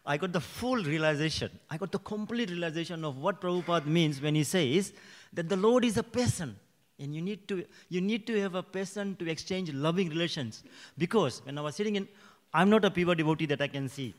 I 0.08 0.16
got 0.16 0.32
the 0.32 0.40
full 0.40 0.82
realization. 0.82 1.50
I 1.70 1.76
got 1.76 1.92
the 1.92 1.98
complete 1.98 2.50
realization 2.50 3.04
of 3.04 3.18
what 3.18 3.42
Prabhupada 3.42 3.86
means 3.86 4.22
when 4.22 4.34
he 4.34 4.42
says 4.42 4.94
that 5.34 5.50
the 5.50 5.56
Lord 5.56 5.84
is 5.84 5.98
a 5.98 6.02
person. 6.02 6.56
And 6.98 7.14
you 7.14 7.20
need 7.20 7.46
to, 7.48 7.64
you 7.90 8.00
need 8.00 8.26
to 8.26 8.40
have 8.40 8.54
a 8.54 8.62
person 8.62 9.14
to 9.16 9.30
exchange 9.30 9.70
loving 9.72 10.08
relations. 10.08 10.64
Because 10.96 11.42
when 11.44 11.58
I 11.58 11.60
was 11.60 11.76
sitting 11.76 11.96
in, 11.96 12.08
I'm 12.54 12.70
not 12.70 12.86
a 12.86 12.90
pure 12.90 13.14
devotee 13.14 13.44
that 13.46 13.60
I 13.60 13.68
can 13.68 13.88
see. 13.88 14.14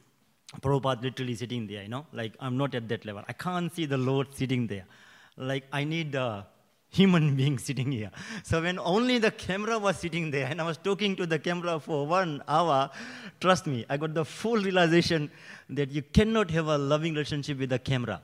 Prabhupada 0.62 1.02
literally 1.02 1.34
sitting 1.34 1.66
there, 1.66 1.82
you 1.82 1.90
know, 1.90 2.06
like 2.14 2.34
I'm 2.40 2.56
not 2.56 2.76
at 2.76 2.88
that 2.90 3.04
level. 3.06 3.24
I 3.28 3.34
can't 3.34 3.74
see 3.74 3.86
the 3.86 3.98
Lord 3.98 4.28
sitting 4.36 4.68
there. 4.68 4.86
Like 5.38 5.66
I 5.74 5.84
need 5.84 6.16
uh, 6.16 6.44
human 6.90 7.36
being 7.40 7.58
sitting 7.58 7.92
here. 7.92 8.12
So 8.44 8.62
when 8.62 8.80
only 8.80 9.18
the 9.18 9.32
camera 9.32 9.78
was 9.80 9.98
sitting 9.98 10.32
there 10.32 10.48
and 10.48 10.60
I 10.60 10.64
was 10.64 10.78
talking 10.78 11.16
to 11.18 11.26
the 11.26 11.40
camera 11.40 11.80
for 11.80 12.06
one 12.06 12.44
hour, 12.48 12.90
trust 13.40 13.68
me, 13.68 13.86
I 13.90 13.98
got 13.98 14.14
the 14.14 14.26
full 14.26 14.58
realization 14.58 15.32
that 15.70 15.92
you 15.92 16.02
cannot 16.02 16.52
have 16.52 16.68
a 16.68 16.78
loving 16.78 17.14
relationship 17.14 17.60
with 17.60 17.70
the 17.70 17.80
camera. 17.80 18.22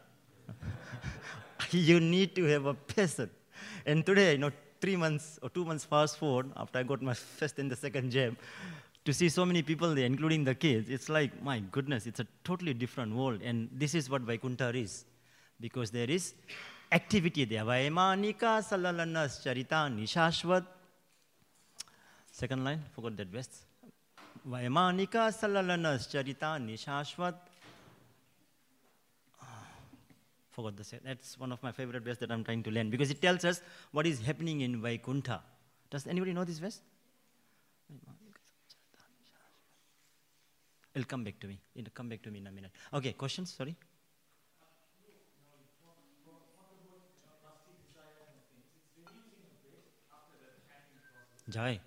you 1.71 1.99
need 1.99 2.35
to 2.35 2.43
have 2.45 2.65
a 2.65 2.73
person. 2.73 3.29
And 3.85 4.05
today, 4.05 4.33
you 4.33 4.37
know, 4.39 4.51
three 4.81 4.95
months 4.95 5.39
or 5.41 5.49
two 5.49 5.65
months 5.65 5.85
fast 5.85 6.17
forward 6.17 6.51
after 6.55 6.79
I 6.79 6.83
got 6.83 7.01
my 7.01 7.13
first 7.13 7.59
and 7.59 7.71
the 7.71 7.75
second 7.75 8.11
jab, 8.11 8.35
to 9.05 9.13
see 9.13 9.29
so 9.29 9.45
many 9.45 9.61
people 9.61 9.93
there, 9.93 10.05
including 10.05 10.43
the 10.43 10.55
kids, 10.55 10.89
it's 10.89 11.09
like, 11.09 11.41
my 11.43 11.59
goodness, 11.71 12.07
it's 12.07 12.19
a 12.19 12.27
totally 12.43 12.73
different 12.73 13.15
world. 13.15 13.41
And 13.43 13.69
this 13.71 13.93
is 13.93 14.09
what 14.09 14.23
Vaikuntha 14.23 14.75
is. 14.75 15.05
Because 15.61 15.91
there 15.91 16.09
is 16.09 16.33
activity 16.95 17.45
there. 17.45 17.65
Vaimanika 17.71 18.51
salalanas 18.69 19.33
charita 19.43 19.79
nishashvat. 19.97 20.65
Second 22.31 22.63
line, 22.63 22.81
forgot 22.95 23.17
that 23.17 23.31
best. 23.31 23.51
Vaimanika 24.49 25.23
salalanas 25.41 26.07
charita 26.13 26.51
nishashvat. 26.67 27.35
Forgot 30.51 30.77
the 30.77 30.83
set. 30.85 31.03
That's 31.03 31.37
one 31.37 31.51
of 31.51 31.61
my 31.61 31.73
favorite 31.73 32.03
verses 32.03 32.19
that 32.19 32.31
I'm 32.31 32.43
trying 32.43 32.63
to 32.63 32.71
learn 32.71 32.89
because 32.89 33.11
it 33.11 33.21
tells 33.21 33.43
us 33.43 33.61
what 33.91 34.07
is 34.07 34.21
happening 34.21 34.61
in 34.61 34.81
Vaikuntha. 34.81 35.41
Does 35.89 36.07
anybody 36.07 36.31
know 36.31 36.45
this 36.45 36.59
verse? 36.59 36.79
It'll 40.93 41.05
come 41.05 41.25
back 41.25 41.37
to 41.41 41.47
me. 41.47 41.59
It'll 41.75 41.91
come 41.93 42.07
back 42.07 42.21
to 42.21 42.31
me 42.31 42.39
in 42.39 42.47
a 42.47 42.51
minute. 42.51 42.71
Okay, 42.93 43.11
questions? 43.11 43.51
Sorry. 43.51 43.75
Jai. 51.49 51.79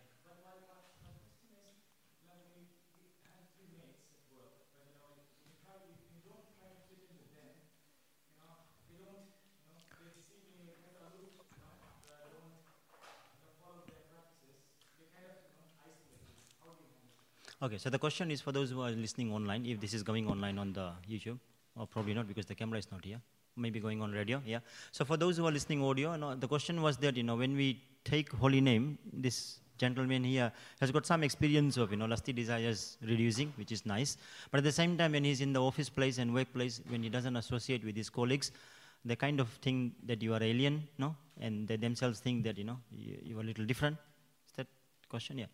Okay, 17.61 17.79
so 17.79 17.91
the 17.91 17.99
question 17.99 18.31
is 18.31 18.41
for 18.41 18.53
those 18.53 18.71
who 18.71 18.81
are 18.83 18.91
listening 18.91 19.33
online, 19.33 19.67
if 19.67 19.81
this 19.81 19.93
is 19.95 20.03
going 20.03 20.29
online 20.29 20.59
on 20.59 20.73
the 20.73 20.93
YouTube, 21.11 21.39
or 21.77 21.87
probably 21.87 22.15
not 22.15 22.29
because 22.29 22.47
the 22.47 22.55
camera 22.55 22.79
is 22.79 22.91
not 22.93 23.05
here, 23.05 23.21
maybe 23.57 23.81
going 23.81 24.01
on 24.01 24.13
radio, 24.13 24.41
yeah. 24.47 24.61
So 24.93 25.05
for 25.05 25.17
those 25.17 25.37
who 25.37 25.47
are 25.47 25.51
listening 25.51 25.83
audio, 25.83 26.35
the 26.37 26.47
question 26.49 26.81
was 26.83 26.97
that, 26.99 27.17
you 27.17 27.25
know, 27.25 27.37
when 27.37 27.57
we 27.57 27.81
take 28.11 28.33
holy 28.33 28.61
name, 28.61 28.99
this 29.13 29.61
gentleman 29.83 30.25
here 30.25 30.51
has 30.81 30.91
got 30.91 31.07
some 31.07 31.23
experience 31.23 31.77
of, 31.77 31.91
you 31.93 31.97
know, 31.97 32.07
lusty 32.07 32.33
desires 32.33 32.97
reducing, 33.03 33.53
which 33.57 33.73
is 33.77 33.85
nice. 33.87 34.17
But 34.51 34.59
at 34.59 34.65
the 34.65 34.73
same 34.73 34.97
time, 34.99 35.13
when 35.13 35.25
he's 35.25 35.41
in 35.41 35.53
the 35.53 35.63
office 35.63 35.89
place 35.89 36.19
and 36.19 36.35
workplace, 36.35 36.81
when 36.89 37.03
he 37.03 37.09
doesn't 37.09 37.37
associate 37.37 37.85
with 37.85 37.97
his 37.97 38.11
colleagues, 38.11 38.51
the 39.05 39.17
kind 39.17 39.41
of 39.41 39.49
thing 39.67 39.93
that 40.07 40.23
you 40.23 40.35
are 40.35 40.43
alien, 40.43 40.89
no? 40.99 41.15
And 41.41 41.69
they 41.69 41.77
themselves 41.77 42.21
think 42.21 42.45
that, 42.45 42.59
you 42.59 42.65
know, 42.65 42.79
you, 42.91 43.19
you 43.23 43.39
are 43.39 43.43
a 43.43 43.45
little 43.45 43.65
different. 43.65 43.97
Is 44.49 44.55
that 44.57 44.67
question? 45.09 45.39
Yeah. 45.39 45.47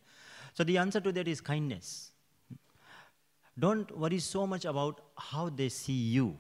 So 0.55 0.65
the 0.65 0.79
answer 0.79 1.01
to 1.01 1.13
that 1.13 1.29
is 1.29 1.41
kindness. 1.41 2.13
Don't 3.59 3.97
worry 3.97 4.19
so 4.19 4.47
much 4.47 4.65
about 4.65 5.01
how 5.17 5.49
they 5.49 5.69
see 5.69 5.93
you. 5.93 6.37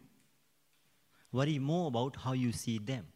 Worry 1.32 1.58
more 1.58 1.88
about 1.88 2.16
how 2.16 2.32
you 2.32 2.52
see 2.52 2.78
them. 2.78 3.06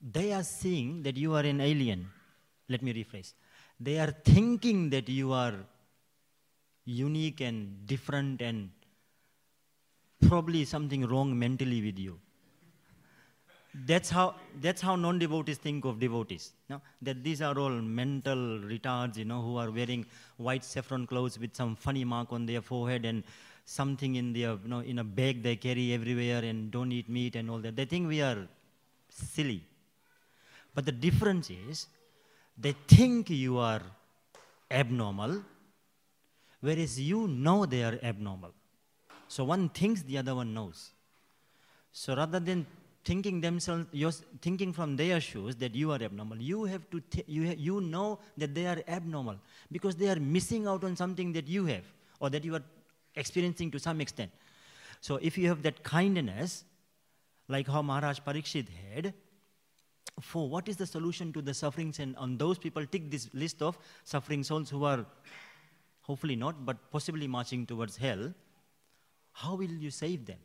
They 0.00 0.32
are 0.32 0.42
seeing 0.42 1.02
that 1.02 1.16
you 1.16 1.34
are 1.34 1.42
an 1.42 1.60
alien. 1.60 2.08
Let 2.68 2.82
me 2.82 2.92
rephrase. 2.92 3.32
They 3.80 3.98
are 3.98 4.10
thinking 4.10 4.90
that 4.90 5.08
you 5.08 5.32
are 5.32 5.54
unique 6.84 7.40
and 7.40 7.86
different 7.86 8.40
and 8.40 8.70
probably 10.26 10.64
something 10.64 11.06
wrong 11.06 11.38
mentally 11.38 11.82
with 11.82 11.98
you. 11.98 12.18
That's 13.86 14.10
how, 14.10 14.34
that's 14.60 14.80
how 14.80 14.96
non-devotees 14.96 15.58
think 15.58 15.84
of 15.84 16.00
devotees. 16.00 16.52
No? 16.68 16.80
That 17.02 17.22
these 17.22 17.42
are 17.42 17.56
all 17.58 17.70
mental 17.70 18.36
retards, 18.36 19.16
you 19.16 19.24
know, 19.24 19.40
who 19.42 19.56
are 19.56 19.70
wearing 19.70 20.06
white 20.36 20.64
saffron 20.64 21.06
clothes 21.06 21.38
with 21.38 21.54
some 21.54 21.76
funny 21.76 22.04
mark 22.04 22.32
on 22.32 22.46
their 22.46 22.62
forehead 22.62 23.04
and 23.04 23.22
something 23.64 24.16
in 24.16 24.32
their, 24.32 24.52
you 24.62 24.68
know, 24.68 24.80
in 24.80 24.98
a 24.98 25.04
bag 25.04 25.42
they 25.42 25.54
carry 25.54 25.92
everywhere 25.92 26.42
and 26.42 26.70
don't 26.70 26.90
eat 26.90 27.08
meat 27.08 27.36
and 27.36 27.50
all 27.50 27.58
that. 27.58 27.76
They 27.76 27.84
think 27.84 28.08
we 28.08 28.22
are 28.22 28.48
silly. 29.10 29.62
But 30.78 30.84
the 30.84 30.92
difference 30.92 31.50
is, 31.50 31.88
they 32.56 32.72
think 32.86 33.30
you 33.30 33.58
are 33.58 33.82
abnormal, 34.70 35.42
whereas 36.60 37.00
you 37.00 37.26
know 37.26 37.66
they 37.66 37.82
are 37.82 37.98
abnormal. 38.00 38.52
So 39.26 39.42
one 39.42 39.70
thinks, 39.70 40.02
the 40.02 40.18
other 40.18 40.36
one 40.36 40.54
knows. 40.54 40.92
So 41.90 42.14
rather 42.14 42.38
than 42.38 42.64
thinking 43.04 43.40
themselves, 43.40 43.86
you're 43.90 44.12
thinking 44.40 44.72
from 44.72 44.94
their 44.94 45.20
shoes 45.20 45.56
that 45.56 45.74
you 45.74 45.90
are 45.90 46.00
abnormal. 46.00 46.40
You 46.40 46.62
have 46.66 46.88
to, 46.90 47.02
you, 47.26 47.48
ha 47.48 47.54
you 47.58 47.80
know 47.80 48.20
that 48.36 48.54
they 48.54 48.68
are 48.68 48.80
abnormal 48.86 49.40
because 49.72 49.96
they 49.96 50.08
are 50.08 50.20
missing 50.20 50.68
out 50.68 50.84
on 50.84 50.94
something 50.94 51.32
that 51.32 51.48
you 51.48 51.66
have 51.66 51.86
or 52.20 52.30
that 52.30 52.44
you 52.44 52.54
are 52.54 52.62
experiencing 53.16 53.72
to 53.72 53.80
some 53.80 54.00
extent. 54.00 54.30
So 55.00 55.16
if 55.16 55.36
you 55.36 55.48
have 55.48 55.60
that 55.62 55.82
kindness, 55.82 56.62
like 57.48 57.66
how 57.66 57.82
Maharaj 57.82 58.20
Parikshit 58.20 58.68
had, 58.68 59.12
for 60.20 60.48
what 60.48 60.68
is 60.68 60.76
the 60.76 60.86
solution 60.86 61.32
to 61.32 61.42
the 61.42 61.54
sufferings 61.54 61.98
and 61.98 62.16
on 62.16 62.36
those 62.36 62.58
people 62.58 62.84
tick 62.86 63.10
this 63.10 63.28
list 63.32 63.62
of 63.62 63.78
suffering 64.04 64.42
souls 64.42 64.70
who 64.70 64.84
are 64.84 65.06
hopefully 66.02 66.36
not, 66.36 66.64
but 66.64 66.90
possibly 66.90 67.26
marching 67.26 67.66
towards 67.66 67.96
hell, 67.96 68.32
how 69.32 69.54
will 69.54 69.70
you 69.70 69.90
save 69.90 70.26
them? 70.26 70.38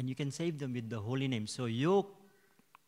and 0.00 0.08
you 0.08 0.14
can 0.14 0.30
save 0.30 0.58
them 0.58 0.72
with 0.72 0.88
the 0.88 0.98
holy 0.98 1.28
name. 1.28 1.46
So 1.46 1.66
your 1.66 2.06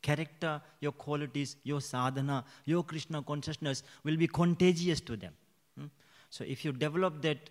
character, 0.01 0.61
your 0.81 0.93
qualities, 0.93 1.57
your 1.63 1.81
sadhana, 1.81 2.45
your 2.65 2.83
Krishna 2.83 3.23
consciousness 3.23 3.83
will 4.03 4.17
be 4.17 4.27
contagious 4.27 5.01
to 5.03 5.17
them. 5.17 5.35
Hmm? 5.79 5.87
So 6.31 6.45
if 6.45 6.65
you 6.65 6.73
develop 6.73 7.21
that, 7.23 7.51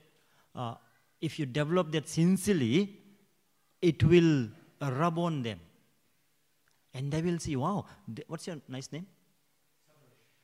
uh, 0.56 0.76
if 1.22 1.38
you 1.38 1.46
develop 1.46 1.92
that 1.92 2.10
sincerely, 2.10 2.98
it 3.82 4.04
will 4.04 4.50
rub 4.82 5.20
on 5.20 5.44
them. 5.44 5.60
And 6.94 7.12
they 7.12 7.22
will 7.22 7.40
see, 7.40 7.56
wow, 7.56 7.86
what's 8.28 8.48
your 8.48 8.58
nice 8.68 8.92
name? 8.92 9.08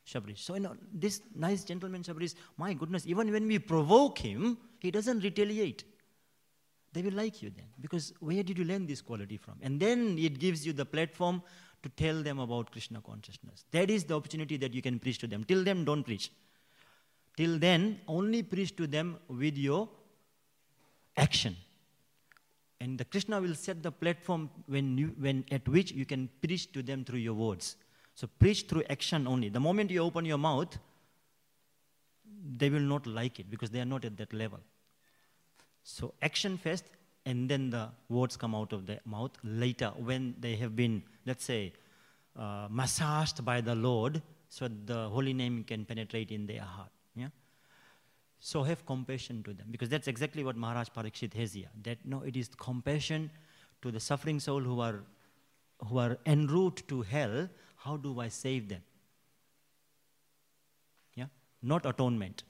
Shabrish. 0.06 0.40
So, 0.40 0.54
you 0.56 0.62
know, 0.62 0.76
this 0.94 1.22
nice 1.36 1.66
gentleman, 1.66 2.02
Shabrish, 2.04 2.36
my 2.58 2.74
goodness, 2.74 3.06
even 3.06 3.32
when 3.32 3.48
we 3.48 3.60
provoke 3.60 4.18
him, 4.20 4.58
he 4.80 4.90
doesn't 4.90 5.20
retaliate. 5.20 5.84
They 6.94 7.02
will 7.02 7.14
like 7.14 7.42
you 7.42 7.50
then. 7.50 7.66
Because 7.82 8.14
where 8.22 8.42
did 8.42 8.58
you 8.58 8.64
learn 8.64 8.88
this 8.88 9.02
quality 9.02 9.36
from? 9.36 9.56
And 9.62 9.80
then 9.80 10.18
it 10.18 10.40
gives 10.40 10.66
you 10.66 10.72
the 10.72 10.86
platform 10.86 11.44
to 11.84 11.90
tell 11.90 12.24
them 12.24 12.40
about 12.40 12.72
Krishna 12.72 13.02
consciousness. 13.02 13.66
That 13.72 13.90
is 13.90 14.06
the 14.06 14.16
opportunity 14.16 14.56
that 14.58 14.74
you 14.74 14.82
can 14.82 14.98
preach 14.98 15.18
to 15.20 15.28
them. 15.28 15.44
Till 15.44 15.64
then, 15.64 15.84
don't 15.84 16.04
preach. 16.04 16.32
Till 17.36 17.60
then, 17.60 18.00
only 18.08 18.42
preach 18.44 18.76
to 18.78 18.88
them 18.88 19.18
with 19.28 19.58
your 19.58 19.90
action. 21.18 21.58
And 22.80 22.98
the 22.98 23.06
Krishna 23.06 23.42
will 23.42 23.56
set 23.56 23.82
the 23.82 23.92
platform 23.92 24.50
when 24.68 24.98
you, 24.98 25.16
when, 25.20 25.46
at 25.52 25.68
which 25.68 25.92
you 25.92 26.06
can 26.06 26.30
preach 26.42 26.72
to 26.74 26.84
them 26.84 27.04
through 27.04 27.20
your 27.20 27.34
words. 27.34 27.76
So 28.14 28.28
preach 28.40 28.66
through 28.68 28.84
action 28.90 29.28
only. 29.28 29.50
The 29.50 29.60
moment 29.60 29.92
you 29.92 30.02
open 30.02 30.26
your 30.26 30.38
mouth, 30.38 30.78
they 32.58 32.70
will 32.70 32.80
not 32.80 33.08
like 33.08 33.40
it 33.40 33.50
because 33.50 33.72
they 33.72 33.80
are 33.80 33.86
not 33.86 34.06
at 34.06 34.18
that 34.18 34.34
level. 34.34 34.60
So 35.84 36.14
action 36.22 36.58
first, 36.58 36.86
and 37.26 37.50
then 37.50 37.70
the 37.70 37.90
words 38.10 38.38
come 38.38 38.54
out 38.54 38.74
of 38.74 38.86
the 38.86 39.00
mouth 39.06 39.32
later 39.44 39.92
when 39.98 40.36
they 40.40 40.56
have 40.56 40.76
been, 40.76 41.04
let's 41.26 41.46
say, 41.46 41.74
uh, 42.38 42.68
massaged 42.70 43.44
by 43.44 43.62
the 43.62 43.76
Lord, 43.76 44.22
so 44.50 44.68
the 44.68 45.10
holy 45.10 45.34
name 45.34 45.64
can 45.64 45.86
penetrate 45.86 46.32
in 46.32 46.46
their 46.46 46.62
heart. 46.62 46.92
So 48.40 48.64
have 48.64 48.86
compassion 48.86 49.44
to 49.44 49.54
them 49.54 49.68
because 49.72 49.90
that's 49.90 50.08
exactly 50.08 50.44
what 50.44 50.56
Maharaj 50.56 50.90
Parikshit 50.96 51.34
has 51.34 51.54
here. 51.54 51.70
That 51.84 51.98
no, 52.06 52.22
it 52.22 52.36
is 52.36 52.50
compassion 52.58 53.32
to 53.82 53.92
the 53.92 54.00
suffering 54.00 54.40
soul 54.40 54.62
who 54.62 54.80
are 54.80 55.04
who 55.88 55.98
are 55.98 56.18
en 56.26 56.48
route 56.48 56.84
to 56.88 57.02
hell. 57.02 57.50
How 57.78 57.98
do 57.98 58.20
I 58.20 58.28
save 58.28 58.70
them? 58.70 58.84
Yeah, 61.16 61.26
not 61.62 61.86
atonement, 61.86 62.44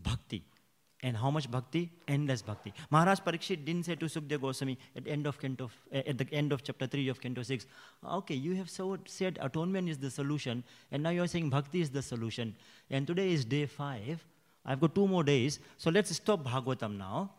bhakti. 0.00 0.44
And 1.02 1.18
how 1.18 1.30
much 1.30 1.50
bhakti? 1.50 1.92
Endless 2.08 2.40
bhakti. 2.40 2.72
Maharaj 2.88 3.20
Parikshit 3.20 3.66
didn't 3.66 3.84
say 3.84 3.94
to 3.94 4.06
Sukdev 4.06 4.40
Goswami 4.40 4.78
at 4.96 5.04
the 5.04 5.10
end 5.10 5.26
of 5.26 5.38
Canto, 5.38 5.70
eh, 5.92 6.02
at 6.06 6.16
the 6.16 6.26
end 6.32 6.50
of 6.50 6.62
chapter 6.62 6.86
3 6.86 7.08
of 7.08 7.20
Canto 7.20 7.42
6, 7.42 7.66
okay, 8.06 8.34
you 8.34 8.54
have 8.54 8.70
so 8.70 8.96
said 9.04 9.38
atonement 9.42 9.86
is 9.86 9.98
the 9.98 10.10
solution, 10.10 10.64
and 10.90 11.02
now 11.02 11.10
you're 11.10 11.26
saying 11.26 11.50
bhakti 11.50 11.82
is 11.82 11.90
the 11.90 12.00
solution. 12.00 12.56
And 12.88 13.06
today 13.06 13.32
is 13.32 13.44
day 13.44 13.66
5. 13.66 14.24
I've 14.64 14.80
got 14.80 14.94
two 14.94 15.06
more 15.06 15.24
days, 15.24 15.58
so 15.76 15.90
let's 15.90 16.14
stop 16.14 16.44
Bhagavatam 16.44 16.96
now, 16.96 17.30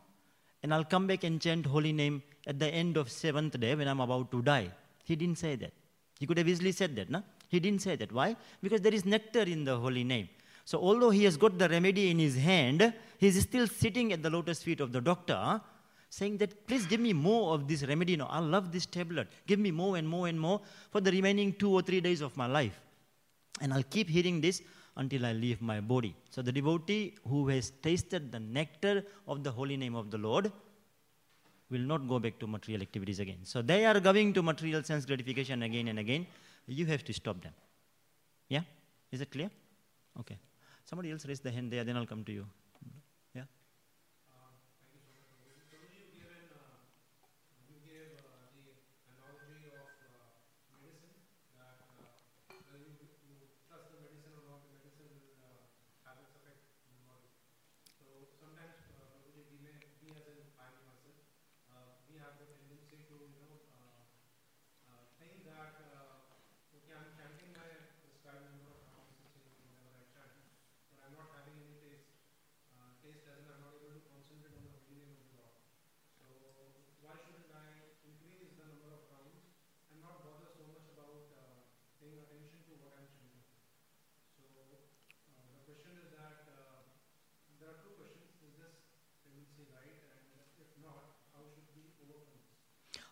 and 0.62 0.74
I'll 0.74 0.84
come 0.84 1.08
back 1.08 1.24
and 1.24 1.42
chant 1.42 1.66
holy 1.66 1.92
name 1.92 2.22
at 2.46 2.60
the 2.60 2.68
end 2.68 2.98
of 2.98 3.12
seventh 3.12 3.60
day 3.60 3.74
when 3.76 3.88
I'm 3.88 4.00
about 4.00 4.32
to 4.32 4.42
die. 4.42 4.72
He 5.04 5.16
didn't 5.16 5.40
say 5.40 5.56
that. 5.56 5.74
He 6.20 6.26
could 6.26 6.38
have 6.38 6.48
easily 6.48 6.72
said 6.72 6.96
that, 6.96 7.10
no? 7.10 7.24
He 7.50 7.60
didn't 7.60 7.82
say 7.82 7.96
that. 7.96 8.12
Why? 8.12 8.36
Because 8.62 8.82
there 8.82 8.94
is 8.94 9.06
nectar 9.06 9.42
in 9.42 9.64
the 9.64 9.78
holy 9.78 10.04
name. 10.04 10.30
So, 10.66 10.80
although 10.80 11.12
he 11.12 11.24
has 11.26 11.38
got 11.38 11.58
the 11.60 11.70
remedy 11.70 12.10
in 12.10 12.18
his 12.18 12.36
hand, 12.36 12.94
he 13.18 13.28
is 13.28 13.40
still 13.42 13.68
sitting 13.68 14.14
at 14.14 14.24
the 14.24 14.30
lotus 14.30 14.64
feet 14.64 14.80
of 14.80 14.92
the 14.92 15.02
doctor, 15.02 15.62
saying 16.10 16.38
that, 16.38 16.66
please 16.68 16.86
give 16.86 17.00
me 17.00 17.14
more 17.14 17.54
of 17.54 17.68
this 17.68 17.84
remedy. 17.84 18.16
No, 18.16 18.26
I 18.26 18.40
love 18.40 18.72
this 18.72 18.86
tablet. 18.86 19.28
Give 19.46 19.60
me 19.60 19.72
more 19.72 19.98
and 19.98 20.08
more 20.08 20.28
and 20.28 20.40
more 20.40 20.62
for 20.90 21.02
the 21.02 21.12
remaining 21.12 21.54
two 21.54 21.72
or 21.72 21.82
three 21.82 22.02
days 22.02 22.22
of 22.22 22.36
my 22.36 22.48
life. 22.48 22.80
And 23.62 23.74
I'll 23.74 23.84
keep 23.84 24.10
hearing 24.10 24.42
this 24.42 24.62
until 24.98 25.26
I 25.26 25.34
leave 25.34 25.62
my 25.62 25.80
body. 25.80 26.16
So, 26.30 26.42
the 26.42 26.52
devotee 26.52 27.16
who 27.28 27.48
has 27.50 27.72
tasted 27.82 28.32
the 28.32 28.40
nectar 28.40 29.04
of 29.28 29.44
the 29.44 29.52
holy 29.52 29.78
name 29.78 29.96
of 29.96 30.10
the 30.10 30.18
Lord 30.18 30.52
will 31.70 31.82
not 31.82 32.08
go 32.08 32.20
back 32.20 32.40
to 32.40 32.48
material 32.48 32.82
activities 32.82 33.20
again. 33.20 33.40
So, 33.44 33.62
they 33.62 33.86
are 33.86 34.00
going 34.00 34.34
to 34.34 34.42
material 34.42 34.84
sense 34.84 35.06
gratification 35.06 35.64
again 35.64 35.88
and 35.90 36.00
again. 36.00 36.26
You 36.68 36.86
have 36.88 37.04
to 37.06 37.14
stop 37.14 37.42
them. 37.42 37.54
Yeah? 38.50 38.62
Is 39.12 39.22
it 39.22 39.32
clear? 39.32 39.50
Okay. 40.20 40.38
Somebody 40.86 41.12
else 41.12 41.26
raise 41.26 41.40
the 41.40 41.52
hand 41.52 41.72
there, 41.72 41.84
then 41.84 41.98
I'll 41.98 42.06
come 42.06 42.24
to 42.24 42.32
you. 42.32 42.46
Yeah? 43.36 43.44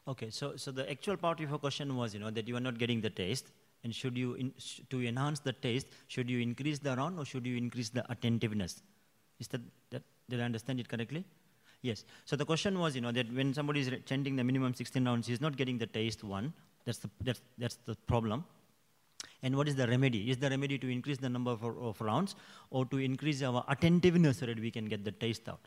Okay, 0.07 0.29
so, 0.29 0.55
so 0.57 0.71
the 0.71 0.89
actual 0.89 1.15
part 1.15 1.39
of 1.39 1.49
your 1.49 1.59
question 1.59 1.95
was, 1.95 2.13
you 2.13 2.19
know, 2.19 2.29
that 2.29 2.47
you 2.47 2.57
are 2.57 2.59
not 2.59 2.77
getting 2.77 2.99
the 2.99 3.09
taste, 3.09 3.51
and 3.83 3.95
should 3.95 4.17
you, 4.17 4.33
in, 4.33 4.53
sh- 4.57 4.81
to 4.89 5.01
enhance 5.01 5.39
the 5.39 5.53
taste, 5.53 5.87
should 6.07 6.29
you 6.29 6.39
increase 6.39 6.79
the 6.79 6.95
round 6.95 7.17
or 7.17 7.25
should 7.25 7.45
you 7.45 7.55
increase 7.55 7.89
the 7.89 8.03
attentiveness? 8.11 8.81
Is 9.39 9.47
that, 9.49 9.61
that 9.91 10.03
did 10.29 10.41
I 10.41 10.43
understand 10.43 10.79
it 10.79 10.89
correctly? 10.89 11.23
Yes. 11.81 12.05
So 12.25 12.35
the 12.35 12.45
question 12.45 12.79
was, 12.79 12.95
you 12.95 13.01
know, 13.01 13.11
that 13.11 13.31
when 13.33 13.53
somebody 13.53 13.81
is 13.81 13.91
chanting 14.05 14.35
the 14.35 14.43
minimum 14.43 14.73
16 14.73 15.05
rounds, 15.05 15.27
he's 15.27 15.41
not 15.41 15.57
getting 15.57 15.77
the 15.77 15.87
taste 15.87 16.23
one. 16.23 16.53
That's 16.85 16.97
the, 16.97 17.09
that's, 17.21 17.41
that's 17.57 17.77
the 17.85 17.95
problem. 18.07 18.45
And 19.41 19.55
what 19.55 19.67
is 19.67 19.75
the 19.75 19.87
remedy? 19.87 20.31
Is 20.31 20.37
the 20.37 20.49
remedy 20.49 20.77
to 20.77 20.89
increase 20.89 21.17
the 21.17 21.29
number 21.29 21.51
of, 21.51 21.63
of 21.63 21.99
rounds 21.99 22.35
or 22.71 22.85
to 22.85 22.97
increase 22.97 23.43
our 23.43 23.65
attentiveness 23.67 24.39
so 24.39 24.45
that 24.45 24.59
we 24.59 24.71
can 24.71 24.85
get 24.85 25.03
the 25.03 25.11
taste 25.11 25.49
out? 25.49 25.59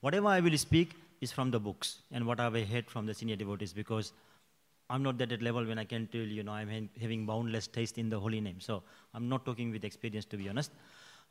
Whatever 0.00 0.28
I 0.28 0.40
will 0.40 0.56
speak 0.56 0.94
is 1.20 1.32
from 1.32 1.50
the 1.50 1.60
books 1.60 1.98
and 2.12 2.26
what 2.26 2.40
I've 2.40 2.54
heard 2.68 2.90
from 2.90 3.06
the 3.06 3.14
senior 3.14 3.36
devotees 3.36 3.72
because 3.72 4.12
I'm 4.90 5.02
not 5.02 5.18
that 5.18 5.32
at 5.32 5.42
level 5.42 5.64
when 5.64 5.78
I 5.78 5.84
can 5.84 6.06
tell 6.08 6.20
you 6.20 6.42
know 6.42 6.52
I'm 6.52 6.90
having 7.00 7.26
boundless 7.26 7.66
taste 7.66 7.98
in 7.98 8.10
the 8.10 8.20
holy 8.20 8.40
name. 8.40 8.60
So 8.60 8.82
I'm 9.14 9.28
not 9.28 9.44
talking 9.44 9.70
with 9.70 9.84
experience 9.84 10.24
to 10.26 10.36
be 10.36 10.48
honest. 10.48 10.72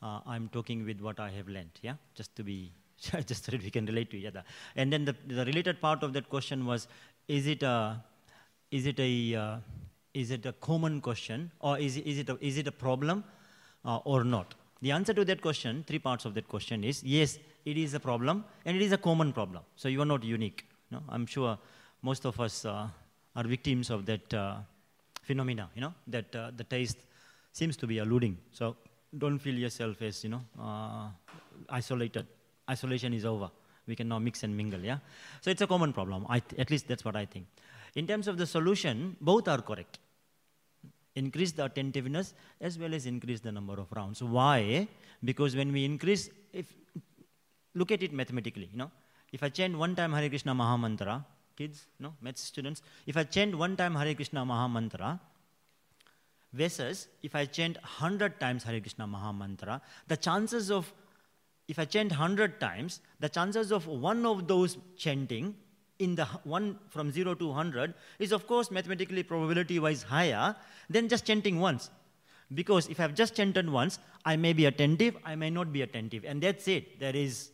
Uh, 0.02 0.20
I'm 0.26 0.50
talking 0.50 0.86
with 0.86 1.02
what 1.02 1.20
I 1.20 1.30
have 1.32 1.48
learned. 1.48 1.72
Yeah, 1.82 1.96
just 2.16 2.36
to 2.36 2.44
be 2.44 2.72
just 3.26 3.46
so 3.46 3.52
that 3.52 3.64
we 3.64 3.70
can 3.70 3.86
relate 3.86 4.10
to 4.12 4.18
each 4.18 4.26
other. 4.26 4.44
And 4.76 4.92
then 4.92 5.06
the, 5.06 5.16
the 5.28 5.46
related 5.46 5.82
part 5.82 6.04
of 6.04 6.14
that 6.14 6.30
question 6.30 6.66
was, 6.66 6.88
is 7.28 7.48
it 7.48 7.64
a 7.64 8.04
is 8.72 8.86
it 8.86 9.00
a 9.00 9.36
uh, 9.36 9.58
is 10.14 10.32
it 10.32 10.46
a 10.46 10.54
common 10.54 11.00
question 11.02 11.52
or 11.60 11.78
is 11.78 11.98
is 11.98 12.20
it 12.20 12.30
a, 12.30 12.38
is 12.42 12.58
it 12.58 12.68
a 12.68 12.72
problem 12.72 13.24
uh, 13.86 13.98
or 13.98 14.24
not? 14.24 14.56
The 14.82 14.92
answer 14.92 15.14
to 15.14 15.24
that 15.26 15.42
question, 15.42 15.84
three 15.88 16.00
parts 16.00 16.26
of 16.26 16.34
that 16.34 16.48
question 16.48 16.84
is 16.84 17.04
yes, 17.04 17.38
it 17.66 17.78
is 17.78 17.94
a 17.94 18.00
problem 18.00 18.44
and 18.66 18.76
it 18.76 18.82
is 18.82 18.92
a 18.92 18.98
common 18.98 19.34
problem. 19.34 19.64
So 19.76 19.88
you 19.88 20.02
are 20.02 20.06
not 20.06 20.24
unique. 20.24 20.66
No? 20.92 21.02
I'm 21.10 21.26
sure 21.26 21.58
most 22.02 22.26
of 22.26 22.40
us 22.40 22.66
uh, 22.66 22.88
are 23.36 23.44
victims 23.44 23.90
of 23.90 24.06
that 24.06 24.34
uh, 24.34 24.58
phenomena, 25.22 25.70
you 25.76 25.82
know, 25.82 25.94
that 26.08 26.36
uh, 26.36 26.52
the 26.56 26.64
taste 26.64 26.98
seems 27.52 27.78
to 27.78 27.88
be 27.88 27.98
eluding. 28.00 28.38
So 28.52 28.76
don't 29.18 29.40
feel 29.40 29.56
yourself 29.56 30.02
as, 30.02 30.24
you 30.24 30.32
know, 30.32 30.42
uh, 30.60 31.08
isolated. 31.70 32.26
Isolation 32.70 33.14
is 33.14 33.26
over. 33.26 33.50
We 33.88 33.96
can 33.96 34.08
now 34.08 34.20
mix 34.20 34.44
and 34.44 34.56
mingle, 34.56 34.80
yeah? 34.80 35.00
So 35.42 35.52
it's 35.52 35.62
a 35.62 35.68
common 35.68 35.94
problem. 35.94 36.26
At 36.30 36.72
least 36.72 36.88
that's 36.88 37.04
what 37.04 37.16
I 37.16 37.26
think. 37.26 37.48
In 37.96 38.08
terms 38.08 38.28
of 38.28 38.38
the 38.38 38.48
solution, 38.48 39.16
both 39.20 39.48
are 39.48 39.62
correct 39.62 40.00
increase 41.16 41.52
the 41.52 41.66
attentiveness 41.66 42.34
as 42.60 42.78
well 42.80 42.94
as 42.94 43.06
increase 43.06 43.40
the 43.40 43.52
number 43.52 43.74
of 43.74 43.92
rounds. 43.92 44.24
Why? 44.24 44.88
Because 45.24 45.56
when 45.56 45.72
we 45.72 45.86
increase, 45.86 46.30
if 46.52 46.74
look 47.76 47.92
at 47.92 48.04
it 48.04 48.14
mathematically, 48.14 48.70
you 48.72 48.78
know, 48.78 48.92
if 49.32 49.42
I 49.42 49.50
chant 49.50 49.78
one 49.78 49.96
time 49.96 50.14
Hare 50.14 50.30
Krishna 50.30 50.54
Maha 50.54 50.78
Mantra, 50.78 51.26
kids, 51.58 51.88
no, 52.00 52.14
maths 52.22 52.42
students, 52.42 52.82
if 53.08 53.18
I 53.18 53.24
chant 53.24 53.58
one 53.58 53.76
time 53.76 53.96
Hare 53.96 54.14
Krishna 54.14 54.46
Maha 54.46 54.70
Mantra, 54.70 55.20
versus 56.54 57.08
if 57.24 57.36
I 57.36 57.46
chant 57.46 57.78
100 57.78 58.40
times 58.40 58.64
Hare 58.64 58.80
Krishna 58.80 59.08
Maha 59.08 59.34
Mantra, 59.34 59.82
the 60.08 60.16
chances 60.16 60.70
of, 60.70 60.94
if 61.68 61.80
I 61.80 61.86
chant 61.86 62.12
100 62.12 62.60
times, 62.60 63.02
the 63.20 63.28
chances 63.28 63.72
of 63.72 63.88
one 63.88 64.26
of 64.26 64.48
those 64.48 64.78
chanting 64.96 65.56
in 66.00 66.16
the 66.16 66.26
one 66.44 66.78
from 66.90 67.12
0 67.12 67.36
to 67.36 67.48
100 67.48 67.94
is 68.20 68.32
of 68.32 68.46
course 68.48 68.72
mathematically 68.72 69.24
probability 69.24 69.80
wise 69.80 70.04
higher 70.04 70.56
than 70.90 71.08
just 71.08 71.26
chanting 71.26 71.60
once. 71.60 71.90
Because 72.54 72.88
if 72.88 73.00
i've 73.00 73.14
just 73.14 73.36
chanted 73.36 73.70
once 73.70 74.00
i 74.26 74.36
may 74.36 74.54
be 74.54 74.66
attentive 74.66 75.16
i 75.24 75.36
may 75.36 75.50
not 75.50 75.72
be 75.72 75.82
attentive. 75.82 76.26
And 76.26 76.42
that's 76.42 76.68
it. 76.68 77.00
There 77.00 77.16
is 77.16 77.53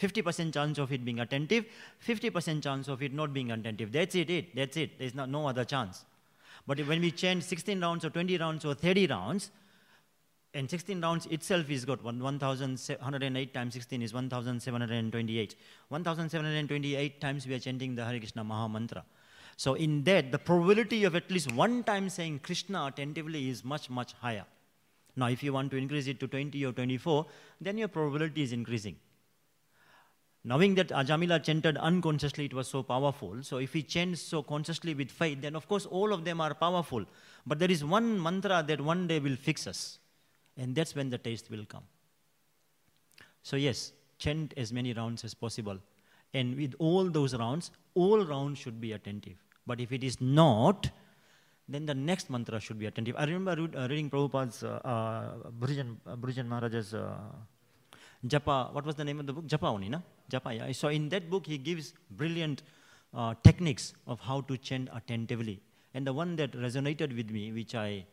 50% 0.00 0.52
chance 0.52 0.78
of 0.78 0.92
it 0.92 1.04
being 1.04 1.20
attentive, 1.20 1.64
50% 2.06 2.62
chance 2.62 2.88
of 2.88 3.02
it 3.02 3.12
not 3.12 3.32
being 3.32 3.50
attentive. 3.50 3.92
That's 3.92 4.14
it, 4.14 4.30
it. 4.30 4.54
That's 4.54 4.76
it. 4.76 4.98
There's 4.98 5.14
no 5.14 5.46
other 5.46 5.64
chance. 5.64 6.04
But 6.66 6.80
when 6.86 7.00
we 7.00 7.10
chant 7.10 7.44
16 7.44 7.80
rounds 7.80 8.04
or 8.04 8.10
20 8.10 8.36
rounds 8.38 8.64
or 8.64 8.74
30 8.74 9.06
rounds, 9.06 9.50
and 10.54 10.70
16 10.70 11.00
rounds 11.02 11.26
itself 11.26 11.68
is 11.70 11.84
got 11.84 12.02
1,108 12.02 13.54
times 13.54 13.74
16 13.74 14.02
is 14.02 14.14
1,728. 14.14 15.54
1,728 15.88 17.20
times 17.20 17.46
we 17.46 17.54
are 17.54 17.58
chanting 17.58 17.94
the 17.94 18.04
Hare 18.04 18.18
Krishna 18.18 18.42
Maha 18.42 18.68
Mantra. 18.68 19.04
So 19.56 19.74
in 19.74 20.02
that, 20.04 20.32
the 20.32 20.38
probability 20.38 21.04
of 21.04 21.14
at 21.14 21.30
least 21.30 21.52
one 21.52 21.82
time 21.84 22.08
saying 22.08 22.40
Krishna 22.42 22.86
attentively 22.86 23.50
is 23.50 23.64
much, 23.64 23.90
much 23.90 24.14
higher. 24.14 24.44
Now, 25.14 25.28
if 25.28 25.42
you 25.42 25.52
want 25.52 25.70
to 25.70 25.76
increase 25.76 26.06
it 26.06 26.20
to 26.20 26.26
20 26.26 26.64
or 26.64 26.72
24, 26.72 27.26
then 27.60 27.78
your 27.78 27.88
probability 27.88 28.42
is 28.42 28.52
increasing. 28.52 28.96
Knowing 30.48 30.76
that 30.76 30.90
Ajamila 30.90 31.42
chanted 31.42 31.76
unconsciously, 31.76 32.44
it 32.44 32.54
was 32.54 32.68
so 32.68 32.80
powerful. 32.80 33.42
So 33.42 33.56
if 33.56 33.72
he 33.72 33.82
chants 33.82 34.20
so 34.20 34.44
consciously 34.44 34.94
with 34.94 35.10
faith, 35.10 35.40
then 35.40 35.56
of 35.56 35.66
course 35.66 35.86
all 35.86 36.12
of 36.12 36.24
them 36.24 36.40
are 36.40 36.54
powerful. 36.54 37.04
But 37.44 37.58
there 37.58 37.70
is 37.70 37.84
one 37.84 38.22
mantra 38.22 38.64
that 38.64 38.80
one 38.80 39.08
day 39.08 39.18
will 39.18 39.34
fix 39.34 39.66
us. 39.66 39.98
And 40.56 40.72
that's 40.72 40.94
when 40.94 41.10
the 41.10 41.18
taste 41.18 41.50
will 41.50 41.64
come. 41.64 41.82
So 43.42 43.56
yes, 43.56 43.92
chant 44.18 44.54
as 44.56 44.72
many 44.72 44.92
rounds 44.92 45.24
as 45.24 45.34
possible. 45.34 45.78
And 46.32 46.56
with 46.56 46.76
all 46.78 47.10
those 47.10 47.34
rounds, 47.34 47.72
all 47.94 48.24
rounds 48.24 48.60
should 48.60 48.80
be 48.80 48.92
attentive. 48.92 49.42
But 49.66 49.80
if 49.80 49.90
it 49.90 50.04
is 50.04 50.20
not, 50.20 50.88
then 51.68 51.86
the 51.86 51.94
next 51.94 52.30
mantra 52.30 52.60
should 52.60 52.78
be 52.78 52.86
attentive. 52.86 53.16
I 53.18 53.24
remember 53.24 53.68
uh, 53.76 53.88
reading 53.88 54.08
Prabhupada's, 54.08 54.62
uh, 54.62 54.80
uh, 54.84 55.50
Bhujan, 55.58 55.96
uh, 56.06 56.14
Bhujan 56.14 56.46
Maharaj's 56.46 56.94
uh, 56.94 57.16
Japa, 58.24 58.72
what 58.72 58.86
was 58.86 58.94
the 58.94 59.04
name 59.04 59.18
of 59.18 59.26
the 59.26 59.32
book? 59.32 59.46
Japa 59.46 59.64
only? 59.64 59.90
Japa, 60.30 60.56
yeah. 60.56 60.72
So 60.72 60.88
in 60.88 61.08
that 61.10 61.30
book, 61.30 61.46
he 61.46 61.58
gives 61.58 61.94
brilliant 62.10 62.62
uh, 63.14 63.34
techniques 63.42 63.94
of 64.06 64.20
how 64.20 64.40
to 64.42 64.56
chant 64.56 64.88
attentively. 64.94 65.60
And 65.94 66.06
the 66.06 66.12
one 66.12 66.36
that 66.36 66.52
resonated 66.52 67.16
with 67.16 67.30
me, 67.30 67.52
which 67.52 67.74
I, 67.74 68.04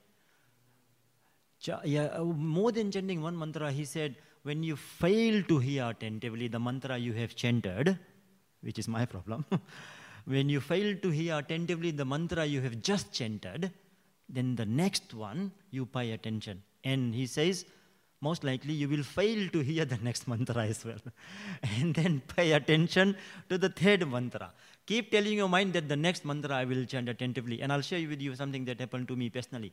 yeah, 1.83 2.05
uh, 2.05 2.23
more 2.23 2.71
than 2.71 2.91
chanting 2.91 3.21
one 3.21 3.37
mantra, 3.37 3.71
he 3.71 3.85
said, 3.85 4.15
when 4.43 4.63
you 4.63 4.75
fail 4.75 5.41
to 5.43 5.59
hear 5.59 5.89
attentively 5.89 6.47
the 6.47 6.59
mantra 6.59 6.97
you 6.97 7.13
have 7.13 7.35
chanted, 7.35 7.97
which 8.61 8.77
is 8.77 8.87
my 8.87 9.05
problem, 9.05 9.45
when 10.25 10.49
you 10.49 10.59
fail 10.59 10.95
to 10.97 11.09
hear 11.09 11.37
attentively 11.37 11.91
the 11.91 12.05
mantra 12.05 12.45
you 12.45 12.61
have 12.61 12.81
just 12.81 13.11
chanted, 13.11 13.71
then 14.29 14.55
the 14.55 14.65
next 14.65 15.13
one 15.13 15.51
you 15.71 15.85
pay 15.85 16.11
attention. 16.11 16.61
And 16.83 17.13
he 17.15 17.25
says, 17.25 17.65
most 18.27 18.43
likely 18.49 18.73
you 18.81 18.87
will 18.93 19.03
fail 19.03 19.41
to 19.55 19.59
hear 19.69 19.85
the 19.93 19.99
next 20.07 20.27
mantra 20.27 20.63
as 20.73 20.83
well. 20.85 21.01
and 21.77 21.93
then 21.93 22.21
pay 22.35 22.53
attention 22.59 23.15
to 23.49 23.57
the 23.57 23.69
third 23.81 24.09
mantra. 24.09 24.51
Keep 24.85 25.11
telling 25.11 25.37
your 25.41 25.49
mind 25.49 25.73
that 25.73 25.87
the 25.87 25.95
next 25.95 26.25
mantra 26.25 26.55
I 26.55 26.65
will 26.65 26.85
chant 26.85 27.09
attentively. 27.09 27.61
And 27.61 27.71
I'll 27.71 27.87
share 27.91 28.07
with 28.07 28.21
you 28.21 28.35
something 28.35 28.65
that 28.65 28.79
happened 28.79 29.07
to 29.09 29.15
me 29.15 29.29
personally. 29.29 29.71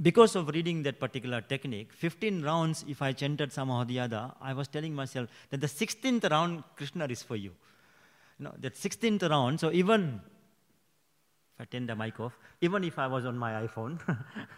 Because 0.00 0.34
of 0.36 0.48
reading 0.48 0.82
that 0.84 0.98
particular 0.98 1.40
technique, 1.42 1.92
15 1.92 2.42
rounds, 2.42 2.84
if 2.88 3.02
I 3.02 3.12
chanted 3.12 3.52
somehow 3.52 3.82
or 3.82 3.84
the 3.84 4.00
other, 4.00 4.32
I 4.40 4.52
was 4.54 4.68
telling 4.68 4.94
myself 4.94 5.28
that 5.50 5.60
the 5.60 5.66
16th 5.66 6.28
round, 6.30 6.64
Krishna 6.76 7.06
is 7.06 7.22
for 7.22 7.36
you. 7.36 7.52
you 8.38 8.44
know, 8.46 8.54
that 8.58 8.74
16th 8.74 9.28
round, 9.28 9.60
so 9.60 9.70
even 9.70 10.20
I 11.62 11.78
the 11.78 11.94
mic 11.94 12.18
off, 12.18 12.36
even 12.60 12.82
if 12.84 12.98
I 12.98 13.06
was 13.06 13.24
on 13.24 13.38
my 13.38 13.52
iPhone 13.66 14.00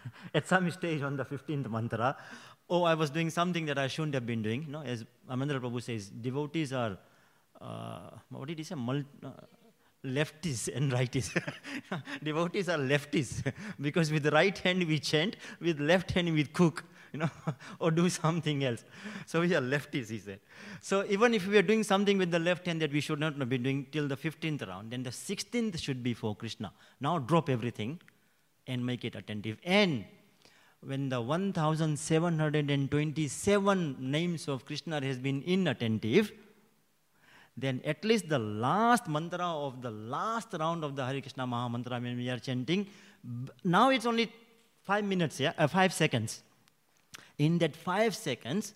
at 0.33 0.47
some 0.47 0.69
stage 0.71 1.01
on 1.01 1.15
the 1.15 1.25
15th 1.25 1.69
mantra, 1.69 2.17
or 2.67 2.87
I 2.87 2.95
was 2.95 3.09
doing 3.11 3.29
something 3.29 3.65
that 3.67 3.77
I 3.77 3.87
shouldn't 3.87 4.15
have 4.15 4.25
been 4.25 4.41
doing, 4.41 4.63
you 4.63 4.71
know, 4.71 4.81
as 4.81 5.05
Amandra 5.29 5.59
Prabhu 5.59 5.81
says, 5.81 6.09
devotees 6.09 6.73
are, 6.73 6.97
uh, 7.61 8.09
what 8.29 8.47
did 8.47 8.57
he 8.57 8.63
say, 8.63 8.75
Mul- 8.75 9.03
uh, 9.23 9.29
lefties 10.03 10.67
and 10.75 10.91
righties. 10.91 11.29
devotees 12.23 12.69
are 12.69 12.77
lefties 12.77 13.51
because 13.81 14.11
with 14.11 14.23
the 14.23 14.31
right 14.31 14.57
hand 14.57 14.83
we 14.87 14.99
chant, 14.99 15.35
with 15.59 15.79
left 15.79 16.11
hand 16.11 16.33
we 16.33 16.43
cook 16.45 16.85
you 17.15 17.21
know, 17.23 17.31
or 17.79 17.91
do 17.91 18.09
something 18.09 18.63
else. 18.69 18.83
So 19.25 19.41
we 19.41 19.55
are 19.55 19.61
lefties, 19.61 20.09
he 20.09 20.19
said. 20.19 20.39
So 20.81 21.05
even 21.15 21.33
if 21.33 21.47
we 21.47 21.57
are 21.57 21.67
doing 21.71 21.83
something 21.83 22.17
with 22.17 22.31
the 22.31 22.39
left 22.39 22.65
hand 22.67 22.81
that 22.81 22.91
we 22.91 23.01
should 23.07 23.19
not 23.19 23.37
be 23.49 23.57
doing 23.57 23.87
till 23.91 24.07
the 24.07 24.17
15th 24.17 24.67
round, 24.67 24.91
then 24.91 25.03
the 25.03 25.11
16th 25.11 25.79
should 25.79 26.03
be 26.03 26.13
for 26.13 26.35
Krishna. 26.35 26.73
Now 26.99 27.19
drop 27.19 27.49
everything 27.49 28.01
and 28.67 28.85
make 28.85 29.05
it 29.05 29.15
attentive. 29.15 29.57
And 29.63 30.03
when 30.81 31.07
the 31.09 31.21
1727 31.21 33.97
names 33.99 34.47
of 34.47 34.65
Krishna 34.65 35.03
has 35.03 35.17
been 35.17 35.41
inattentive, 35.43 36.31
then 37.57 37.81
at 37.85 38.03
least 38.03 38.27
the 38.27 38.39
last 38.39 39.07
mantra 39.07 39.45
of 39.45 39.81
the 39.81 39.91
last 39.91 40.49
round 40.59 40.83
of 40.83 40.97
the 40.97 41.05
Hare 41.05 41.21
Krishna 41.21 41.47
Maha 41.47 41.69
Mantra 41.69 42.01
when 42.01 42.17
we 42.17 42.29
are 42.29 42.39
chanting, 42.39 42.85
now 43.63 43.89
it's 43.89 44.05
only 44.05 44.29
five 44.83 45.05
minutes, 45.05 45.39
yeah, 45.39 45.53
uh, 45.57 45.67
five 45.67 45.93
seconds. 45.93 46.43
In 47.37 47.57
that 47.59 47.75
five 47.75 48.15
seconds, 48.15 48.73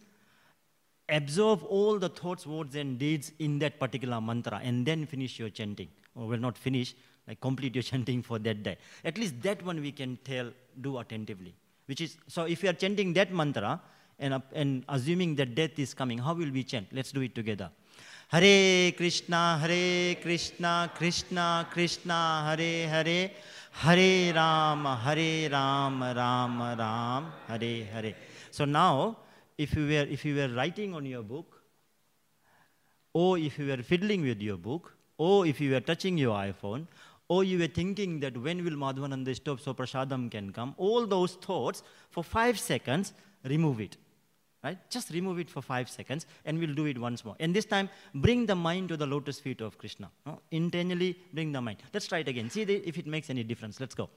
absorb 1.08 1.64
all 1.64 1.98
the 1.98 2.10
thoughts, 2.10 2.46
words, 2.46 2.76
and 2.76 3.00
deeds 3.00 3.32
in 3.40 3.60
that 3.60 3.80
particular 3.80 4.22
mantra 4.22 4.60
and 4.64 4.86
then 4.86 5.06
finish 5.06 5.40
your 5.40 5.50
chanting. 5.50 5.90
Or 6.16 6.28
will 6.28 6.40
not 6.40 6.58
finish, 6.58 6.96
like 7.28 7.40
complete 7.42 7.76
your 7.76 7.84
chanting 7.92 8.22
for 8.22 8.40
that 8.40 8.64
day. 8.64 8.78
At 9.04 9.18
least 9.18 9.42
that 9.42 9.64
one 9.64 9.82
we 9.82 9.92
can 9.92 10.18
tell, 10.24 10.52
do 10.82 10.98
attentively. 10.98 11.56
Which 11.86 12.02
is, 12.02 12.18
so 12.28 12.44
if 12.44 12.62
you 12.64 12.70
are 12.70 12.74
chanting 12.74 13.14
that 13.14 13.34
mantra 13.34 13.82
and, 14.20 14.42
and 14.54 14.84
assuming 14.90 15.36
that 15.36 15.56
death 15.56 15.80
is 15.80 15.94
coming, 15.94 16.20
how 16.20 16.34
will 16.34 16.52
we 16.52 16.64
chant? 16.64 16.88
Let's 16.92 17.12
do 17.12 17.22
it 17.22 17.34
together. 17.34 17.72
Hare 18.30 18.92
Krishna, 18.92 19.58
Hare 19.58 20.16
Krishna, 20.16 20.92
Krishna 20.94 21.68
Krishna, 21.72 22.44
Hare 22.46 22.88
Hare, 22.88 23.32
Hare 23.72 24.34
Ram, 24.36 24.86
Hare 24.86 25.50
Rama, 25.50 26.14
Rama 26.16 26.76
Ram, 26.78 27.32
Hare 27.48 27.86
Hare. 27.86 28.16
So 28.52 28.66
now, 28.66 29.18
if 29.58 29.76
you 29.76 29.86
were, 29.86 30.08
if 30.10 30.26
you 30.26 30.36
were 30.36 30.50
writing 30.50 30.94
on 30.94 31.06
your 31.06 31.24
book, 31.24 31.62
or 33.14 33.38
if 33.38 33.58
you 33.60 33.68
were 33.68 33.78
fiddling 33.78 34.22
with 34.22 34.42
your 34.42 34.58
book, 34.58 34.94
or 35.18 35.46
if 35.46 35.60
you 35.60 35.72
were 35.72 35.82
touching 35.82 36.18
your 36.18 36.36
iPhone, 36.36 36.88
or 37.28 37.44
you 37.44 37.60
were 37.60 37.68
thinking 37.68 38.20
that 38.20 38.36
when 38.38 38.64
will 38.64 38.72
Madhvananda 38.72 39.36
stop 39.36 39.60
so 39.60 39.74
prasadam 39.74 40.30
can 40.32 40.52
come, 40.52 40.74
all 40.78 41.06
those 41.06 41.34
thoughts, 41.36 41.84
for 42.10 42.24
five 42.24 42.60
seconds, 42.60 43.14
remove 43.44 43.80
it. 43.80 43.98
Right? 44.64 44.78
Just 44.90 45.12
remove 45.12 45.40
it 45.40 45.50
for 45.50 45.62
five 45.62 45.90
seconds 45.90 46.26
and 46.44 46.60
we'll 46.60 46.74
do 46.74 46.86
it 46.86 46.98
once 46.98 47.24
more. 47.24 47.36
And 47.40 47.56
this 47.56 47.64
time, 47.64 47.90
bring 48.14 48.46
the 48.46 48.56
mind 48.56 48.90
to 48.90 48.98
the 48.98 49.06
lotus 49.06 49.40
feet 49.40 49.62
of 49.62 49.78
Krishna. 49.78 50.10
No? 50.26 50.42
Intentionally 50.52 51.18
bring 51.34 51.54
the 51.54 51.62
mind. 51.62 51.78
Let's 51.94 52.08
try 52.08 52.20
it 52.20 52.28
again. 52.28 52.50
See 52.50 52.64
if 52.64 52.98
it 52.98 53.08
makes 53.08 53.30
any 53.30 53.44
difference. 53.44 53.80
Let's 53.80 53.96
go. 53.96 54.10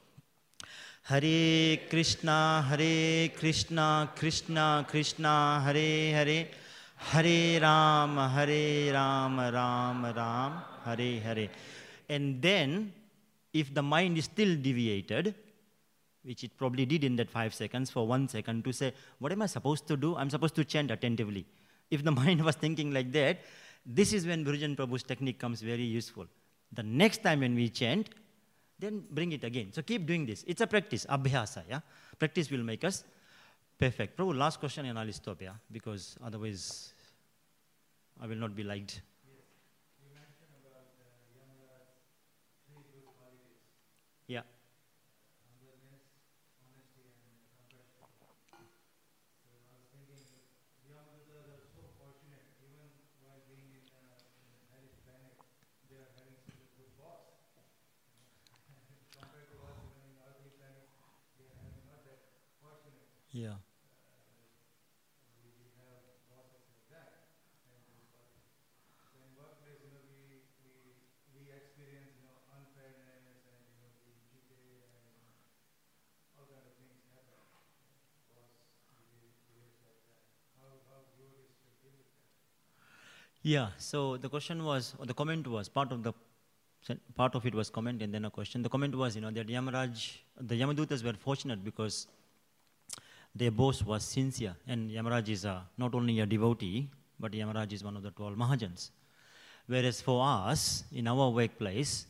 Hare 1.05 1.79
Krishna, 1.89 2.65
Hare 2.69 3.27
Krishna, 3.29 4.09
Krishna 4.15 4.85
Krishna, 4.87 5.61
Hare 5.65 6.13
Hare, 6.13 6.47
Hare 6.95 7.59
Ram, 7.59 8.15
Hare 8.15 8.93
Ram, 8.93 9.37
Ram 9.37 10.05
Ram, 10.15 10.53
Hare 10.85 11.19
Hare. 11.19 11.49
And 12.07 12.41
then, 12.41 12.93
if 13.51 13.73
the 13.73 13.83
mind 13.83 14.17
is 14.17 14.25
still 14.25 14.55
deviated, 14.55 15.35
which 16.23 16.45
it 16.45 16.57
probably 16.57 16.85
did 16.85 17.03
in 17.03 17.17
that 17.17 17.29
five 17.29 17.53
seconds 17.53 17.91
for 17.91 18.07
one 18.07 18.29
second, 18.29 18.63
to 18.63 18.71
say, 18.71 18.93
What 19.19 19.33
am 19.33 19.41
I 19.41 19.47
supposed 19.47 19.85
to 19.87 19.97
do? 19.97 20.15
I'm 20.15 20.29
supposed 20.29 20.55
to 20.55 20.63
chant 20.63 20.89
attentively. 20.89 21.45
If 21.91 22.05
the 22.05 22.11
mind 22.21 22.45
was 22.45 22.55
thinking 22.55 22.93
like 22.93 23.11
that, 23.11 23.41
this 23.85 24.13
is 24.13 24.25
when 24.25 24.45
Bhujan 24.45 24.77
Prabhu's 24.77 25.03
technique 25.03 25.37
comes 25.37 25.61
very 25.61 25.83
useful. 25.83 26.27
The 26.71 26.83
next 26.83 27.23
time 27.23 27.41
when 27.41 27.55
we 27.55 27.67
chant, 27.67 28.09
then 28.83 29.03
bring 29.09 29.31
it 29.31 29.43
again. 29.43 29.71
So 29.71 29.81
keep 29.81 30.05
doing 30.05 30.25
this. 30.25 30.43
It's 30.45 30.61
a 30.61 30.67
practice, 30.67 31.05
abhyasa, 31.09 31.63
yeah? 31.69 31.79
Practice 32.19 32.51
will 32.51 32.63
make 32.63 32.83
us 32.83 33.03
perfect. 33.79 34.17
Prabhu, 34.17 34.37
last 34.37 34.59
question 34.59 34.85
and 34.85 34.99
I'll 34.99 35.11
stop, 35.13 35.41
yeah? 35.41 35.53
Because 35.71 36.17
otherwise 36.23 36.93
I 38.21 38.27
will 38.27 38.35
not 38.35 38.55
be 38.55 38.63
liked. 38.63 39.01
Yeah. 44.27 44.41
Yeah. 63.33 63.53
Yeah, 83.45 83.69
so 83.77 84.15
the 84.15 84.29
question 84.29 84.63
was, 84.63 84.95
or 84.97 85.05
the 85.05 85.13
comment 85.13 85.45
was, 85.47 85.67
part 85.67 85.91
of 85.91 86.01
the 86.01 86.13
part 87.15 87.35
of 87.35 87.45
it 87.45 87.53
was 87.53 87.69
comment 87.69 88.01
and 88.01 88.13
then 88.13 88.25
a 88.25 88.29
question. 88.29 88.61
The 88.61 88.69
comment 88.69 88.95
was, 88.95 89.15
you 89.15 89.21
know, 89.21 89.31
that 89.31 89.47
Yamaraj, 89.47 90.17
the 90.39 90.59
Yamadutas 90.59 91.03
were 91.03 91.13
fortunate 91.13 91.63
because 91.63 92.07
their 93.35 93.51
boss 93.51 93.83
was 93.83 94.03
sincere. 94.03 94.55
And 94.67 94.91
Yamaraj 94.91 95.29
is 95.29 95.45
a, 95.45 95.63
not 95.77 95.95
only 95.95 96.19
a 96.19 96.25
devotee, 96.25 96.89
but 97.19 97.31
Yamaraj 97.31 97.71
is 97.73 97.83
one 97.83 97.97
of 97.97 98.03
the 98.03 98.11
12 98.11 98.35
Mahajans. 98.35 98.89
Whereas 99.67 100.01
for 100.01 100.23
us, 100.25 100.83
in 100.91 101.07
our 101.07 101.29
workplace, 101.29 102.05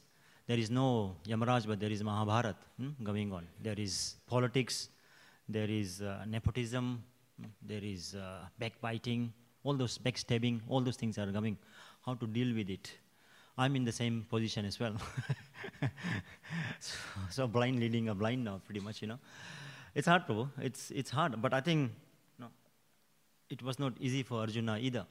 there 0.48 0.58
is 0.58 0.70
no 0.70 1.16
Yamaraj, 1.26 1.68
but 1.68 1.80
there 1.80 1.92
is 1.92 2.04
Mahabharat 2.04 2.56
hmm, 2.78 2.90
going 3.04 3.32
on. 3.32 3.48
There 3.62 3.76
is 3.78 4.16
politics, 4.28 4.90
there 5.48 5.70
is 5.70 6.02
uh, 6.02 6.26
nepotism, 6.28 7.04
hmm, 7.40 7.48
there 7.62 7.84
is 7.84 8.16
uh, 8.16 8.46
backbiting, 8.60 9.32
all 9.64 9.76
those 9.76 9.98
backstabbing, 9.98 10.60
all 10.68 10.82
those 10.82 10.98
things 10.98 11.18
are 11.18 11.32
coming. 11.32 11.58
How 12.06 12.16
to 12.16 12.28
deal 12.28 12.54
with 12.54 12.70
it? 12.70 12.92
I'm 13.58 13.76
in 13.76 13.86
the 13.86 13.92
same 13.92 14.26
position 14.30 14.66
as 14.66 14.80
well. 14.80 14.96
so, 16.80 16.96
so, 17.30 17.48
blind 17.48 17.80
leading 17.80 18.10
a 18.10 18.16
blind 18.16 18.44
now, 18.44 18.60
pretty 18.66 18.80
much, 18.80 19.02
you 19.02 19.08
know. 19.08 19.20
It's 19.96 20.08
hard, 20.08 20.26
Prabhu. 20.28 20.50
It's, 20.60 20.92
it's 20.92 21.12
hard. 21.12 21.42
But 21.42 21.54
I 21.54 21.62
think 21.62 21.92
no, 22.40 22.48
it 23.50 23.62
was 23.62 23.78
not 23.80 23.94
easy 24.00 24.24
for 24.24 24.40
Arjuna 24.40 24.78
either. 24.80 25.06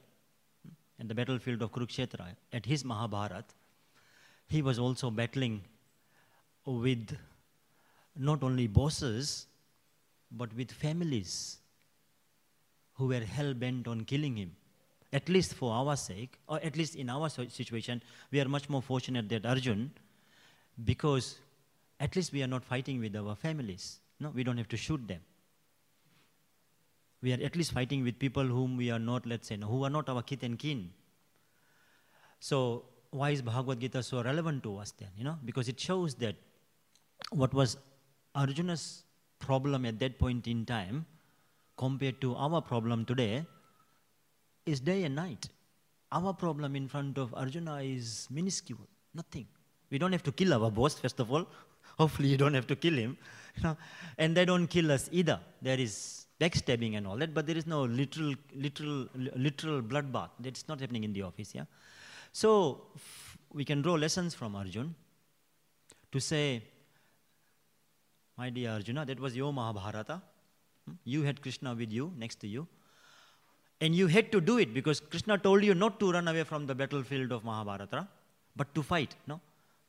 In 0.99 1.07
the 1.07 1.15
battlefield 1.15 1.61
of 1.61 1.71
Kurukshetra, 1.71 2.35
at 2.51 2.65
his 2.65 2.85
Mahabharat, 2.85 3.45
he 4.47 4.61
was 4.61 4.77
also 4.77 5.09
battling 5.09 5.61
with 6.65 7.17
not 8.15 8.43
only 8.43 8.67
bosses, 8.67 9.47
but 10.31 10.53
with 10.55 10.71
families 10.71 11.57
who 12.95 13.07
were 13.07 13.21
hell 13.21 13.53
bent 13.53 13.87
on 13.87 14.05
killing 14.05 14.37
him. 14.37 14.55
At 15.11 15.29
least 15.29 15.53
for 15.53 15.73
our 15.73 15.95
sake, 15.95 16.37
or 16.47 16.59
at 16.63 16.75
least 16.75 16.95
in 16.95 17.09
our 17.09 17.29
situation, 17.29 18.01
we 18.31 18.39
are 18.41 18.47
much 18.47 18.69
more 18.69 18.81
fortunate 18.81 19.29
than 19.29 19.45
Arjun, 19.45 19.91
because 20.83 21.37
at 21.99 22.15
least 22.15 22.33
we 22.33 22.43
are 22.43 22.47
not 22.47 22.63
fighting 22.63 22.99
with 22.99 23.15
our 23.15 23.35
families. 23.35 23.99
No, 24.23 24.31
we 24.33 24.43
don't 24.43 24.57
have 24.57 24.69
to 24.69 24.77
shoot 24.77 25.05
them. 25.07 25.21
We 27.21 27.33
are 27.33 27.41
at 27.47 27.55
least 27.55 27.73
fighting 27.73 28.03
with 28.03 28.19
people 28.19 28.43
whom 28.43 28.77
we 28.77 28.89
are 28.89 28.99
not, 28.99 29.25
let's 29.25 29.47
say, 29.47 29.57
who 29.57 29.83
are 29.83 29.89
not 29.89 30.09
our 30.09 30.21
kith 30.21 30.43
and 30.43 30.57
kin. 30.57 30.89
So 32.39 32.85
why 33.11 33.29
is 33.31 33.41
Bhagavad 33.41 33.79
Gita 33.79 34.03
so 34.03 34.21
relevant 34.23 34.63
to 34.63 34.77
us 34.77 34.91
then? 34.91 35.09
You 35.17 35.25
know, 35.25 35.37
because 35.45 35.67
it 35.67 35.79
shows 35.79 36.15
that 36.15 36.35
what 37.31 37.53
was 37.53 37.77
Arjuna's 38.35 39.03
problem 39.39 39.85
at 39.85 39.99
that 39.99 40.17
point 40.19 40.47
in 40.47 40.65
time 40.65 41.05
compared 41.77 42.21
to 42.21 42.35
our 42.35 42.61
problem 42.61 43.05
today 43.05 43.45
is 44.65 44.79
day 44.79 45.03
and 45.03 45.15
night. 45.15 45.49
Our 46.11 46.33
problem 46.33 46.75
in 46.75 46.87
front 46.87 47.17
of 47.17 47.33
Arjuna 47.33 47.77
is 47.81 48.27
minuscule, 48.31 48.87
nothing. 49.13 49.47
We 49.89 49.97
don't 49.97 50.11
have 50.11 50.23
to 50.23 50.31
kill 50.31 50.53
our 50.53 50.71
boss, 50.71 50.99
first 50.99 51.19
of 51.19 51.31
all. 51.31 51.47
Hopefully, 51.97 52.29
you 52.29 52.37
don't 52.37 52.53
have 52.53 52.67
to 52.67 52.75
kill 52.75 52.93
him. 52.93 53.17
Know? 53.63 53.77
And 54.17 54.35
they 54.35 54.45
don't 54.45 54.67
kill 54.67 54.91
us 54.91 55.09
either. 55.11 55.39
There 55.61 55.79
is 55.79 56.25
backstabbing 56.39 56.97
and 56.97 57.05
all 57.07 57.17
that, 57.17 57.33
but 57.33 57.45
there 57.45 57.57
is 57.57 57.67
no 57.67 57.83
literal, 57.83 58.33
literal, 58.55 59.07
literal 59.35 59.81
bloodbath. 59.81 60.29
That's 60.39 60.67
not 60.67 60.79
happening 60.79 61.03
in 61.03 61.13
the 61.13 61.21
office, 61.21 61.53
yeah? 61.53 61.65
So, 62.31 62.87
we 63.53 63.63
can 63.63 63.81
draw 63.81 63.93
lessons 63.93 64.33
from 64.33 64.55
Arjun 64.55 64.95
to 66.11 66.19
say, 66.19 66.63
my 68.37 68.49
dear 68.49 68.71
Arjuna, 68.71 69.05
that 69.05 69.19
was 69.19 69.35
your 69.35 69.53
Mahabharata. 69.53 70.21
Hmm? 70.85 70.93
You 71.03 71.21
had 71.21 71.41
Krishna 71.41 71.75
with 71.75 71.91
you, 71.91 72.11
next 72.17 72.39
to 72.41 72.47
you. 72.47 72.67
And 73.79 73.93
you 73.93 74.07
had 74.07 74.31
to 74.31 74.41
do 74.41 74.57
it 74.57 74.73
because 74.73 74.99
Krishna 74.99 75.37
told 75.37 75.63
you 75.63 75.75
not 75.75 75.99
to 75.99 76.11
run 76.11 76.27
away 76.27 76.43
from 76.43 76.65
the 76.65 76.73
battlefield 76.73 77.31
of 77.31 77.43
Mahabharata, 77.43 78.07
but 78.55 78.73
to 78.75 78.81
fight, 78.81 79.15
no? 79.27 79.39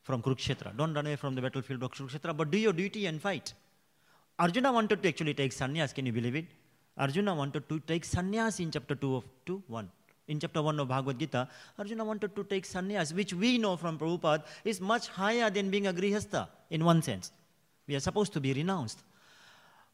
From 0.05 0.21
Kurukshetra. 0.21 0.77
Don't 0.77 0.93
run 0.93 1.07
away 1.07 1.15
from 1.15 1.33
the 1.33 1.41
battlefield 1.41 1.81
of 1.81 1.91
Kurukshetra, 1.91 2.37
but 2.37 2.51
do 2.51 2.59
your 2.59 2.73
duty 2.73 3.07
and 3.07 3.19
fight. 3.19 3.53
Arjuna 4.37 4.71
wanted 4.71 5.01
to 5.01 5.09
actually 5.09 5.33
take 5.33 5.51
sannyas, 5.51 5.93
can 5.95 6.05
you 6.05 6.13
believe 6.13 6.35
it? 6.35 6.45
Arjuna 6.95 7.33
wanted 7.33 7.67
to 7.67 7.79
take 7.79 8.05
sannyas 8.05 8.59
in 8.59 8.69
chapter 8.69 8.93
2 8.93 9.15
of 9.15 9.23
2, 9.47 9.63
1. 9.67 9.89
In 10.27 10.39
chapter 10.39 10.61
1 10.61 10.79
of 10.79 10.87
Bhagavad 10.87 11.17
Gita, 11.17 11.47
Arjuna 11.79 12.05
wanted 12.05 12.35
to 12.35 12.43
take 12.43 12.67
sannyas, 12.67 13.13
which 13.13 13.33
we 13.33 13.57
know 13.57 13.75
from 13.77 13.97
Prabhupada 13.97 14.43
is 14.63 14.79
much 14.79 15.07
higher 15.07 15.49
than 15.49 15.71
being 15.71 15.87
a 15.87 15.93
grihastha 15.93 16.47
in 16.69 16.85
one 16.85 17.01
sense. 17.01 17.31
We 17.87 17.95
are 17.95 17.99
supposed 17.99 18.31
to 18.33 18.39
be 18.39 18.53
renounced. 18.53 19.03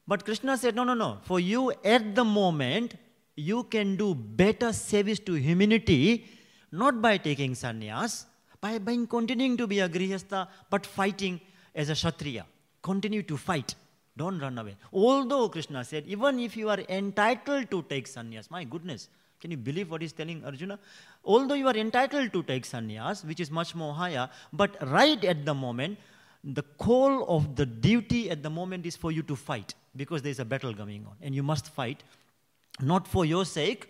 But 0.05 0.26
Krishna 0.26 0.57
said, 0.57 0.76
no, 0.76 0.84
no, 0.84 0.93
no. 0.93 1.20
For 1.22 1.39
you 1.39 1.72
at 1.86 2.16
the 2.16 2.26
moment, 2.26 2.95
you 3.36 3.64
can 3.64 3.95
do 3.95 4.14
better 4.14 4.74
service 4.74 5.20
to 5.20 5.36
humanity 5.36 6.26
not 6.72 7.01
by 7.01 7.18
taking 7.18 7.53
sannyas, 7.53 8.26
by, 8.62 8.78
by 8.78 8.97
continuing 9.09 9.57
to 9.57 9.68
be 9.68 9.80
a 9.80 9.89
grihastha, 9.89 10.47
but 10.70 10.86
fighting 10.86 11.41
as 11.76 11.89
a 11.89 11.93
kshatriya. 11.93 12.45
Continue 12.82 13.24
to 13.24 13.38
fight. 13.38 13.76
Don't 14.16 14.39
run 14.39 14.57
away. 14.57 14.76
Although 14.93 15.49
Krishna 15.49 15.84
said, 15.84 16.05
even 16.07 16.39
if 16.39 16.55
you 16.55 16.70
are 16.70 16.80
entitled 16.89 17.72
to 17.72 17.82
take 17.84 18.07
sannyas, 18.07 18.51
my 18.51 18.64
goodness, 18.64 19.09
can 19.39 19.49
you 19.49 19.57
believe 19.57 19.89
what 19.89 20.01
he's 20.01 20.14
telling 20.14 20.43
Arjuna? 20.45 20.78
Although 21.26 21.55
you 21.55 21.68
are 21.68 21.76
entitled 21.76 22.32
to 22.34 22.43
take 22.43 22.64
sannyas, 22.64 23.26
which 23.26 23.39
is 23.39 23.49
much 23.49 23.74
more 23.74 23.93
higher, 23.93 24.30
but 24.53 24.78
right 24.89 25.24
at 25.26 25.45
the 25.45 25.53
moment, 25.53 25.97
the 26.43 26.64
call 26.78 27.26
of 27.28 27.55
the 27.55 27.66
duty 27.66 28.30
at 28.30 28.43
the 28.43 28.49
moment 28.49 28.86
is 28.86 28.95
for 28.95 29.12
you 29.12 29.24
to 29.24 29.36
fight 29.36 29.74
because 29.95 30.22
there's 30.22 30.39
a 30.39 30.45
battle 30.45 30.74
going 30.74 31.05
on 31.05 31.16
and 31.22 31.36
you 31.36 31.43
must 31.43 31.70
fight 31.70 32.03
not 32.80 33.07
for 33.07 33.26
your 33.26 33.45
sake 33.45 33.89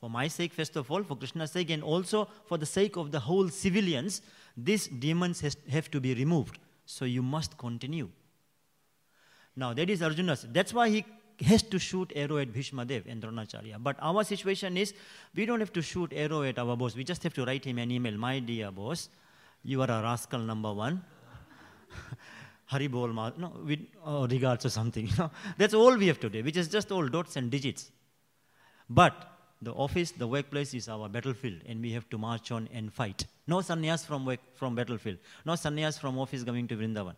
for 0.00 0.10
my 0.10 0.26
sake 0.28 0.52
first 0.52 0.76
of 0.76 0.90
all 0.90 1.02
for 1.02 1.16
krishna's 1.16 1.52
sake 1.52 1.70
and 1.70 1.82
also 1.82 2.26
for 2.46 2.58
the 2.58 2.66
sake 2.66 2.96
of 2.96 3.12
the 3.12 3.20
whole 3.20 3.48
civilians 3.48 4.22
these 4.56 4.86
demons 4.88 5.40
has, 5.40 5.56
have 5.68 5.90
to 5.90 6.00
be 6.00 6.14
removed 6.14 6.58
so 6.86 7.04
you 7.04 7.22
must 7.22 7.56
continue 7.58 8.08
now 9.56 9.72
that 9.74 9.90
is 9.90 10.02
arjuna's 10.02 10.46
that's 10.50 10.72
why 10.72 10.88
he 10.88 11.04
has 11.42 11.62
to 11.62 11.78
shoot 11.78 12.12
arrow 12.14 12.38
at 12.38 12.52
Bhishma 12.52 12.84
Dev 12.84 13.04
and 13.06 13.22
Dronacharya. 13.22 13.82
But 13.82 13.96
our 14.00 14.24
situation 14.24 14.76
is, 14.76 14.92
we 15.34 15.46
don't 15.46 15.60
have 15.60 15.72
to 15.72 15.82
shoot 15.82 16.12
arrow 16.14 16.42
at 16.42 16.58
our 16.58 16.76
boss. 16.76 16.94
We 16.94 17.04
just 17.04 17.22
have 17.22 17.34
to 17.34 17.44
write 17.44 17.64
him 17.64 17.78
an 17.78 17.90
email. 17.90 18.16
My 18.16 18.38
dear 18.40 18.70
boss, 18.70 19.08
you 19.62 19.80
are 19.82 19.90
a 19.90 20.02
rascal 20.02 20.40
number 20.40 20.72
one. 20.72 21.02
Hari 22.66 22.88
Haribol, 22.88 23.38
no, 23.38 23.52
with 23.66 23.80
uh, 24.06 24.26
regards 24.30 24.64
or 24.64 24.70
something. 24.70 25.06
You 25.10 25.16
know? 25.16 25.30
That's 25.58 25.74
all 25.74 25.96
we 25.96 26.06
have 26.06 26.20
to 26.20 26.28
do, 26.28 26.44
which 26.44 26.56
is 26.56 26.68
just 26.68 26.92
all 26.92 27.08
dots 27.08 27.36
and 27.36 27.50
digits. 27.50 27.90
But 28.88 29.14
the 29.62 29.72
office, 29.72 30.10
the 30.12 30.26
workplace 30.26 30.72
is 30.74 30.88
our 30.88 31.08
battlefield, 31.08 31.60
and 31.66 31.82
we 31.82 31.92
have 31.92 32.08
to 32.10 32.18
march 32.18 32.50
on 32.50 32.68
and 32.72 32.92
fight. 32.92 33.26
No 33.46 33.58
sannyas 33.58 34.06
from, 34.06 34.24
work, 34.24 34.40
from 34.54 34.74
battlefield. 34.74 35.18
No 35.44 35.52
sannyas 35.52 35.98
from 35.98 36.18
office 36.18 36.42
coming 36.44 36.66
to 36.68 36.76
Vrindavan. 36.76 37.14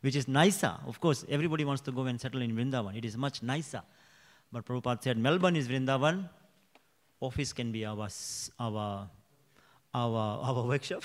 Which 0.00 0.16
is 0.16 0.26
nicer. 0.26 0.74
Of 0.86 1.00
course, 1.00 1.24
everybody 1.28 1.64
wants 1.64 1.82
to 1.82 1.92
go 1.92 2.02
and 2.02 2.20
settle 2.20 2.42
in 2.42 2.54
Vrindavan. 2.54 2.96
It 2.96 3.04
is 3.04 3.16
much 3.16 3.42
nicer. 3.42 3.82
But 4.50 4.64
Prabhupada 4.66 5.02
said, 5.02 5.16
Melbourne 5.16 5.56
is 5.56 5.68
Vrindavan. 5.68 6.28
Office 7.20 7.52
can 7.52 7.70
be 7.72 7.84
our, 7.84 8.08
our 8.58 9.08
our, 9.94 10.40
our 10.42 10.62
workshop. 10.72 11.04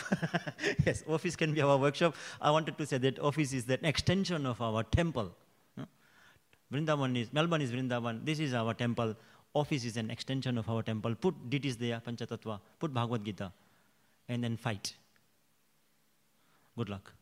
yes, 0.85 1.03
office 1.07 1.35
can 1.35 1.53
be 1.53 1.61
our 1.61 1.77
workshop. 1.77 2.15
I 2.41 2.49
wanted 2.49 2.77
to 2.79 2.85
say 2.85 2.97
that 2.97 3.19
office 3.19 3.53
is 3.53 3.69
an 3.69 3.85
extension 3.85 4.47
of 4.47 4.59
our 4.61 4.83
temple. 4.83 5.31
Vrindavan 6.71 7.17
is, 7.17 7.33
Melbourne 7.33 7.61
is 7.61 7.71
Vrindavan. 7.71 8.25
This 8.25 8.39
is 8.39 8.53
our 8.53 8.73
temple. 8.73 9.15
Office 9.53 9.83
is 9.83 9.97
an 9.97 10.11
extension 10.11 10.57
of 10.57 10.69
our 10.69 10.83
temple. 10.83 11.15
Put 11.15 11.49
deities 11.49 11.77
there, 11.77 12.01
Panchatattva. 12.05 12.59
Put 12.79 12.93
Bhagavad 12.93 13.25
Gita. 13.25 13.51
And 14.27 14.43
then 14.43 14.57
fight. 14.57 14.93
Good 16.77 16.89
luck. 16.89 17.13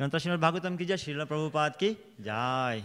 ग्रंथ 0.00 0.16
श्रीमद 0.16 0.40
भागवतम 0.40 0.76
की 0.76 0.84
जय 0.84 0.96
श्रील 0.96 1.24
प्रभुपाद 1.24 1.74
की 1.76 1.88
जय 2.20 2.82